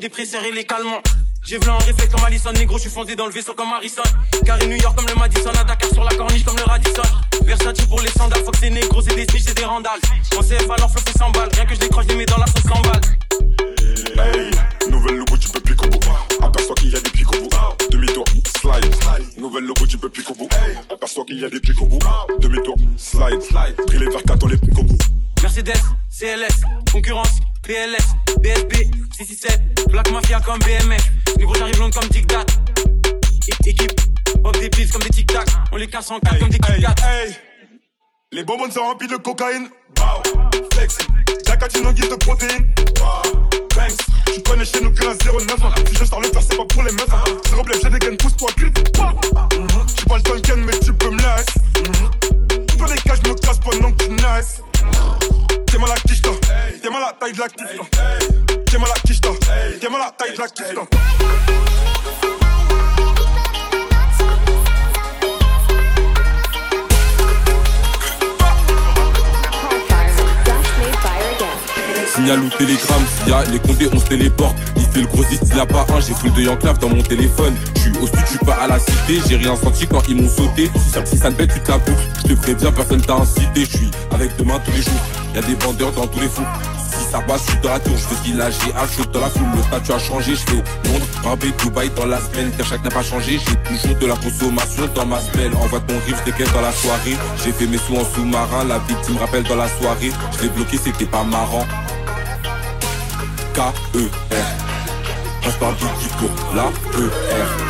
Antidépresseurs 0.00 0.44
et 0.44 0.52
les 0.52 0.64
calmants. 0.64 1.02
J'ai 1.44 1.58
v'là 1.58 1.74
un 1.74 1.78
réflexe 1.78 2.10
comme 2.10 2.24
Allison, 2.24 2.52
négro, 2.52 2.78
je 2.78 2.82
suis 2.82 2.90
fondé 2.90 3.14
dans 3.16 3.26
le 3.26 3.32
vaisseau 3.32 3.52
comme 3.52 3.70
Harrison. 3.70 4.02
Carré 4.46 4.66
New 4.66 4.76
York 4.76 4.96
comme 4.96 5.06
le 5.06 5.14
Madison, 5.14 5.50
à 5.50 5.64
Dakar 5.64 5.90
sur 5.92 6.04
la 6.04 6.16
corniche 6.16 6.42
comme 6.42 6.56
le 6.56 6.62
Radisson. 6.62 7.02
Versatile 7.44 7.86
pour 7.86 8.00
les 8.00 8.08
sandales, 8.08 8.42
faut 8.42 8.50
que 8.50 8.58
c'est 8.58 8.70
négro, 8.70 9.02
c'est 9.02 9.14
des 9.14 9.26
snitch, 9.26 9.42
c'est 9.46 9.56
des 9.56 9.64
randales. 9.64 10.00
En 10.38 10.40
CF 10.40 10.70
alors 10.70 10.90
flow 10.90 11.02
fait 11.04 11.18
100 11.18 11.30
balles, 11.32 11.50
rien 11.52 11.66
que 11.66 11.74
je 11.74 11.80
décroche, 11.80 12.04
je 12.04 12.12
les 12.12 12.16
mets 12.16 12.24
dans 12.24 12.38
la 12.38 12.46
sauce 12.46 12.62
100 12.62 12.80
balles. 12.80 13.00
Hey, 14.16 14.50
nouvelle 14.90 15.16
logo, 15.16 15.36
tu 15.36 15.48
peux 15.50 15.60
piquer 15.60 15.88
bout. 15.88 16.00
Aperçois 16.42 16.74
qu'il 16.76 16.90
y 16.90 16.96
a 16.96 17.00
des 17.00 17.10
pics 17.10 17.28
au 17.28 17.40
bout. 17.42 17.50
Demi-tour, 17.90 18.24
slide. 18.58 18.96
Nouvelle 19.36 19.64
logo, 19.64 19.86
tu 19.86 19.98
peux 19.98 20.08
piquer 20.08 20.32
bout. 20.32 20.48
Aperçois 20.90 21.24
qu'il 21.26 21.40
y 21.40 21.44
a 21.44 21.50
des 21.50 21.60
pics 21.60 21.80
au 21.82 21.86
bout. 21.86 21.98
Demi-tour, 22.38 22.76
slide. 22.96 23.40
Pris 23.86 23.98
les 23.98 24.08
verres 24.08 24.22
4 24.26 24.44
on 24.44 24.48
les 24.48 24.56
pique 24.56 24.72
bout. 24.72 24.96
Mercedes, 25.42 25.80
CLS, 26.10 26.60
concurrence, 26.92 27.40
PLS, 27.62 28.14
BSB, 28.40 28.72
667, 29.16 29.88
Black 29.90 30.10
Mafia 30.10 30.40
comme 30.40 30.58
BMF. 30.58 31.10
Négro, 31.38 31.54
j'arrive 31.54 31.78
long 31.78 31.90
comme 31.90 32.08
Tic 32.08 32.26
Tac. 32.26 32.46
Équipe, 33.66 34.00
pop 34.42 34.56
des 34.58 34.68
pills 34.68 34.88
comme 34.90 35.02
des 35.02 35.10
Tic 35.10 35.26
Tac. 35.26 35.48
On 35.72 35.76
les 35.76 35.86
casse 35.86 36.10
en 36.10 36.20
quatre 36.20 36.38
comme 36.38 36.50
des 36.50 36.58
Kat. 36.58 36.94
Hey, 37.04 37.34
les 38.32 38.44
bonbonnes 38.44 38.70
sont 38.70 38.82
remplies 38.82 39.08
de 39.08 39.16
cocaïne. 39.16 39.68
Flex. 40.74 40.98
La 41.48 41.56
catine 41.56 41.86
en 41.86 41.92
guise 41.92 42.08
de 42.08 42.14
protéines. 42.14 42.72
Banks. 43.74 43.96
Tu 44.32 44.40
connais 44.42 44.64
chez 44.64 44.80
nous 44.80 44.92
que 44.92 45.04
un 45.04 45.14
09. 45.14 45.88
Si 45.88 45.96
je 45.96 46.04
sors 46.04 46.20
le 46.20 46.28
faire, 46.28 46.42
c'est 46.42 46.56
pas 46.56 46.64
pour 46.64 46.82
les 46.82 46.92
meufs. 46.92 47.06
Zéro 47.48 47.62
blé, 47.64 47.74
j'ai 47.82 47.90
des 47.90 47.98
gains, 47.98 48.16
pousse-toi. 48.16 48.50
Tu 48.56 48.70
pas 50.06 50.16
le 50.16 50.22
tonken, 50.22 50.64
mais 50.64 50.78
tu 50.78 50.92
peux 50.92 51.10
me 51.10 51.16
laisser. 51.16 52.76
Toi, 52.78 52.86
les 52.94 53.00
cas, 53.00 53.14
je 53.22 53.30
me 53.30 53.34
casse 53.34 53.58
pendant 53.58 53.90
que 53.92 54.04
tu 54.04 54.10
naisses. 54.10 54.62
T'es 55.66 55.78
mal 55.78 55.90
à 55.90 55.94
quicheta. 55.96 56.30
T'es 56.82 56.90
mal 56.90 57.02
à 57.02 57.06
la 57.06 57.12
taille 57.12 57.32
de 57.32 57.38
la 57.40 57.48
quicheta. 57.48 57.84
T'es 58.66 58.78
mal 58.78 58.90
à 58.90 59.00
quicheta. 59.00 59.28
T'es 59.80 59.88
mal 59.88 60.00
à 60.00 60.04
la 60.06 60.10
taille 60.12 60.32
de 60.34 60.40
la 60.40 60.48
quicheta. 60.48 61.79
Signal 72.14 72.40
ou 72.40 72.48
télégramme, 72.50 73.04
s'il 73.18 73.28
y 73.28 73.32
a 73.32 73.44
les 73.44 73.58
condés, 73.60 73.88
on 73.92 73.98
se 73.98 74.06
téléporte. 74.06 74.56
Il 74.76 74.82
fait 74.82 75.00
le 75.00 75.06
grossiste, 75.06 75.44
il 75.52 75.60
a 75.60 75.66
pas 75.66 75.86
un, 75.94 76.00
j'ai 76.00 76.12
full 76.12 76.32
de 76.32 76.42
Yanclave 76.42 76.78
dans 76.78 76.88
mon 76.88 77.02
téléphone. 77.02 77.54
Je 77.76 77.80
suis 77.80 77.90
au 77.98 78.06
sud, 78.06 78.18
je 78.24 78.30
suis 78.30 78.38
pas 78.38 78.54
à 78.54 78.66
la 78.66 78.78
cité, 78.78 79.20
j'ai 79.28 79.36
rien 79.36 79.54
senti 79.54 79.86
quand 79.86 80.02
ils 80.08 80.20
m'ont 80.20 80.28
sauté. 80.28 80.70
Si 81.04 81.16
ça 81.16 81.30
te 81.30 81.36
bête, 81.36 81.52
tu 81.54 81.60
te 81.60 81.70
la. 81.70 81.92
Je 82.22 82.34
te 82.34 82.40
préviens, 82.40 82.72
personne 82.72 83.00
t'a 83.00 83.14
incité, 83.14 83.64
je 83.64 83.76
suis 83.76 83.90
avec 84.10 84.36
demain 84.38 84.60
tous 84.64 84.72
les 84.72 84.82
jours. 84.82 85.00
Y 85.34 85.38
a 85.38 85.42
des 85.42 85.54
vendeurs 85.54 85.92
dans 85.92 86.06
tous 86.08 86.20
les 86.20 86.28
fous. 86.28 86.42
Si 86.92 87.10
ça 87.10 87.20
passe, 87.20 87.42
je 87.46 87.50
suis 87.50 87.60
dans 87.60 87.70
la 87.70 87.80
tour, 87.80 87.94
je 87.96 88.14
ce 88.14 88.22
qu'il 88.22 88.40
a, 88.40 88.50
j'ai 88.50 88.72
un 88.74 88.86
chaud 88.86 89.04
dans 89.12 89.20
la 89.20 89.30
foule. 89.30 89.46
Le 89.56 89.62
statut 89.62 89.92
a 89.92 89.98
changé, 89.98 90.34
je 90.34 90.40
fais 90.40 90.62
Londres, 90.88 91.06
Barbé, 91.22 91.52
Dubaï 91.58 91.90
dans 91.96 92.06
la 92.06 92.18
semaine. 92.18 92.52
Car 92.56 92.66
chaque 92.66 92.84
n'a 92.84 92.90
pas 92.90 93.02
changé, 93.02 93.38
j'ai 93.38 93.76
toujours 93.78 93.96
de 93.98 94.06
la 94.06 94.16
consommation 94.16 94.88
dans 94.94 95.06
ma 95.06 95.20
semaine. 95.20 95.54
Envoie 95.54 95.80
ton 95.80 95.94
riff, 96.06 96.22
je 96.26 96.52
dans 96.52 96.60
la 96.60 96.72
soirée. 96.72 97.16
J'ai 97.44 97.52
fait 97.52 97.66
mes 97.66 97.78
sous 97.78 97.96
en 97.96 98.04
sous-marin, 98.04 98.64
la 98.64 98.78
victime 98.78 99.18
rappelle 99.18 99.44
dans 99.44 99.56
la 99.56 99.68
soirée. 99.68 100.12
Je 100.36 100.42
l'ai 100.42 100.48
bloqué, 100.48 100.78
c'était 100.82 101.06
pas 101.06 101.24
marrant. 101.24 101.66
K-E-R. 103.54 104.10
Passe 105.42 105.56
par 105.56 105.72
Biggie 105.72 106.10
pour 106.18 106.54
la 106.54 106.64
E-R. 106.98 107.69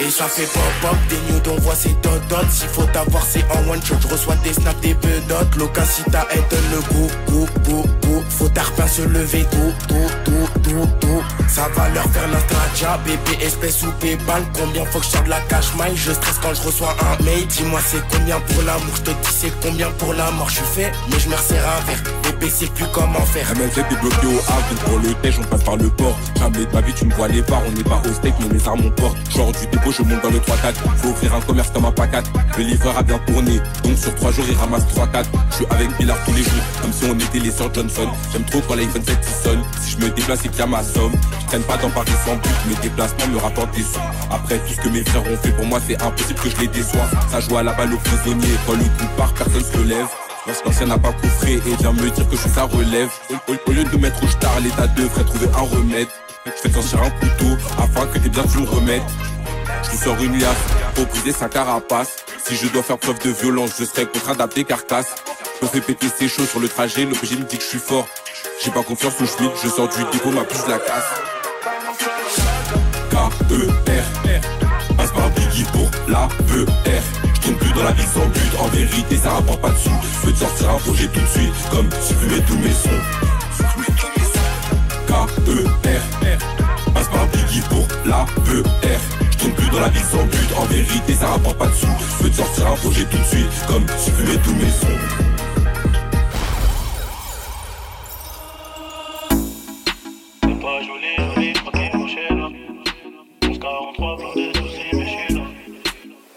Et 0.00 0.10
ça 0.10 0.24
fait 0.26 0.46
pop 0.52 0.62
pop, 0.82 0.96
des 1.08 1.32
nudes, 1.32 1.46
on 1.48 1.60
voit 1.60 1.74
ses 1.74 1.94
dodotes 2.02 2.50
S'il 2.50 2.68
faut 2.68 2.84
t'avoir 2.84 3.24
c'est 3.24 3.44
en 3.50 3.70
one 3.70 3.82
shot, 3.82 3.94
je 4.00 4.08
reçois 4.08 4.34
des 4.36 4.52
snaps, 4.52 4.80
des 4.80 4.94
bedotes 4.94 5.54
Locacita 5.56 6.26
elle 6.30 6.42
donne 6.50 6.70
le 6.72 6.80
goût, 6.94 7.10
goût, 7.26 7.48
goût, 7.64 7.84
goût. 8.02 8.24
Faut 8.28 8.48
tarpin 8.48 8.86
se 8.86 9.02
lever, 9.02 9.46
tout, 9.50 9.72
tout, 9.88 10.10
tout, 10.24 10.60
tout, 10.62 10.88
tout. 11.00 11.22
Ça 11.48 11.68
va 11.76 11.88
leur 11.90 12.04
faire 12.04 12.26
la 12.28 12.40
stratia, 12.40 12.98
bébé 13.06 13.44
espèce 13.44 13.82
ou 13.84 13.92
paypal 14.00 14.42
Combien 14.52 14.84
faut 14.86 14.98
que 14.98 15.06
je 15.06 15.22
de 15.24 15.30
la 15.30 15.40
cash 15.42 15.74
mail 15.76 15.92
Je 15.94 16.10
stresse 16.10 16.38
quand 16.42 16.52
je 16.52 16.62
reçois 16.62 16.96
un 17.00 17.22
mail. 17.22 17.46
Dis-moi 17.46 17.80
c'est 17.86 18.02
combien 18.10 18.40
pour 18.40 18.62
l'amour, 18.62 18.96
je 18.96 19.02
te 19.02 19.10
dis 19.10 19.30
c'est 19.30 19.52
combien 19.62 19.90
pour 19.92 20.14
la 20.14 20.30
mort? 20.32 20.48
Je 20.48 20.56
suis 20.56 20.64
fait, 20.64 20.92
mais 21.10 21.18
je 21.20 21.28
me 21.28 21.36
resserre 21.36 21.64
un 21.64 21.84
verre. 21.86 22.02
Bébé 22.24 22.52
c'est 22.52 22.70
plus 22.72 22.86
comment 22.92 23.20
faire 23.20 23.46
MLZ 23.54 23.78
est 23.78 24.00
bloqué 24.00 24.26
au 24.26 24.38
Havre, 24.48 24.82
pour 24.84 24.98
le 24.98 25.14
tèche, 25.22 25.36
on 25.38 25.44
passe 25.44 25.62
par 25.62 25.76
le 25.76 25.88
port. 25.90 26.18
Jamais 26.38 26.66
de 26.66 26.72
ma 26.72 26.80
vie, 26.80 26.92
tu 26.92 27.06
me 27.06 27.14
vois 27.14 27.28
les 27.28 27.42
bars, 27.42 27.62
on 27.66 27.70
n'est 27.70 27.84
pas 27.84 28.02
au 28.04 28.12
steak, 28.12 28.34
mais 28.40 28.58
les 28.58 28.68
armes 28.68 28.82
on 28.84 28.90
porte. 28.90 29.16
Genre 29.30 29.52
du 29.52 29.66
je 29.92 30.02
monte 30.02 30.22
dans 30.22 30.30
le 30.30 30.38
3-4. 30.38 30.74
Faut 30.96 31.08
ouvrir 31.08 31.34
un 31.34 31.40
commerce 31.40 31.70
comme 31.70 31.84
un 31.84 31.92
pacat. 31.92 32.22
Le 32.56 32.64
livreur 32.64 32.96
a 32.96 33.02
bien 33.02 33.18
tourné, 33.26 33.60
donc 33.82 33.96
sur 33.98 34.14
3 34.14 34.32
jours, 34.32 34.44
il 34.48 34.56
ramasse 34.56 34.84
3-4. 34.86 35.24
Je 35.50 35.56
suis 35.56 35.66
avec 35.70 35.96
Billard 35.98 36.18
tous 36.24 36.32
les 36.32 36.42
jours, 36.42 36.62
comme 36.82 36.92
si 36.92 37.04
on 37.04 37.14
était 37.14 37.38
les 37.38 37.50
sœurs 37.50 37.72
Johnson. 37.74 38.08
J'aime 38.32 38.44
trop 38.44 38.60
quand 38.66 38.74
l'iPhone 38.74 39.02
7 39.04 39.18
il 39.20 39.42
sonne. 39.42 39.62
Si 39.80 39.92
je 39.92 39.96
me 39.98 40.10
déplace, 40.10 40.40
c'est 40.42 40.48
qu'il 40.48 40.58
y 40.58 40.62
a 40.62 40.66
ma 40.66 40.82
somme. 40.82 41.12
Je 41.40 41.46
traîne 41.46 41.62
pas 41.62 41.76
dans 41.76 41.90
Paris 41.90 42.12
sans 42.24 42.36
but, 42.36 42.54
mes 42.68 42.82
déplacements 42.82 43.26
me 43.32 43.38
rapportent 43.38 43.74
des 43.74 43.82
sous. 43.82 43.98
Après 44.30 44.58
tout 44.58 44.74
ce 44.74 44.80
que 44.80 44.88
mes 44.88 45.04
frères 45.04 45.22
ont 45.22 45.36
fait 45.36 45.52
pour 45.52 45.66
moi, 45.66 45.80
c'est 45.86 46.00
impossible 46.02 46.40
que 46.40 46.50
je 46.50 46.56
les 46.60 46.68
déçois. 46.68 47.08
Ça 47.30 47.40
joue 47.40 47.56
à 47.56 47.62
la 47.62 47.72
balle 47.72 47.92
aux 47.92 47.98
prisonniers, 47.98 48.56
quand 48.66 48.74
le 48.74 48.84
coup 48.84 49.10
part, 49.16 49.32
personne 49.34 49.64
se 49.64 49.76
relève. 49.78 50.06
L'ancien 50.66 50.86
n'a 50.86 50.98
pas 50.98 51.12
coffré 51.12 51.54
et 51.54 51.76
vient 51.80 51.92
me 51.92 52.10
dire 52.10 52.28
que 52.28 52.36
je 52.36 52.40
suis 52.42 52.50
sa 52.50 52.64
relève. 52.64 53.10
Au, 53.48 53.72
lieu 53.72 53.84
de 53.84 53.96
mettre 53.96 54.22
au 54.22 54.26
tard, 54.38 54.60
l'état 54.62 54.86
devrait 54.88 55.24
trouver 55.24 55.46
un 55.56 55.76
remède. 55.76 56.08
Je 56.44 56.50
fais 56.50 56.70
sortir 56.70 57.02
un 57.02 57.10
couteau 57.10 57.56
afin 57.78 58.06
que 58.06 58.18
tes 58.18 58.28
biens 58.28 58.44
tu 58.52 58.58
le. 58.58 58.66
Je 59.90 59.96
sors 59.96 60.18
une 60.22 60.38
liasse 60.38 60.56
pour 60.94 61.06
briser 61.06 61.32
sa 61.32 61.48
carapace. 61.48 62.16
Si 62.46 62.56
je 62.56 62.68
dois 62.68 62.82
faire 62.82 62.98
preuve 62.98 63.18
de 63.20 63.30
violence, 63.30 63.72
je 63.78 63.84
serai 63.84 64.06
contraint 64.06 64.34
d'appeler 64.34 64.64
carcasse. 64.64 65.14
Je 65.62 65.66
fais 65.66 65.80
péter 65.80 66.08
ses 66.08 66.28
choses 66.28 66.48
sur 66.48 66.60
le 66.60 66.68
trajet, 66.68 67.04
l'OPG 67.04 67.38
me 67.38 67.44
dit 67.44 67.56
que 67.56 67.62
je 67.62 67.68
suis 67.68 67.78
fort. 67.78 68.06
J'ai 68.62 68.70
pas 68.70 68.82
confiance 68.82 69.14
au 69.20 69.26
Schmitt, 69.26 69.52
je 69.62 69.68
sors 69.68 69.88
du 69.88 70.04
dépôt, 70.12 70.30
ma 70.30 70.44
puce 70.44 70.66
la 70.68 70.78
casse. 70.78 71.04
K-E-R, 73.10 74.96
passe 74.96 75.12
par 75.12 75.30
Biggie 75.30 75.64
pour 75.72 75.90
la 76.08 76.28
E-R. 76.54 77.02
Je 77.34 77.40
tourne 77.40 77.56
plus 77.56 77.72
dans 77.72 77.84
la 77.84 77.92
vie 77.92 78.06
sans 78.06 78.26
but, 78.26 78.58
en 78.58 78.68
vérité 78.68 79.16
ça 79.16 79.30
rapporte 79.30 79.60
pas 79.60 79.70
de 79.70 79.78
sous. 79.78 79.90
Je 80.22 80.26
veux 80.26 80.32
te 80.32 80.38
sortir 80.38 80.70
un 80.70 80.78
projet 80.78 81.08
tout 81.08 81.20
de 81.20 81.26
suite, 81.26 81.54
comme 81.70 81.88
supprimer 82.02 82.42
tous 82.46 82.58
mes 82.58 82.72
sons. 82.72 82.90
K-E-R, 85.06 86.92
passe 86.92 87.08
par 87.08 87.26
Biggie 87.28 87.62
pour 87.70 87.86
la 88.04 88.26
E-R. 88.52 89.00
Je 89.20 89.23
je 89.44 89.50
ne 89.50 89.54
suis 89.54 89.62
plus 89.62 89.76
dans 89.76 89.80
la 89.80 89.88
vie 89.90 90.00
sans 90.00 90.24
but, 90.24 90.56
en 90.56 90.64
vérité 90.64 91.12
ça 91.12 91.26
rapporte 91.28 91.58
pas 91.58 91.66
de 91.66 91.74
sous. 91.74 91.86
Je 91.86 92.22
peux 92.22 92.30
te 92.30 92.36
sortir 92.36 92.66
un 92.66 92.76
projet 92.76 93.04
tout 93.04 93.18
de 93.18 93.24
suite, 93.24 93.66
comme 93.68 93.86
si 93.98 94.10
tu 94.10 94.22
mets 94.22 94.38
tous 94.38 94.54
mes 94.54 94.70
sous. 94.70 94.86
C'est 100.40 100.60
pas 100.60 100.80
joli, 100.80 101.34
joli, 101.34 101.52
je 101.54 101.60
crois 101.60 101.72
qu'il 101.72 101.98
manchait 101.98 102.30
là. 102.30 102.48
11h43, 103.42 104.16
plein 104.16 104.34
de 104.34 104.56
saucisses, 104.56 104.92
mais 104.94 105.04
je 105.04 105.10
suis 105.10 105.34
là. 105.34 105.42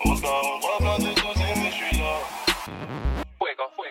11h43, 0.03 0.77
plein 0.79 0.97
de 0.97 1.03
saucisses, 1.17 1.55
mais 1.55 1.71
je 1.71 1.75
suis 1.75 1.97
là. 1.99 2.13
Foué, 3.39 3.51
quand, 3.55 3.69
foué. 3.77 3.88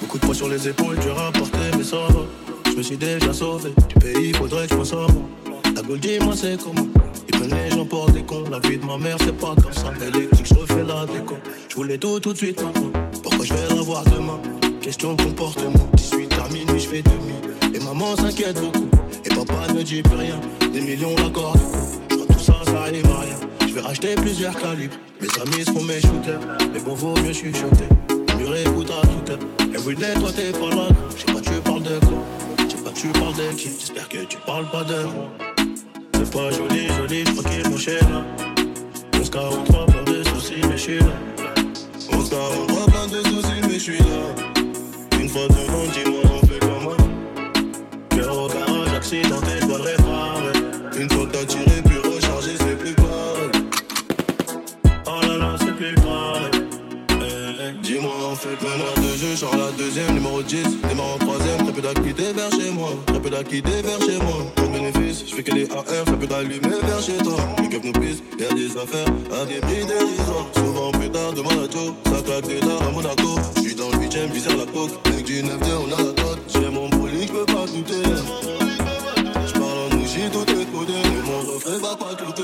Beaucoup 0.00 0.18
de 0.18 0.24
poids 0.24 0.34
sur 0.34 0.48
les 0.48 0.68
épaules, 0.68 0.96
tu 1.02 1.10
as 1.10 1.14
rapporté 1.14 1.58
mes 1.76 1.82
100 1.82 1.96
euros. 1.96 2.26
Je 2.66 2.76
me 2.76 2.82
suis 2.82 2.96
déjà 2.96 3.32
sauvé, 3.32 3.72
du 3.88 3.94
pays 3.96 4.32
faudrait 4.32 4.68
que 4.68 4.74
je 4.74 4.78
m'en 4.78 4.84
sors. 4.84 5.10
La 5.74 5.82
Goldie, 5.82 6.20
moi 6.20 6.34
c'est 6.36 6.62
comment? 6.62 6.86
Prennent 7.36 7.54
les 7.54 7.70
gens 7.70 7.84
pour 7.84 8.10
des 8.10 8.22
cons. 8.22 8.44
La 8.50 8.58
vie 8.60 8.78
de 8.78 8.84
ma 8.84 8.98
mère, 8.98 9.16
c'est 9.20 9.36
pas 9.36 9.54
comme 9.62 9.72
ça. 9.72 9.92
Électrique, 10.00 10.46
je 10.46 10.54
refais 10.54 10.82
la 10.82 11.06
déco. 11.06 11.34
Je 11.68 11.74
voulais 11.76 11.98
tout 11.98 12.20
tout 12.20 12.32
de 12.32 12.38
suite 12.38 12.62
maintenant. 12.62 12.92
Pourquoi 13.22 13.44
je 13.44 13.54
vais 13.54 13.74
l'avoir 13.74 14.04
demain? 14.04 14.40
Question 14.80 15.14
de 15.14 15.22
comportement. 15.22 15.90
18 15.94 16.32
à 16.34 16.52
minuit, 16.52 16.80
je 16.80 16.88
fais 16.88 17.02
demi. 17.02 17.74
Et 17.74 17.80
maman 17.80 18.16
s'inquiète 18.16 18.60
beaucoup. 18.60 18.88
Et 19.24 19.28
papa 19.28 19.72
ne 19.74 19.82
dit 19.82 20.02
plus 20.02 20.16
rien. 20.16 20.40
Des 20.72 20.80
millions 20.80 21.14
d'accords 21.14 21.56
Je 22.10 22.16
tout 22.16 22.38
ça, 22.38 22.54
ça 22.64 22.80
arrive 22.82 23.06
à 23.06 23.20
rien. 23.20 23.68
Je 23.68 23.74
vais 23.74 23.80
racheter 23.80 24.14
plusieurs 24.14 24.56
calibres. 24.56 24.94
Mes 25.20 25.28
amis 25.42 25.64
seront 25.64 25.82
mes 25.82 26.00
shooters. 26.00 26.40
Mais 26.72 26.80
bon, 26.80 26.94
vaut 26.94 27.14
mieux 27.22 27.32
chuchoter. 27.32 27.88
Mieux 28.38 28.56
écoute 28.56 28.90
à 28.90 29.06
toute 29.06 29.30
heure. 29.30 29.38
Everyday, 29.74 30.14
toi 30.14 30.30
t'es 30.34 30.52
pas 30.52 30.70
là. 30.74 30.88
Je 31.14 31.20
sais 31.20 31.32
pas, 31.32 31.40
tu 31.40 31.60
parles 31.62 31.82
de 31.82 31.98
quoi? 31.98 32.18
Je 32.58 32.76
sais 32.76 32.82
pas, 32.82 32.90
tu 32.90 33.08
parles 33.08 33.34
de 33.34 33.56
qui? 33.56 33.70
J'espère 33.78 34.08
que 34.08 34.24
tu 34.24 34.36
parles 34.46 34.70
pas 34.70 34.84
de 34.84 35.02
moi. 35.04 35.55
C'est 36.18 36.32
pas 36.32 36.50
joli, 36.50 36.88
joli, 36.96 37.20
est 37.20 37.68
mon 37.68 37.76
là. 38.10 38.24
1143, 39.12 39.86
plein 39.86 40.02
de 40.04 40.24
soucis, 40.24 40.54
mais 40.68 40.76
je 40.76 40.82
suis 40.82 40.98
là. 40.98 41.12
1143, 42.10 42.86
plein 42.86 43.06
de 43.06 43.22
soucis, 43.28 43.60
mais 43.62 43.74
je 43.74 43.78
suis 43.78 43.98
là. 43.98 45.20
Une 45.20 45.28
fois 45.28 45.46
devant, 45.48 45.84
dis-moi, 45.92 46.22
on 46.24 46.46
fait 46.46 46.58
comment? 46.58 46.96
Cœur 48.10 48.38
au 48.44 48.48
garage, 48.48 48.94
accidenté, 48.96 49.52
je 49.60 49.66
dois 49.66 49.78
réparer. 49.78 50.58
Une 50.98 51.10
fois 51.10 51.26
que 51.26 51.32
t'as 51.32 51.44
tiré, 51.44 51.75
fait 58.36 58.56
plein 58.56 59.02
de 59.02 59.16
jeu, 59.16 59.34
genre 59.36 59.56
la 59.56 59.70
deuxième, 59.72 60.14
numéro 60.14 60.42
10, 60.42 60.62
démarre 60.88 61.14
en 61.14 61.18
troisième, 61.18 61.58
très 61.64 61.72
peu 61.72 61.80
d'activité 61.80 62.32
vers 62.32 62.50
chez 62.50 62.70
moi, 62.70 62.90
très 63.06 63.20
peu 63.20 63.30
d'activité 63.30 63.70
vers 63.82 64.00
chez 64.00 64.18
moi. 64.18 64.52
Pour 64.54 64.68
bénéfice, 64.68 65.24
je 65.26 65.34
fais 65.34 65.42
que 65.42 65.52
les 65.52 65.70
AR, 65.70 65.84
très 65.84 66.16
peu 66.16 66.26
d'allumer 66.26 66.76
vers 66.82 67.02
chez 67.02 67.16
toi. 67.18 67.36
Les 67.60 67.68
keufs 67.68 67.84
nous 67.84 67.92
pissent, 67.92 68.22
y'a 68.38 68.52
des 68.54 68.76
affaires 68.76 69.06
à 69.32 69.44
des 69.46 69.60
prix 69.60 69.86
dérisoires. 69.86 70.46
Souvent 70.54 70.92
plus 70.92 71.10
tard, 71.10 71.32
demande 71.32 71.52
à 71.52 71.72
Joe, 71.72 71.92
ça 72.04 72.22
claque 72.22 72.46
des 72.46 72.60
dards 72.60 72.82
à 72.82 72.90
Monaco. 72.90 73.38
J'suis 73.56 73.74
dans 73.74 73.90
le 73.90 73.96
8ème, 73.96 74.30
vis 74.32 74.46
à 74.46 74.56
la 74.56 74.66
coque, 74.66 74.92
avec 75.06 75.24
du 75.24 75.42
9 75.42 75.56
on 75.62 75.92
a 75.92 76.02
la 76.02 76.12
dot. 76.12 76.38
J'ai 76.48 76.70
mon 76.70 76.88
bolide, 76.88 77.28
j'peux 77.28 77.46
pas 77.46 77.66
douter. 77.66 78.02
J'parle 79.46 79.78
en 79.84 79.96
bougie, 79.96 80.28
tout 80.32 80.50
est 80.50 80.66
codé, 80.72 80.98
mais 81.04 81.22
mon 81.30 81.52
refrain 81.52 81.78
va 81.78 81.96
pas 81.96 82.14
douter. 82.14 82.42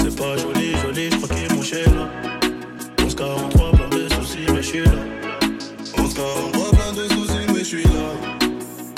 C'est 0.00 0.16
pas 0.16 0.36
joli, 0.36 0.72
joli, 0.82 1.10
j'crois 1.10 1.28
qu'il 1.28 1.44
est 1.44 1.52
mon 1.52 1.62
là. 1.96 2.08
1143, 2.98 3.71
plein 3.71 3.71
de 3.71 3.71
soucis, 3.71 3.71
mais 4.50 4.62
je 4.62 4.68
suis 4.68 4.84
là. 4.84 4.92
1143, 5.98 6.70
plein 6.70 6.92
de 6.92 7.08
soucis, 7.08 7.46
mais 7.48 7.58
je 7.58 7.64
suis 7.64 7.84
là. 7.84 8.10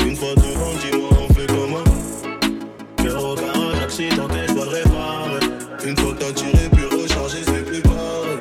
Une 0.06 0.16
fois 0.16 0.34
devant, 0.36 0.74
dis-moi, 0.80 1.10
on 1.20 1.34
fait 1.34 1.46
comment? 1.46 1.84
Cœur 2.96 3.24
au 3.24 3.34
garage, 3.34 3.82
accidenté, 3.82 4.34
je 4.48 4.54
dois 4.54 4.64
le 4.64 4.70
réparer. 4.70 5.40
Une 5.86 5.96
fois 5.96 6.12
que 6.14 6.20
t'as 6.20 6.32
tiré, 6.32 6.68
puis 6.72 6.84
rechargé, 6.84 7.38
c'est 7.44 7.64
plus 7.64 7.82
pareil. 7.82 8.38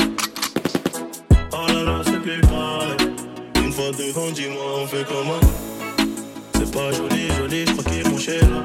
Oh 1.51 1.67
là 1.67 1.83
là, 1.83 2.01
c'est 2.05 2.21
plus 2.21 2.41
pareil. 2.41 2.97
Une 3.63 3.71
fois 3.71 3.91
devant, 3.91 4.31
dis-moi, 4.31 4.63
on 4.81 4.87
fait 4.87 5.05
comment? 5.07 5.39
C'est 6.55 6.71
pas 6.71 6.91
joli, 6.91 7.27
joli, 7.37 7.65
je 7.65 7.71
crois 7.71 7.83
qu'il 7.83 7.99
est 7.99 8.41
là. 8.41 8.63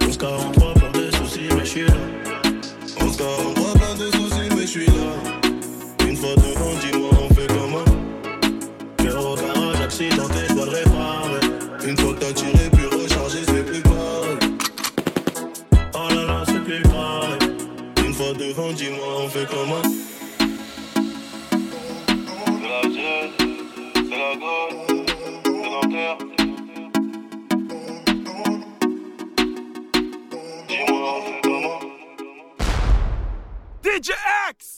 1143, 0.00 0.74
plein 0.74 0.90
de 1.00 1.10
soucis, 1.16 1.48
mais 1.56 1.64
je 1.64 1.70
suis 1.70 1.82
là. 1.82 2.09
t'as 12.20 12.32
tiré 12.34 12.70
puis 12.72 12.84
rechargé, 12.86 13.38
c'est 13.46 13.64
plus 13.64 13.80
pareil. 13.80 14.38
Oh 15.94 16.08
là 16.14 16.24
là, 16.24 16.44
c'est 16.46 16.62
plus 16.62 16.82
pareil. 16.82 17.38
Une 18.04 18.14
fois 18.14 18.32
devant, 18.34 18.72
dis-moi, 18.72 19.06
on 19.24 19.28
fait 19.28 19.48
comment? 19.48 19.82
De 22.46 22.66
la 22.68 22.82
gel, 22.82 23.30
de 23.38 24.16
la 24.22 24.32
gomme, 24.36 25.04
de 25.44 25.50
l'enterre. 25.72 26.18
Dis-moi, 30.68 31.00
on 31.16 31.20
fait 31.22 31.40
comment? 31.42 31.80
DJ 33.82 34.10
X 34.50 34.69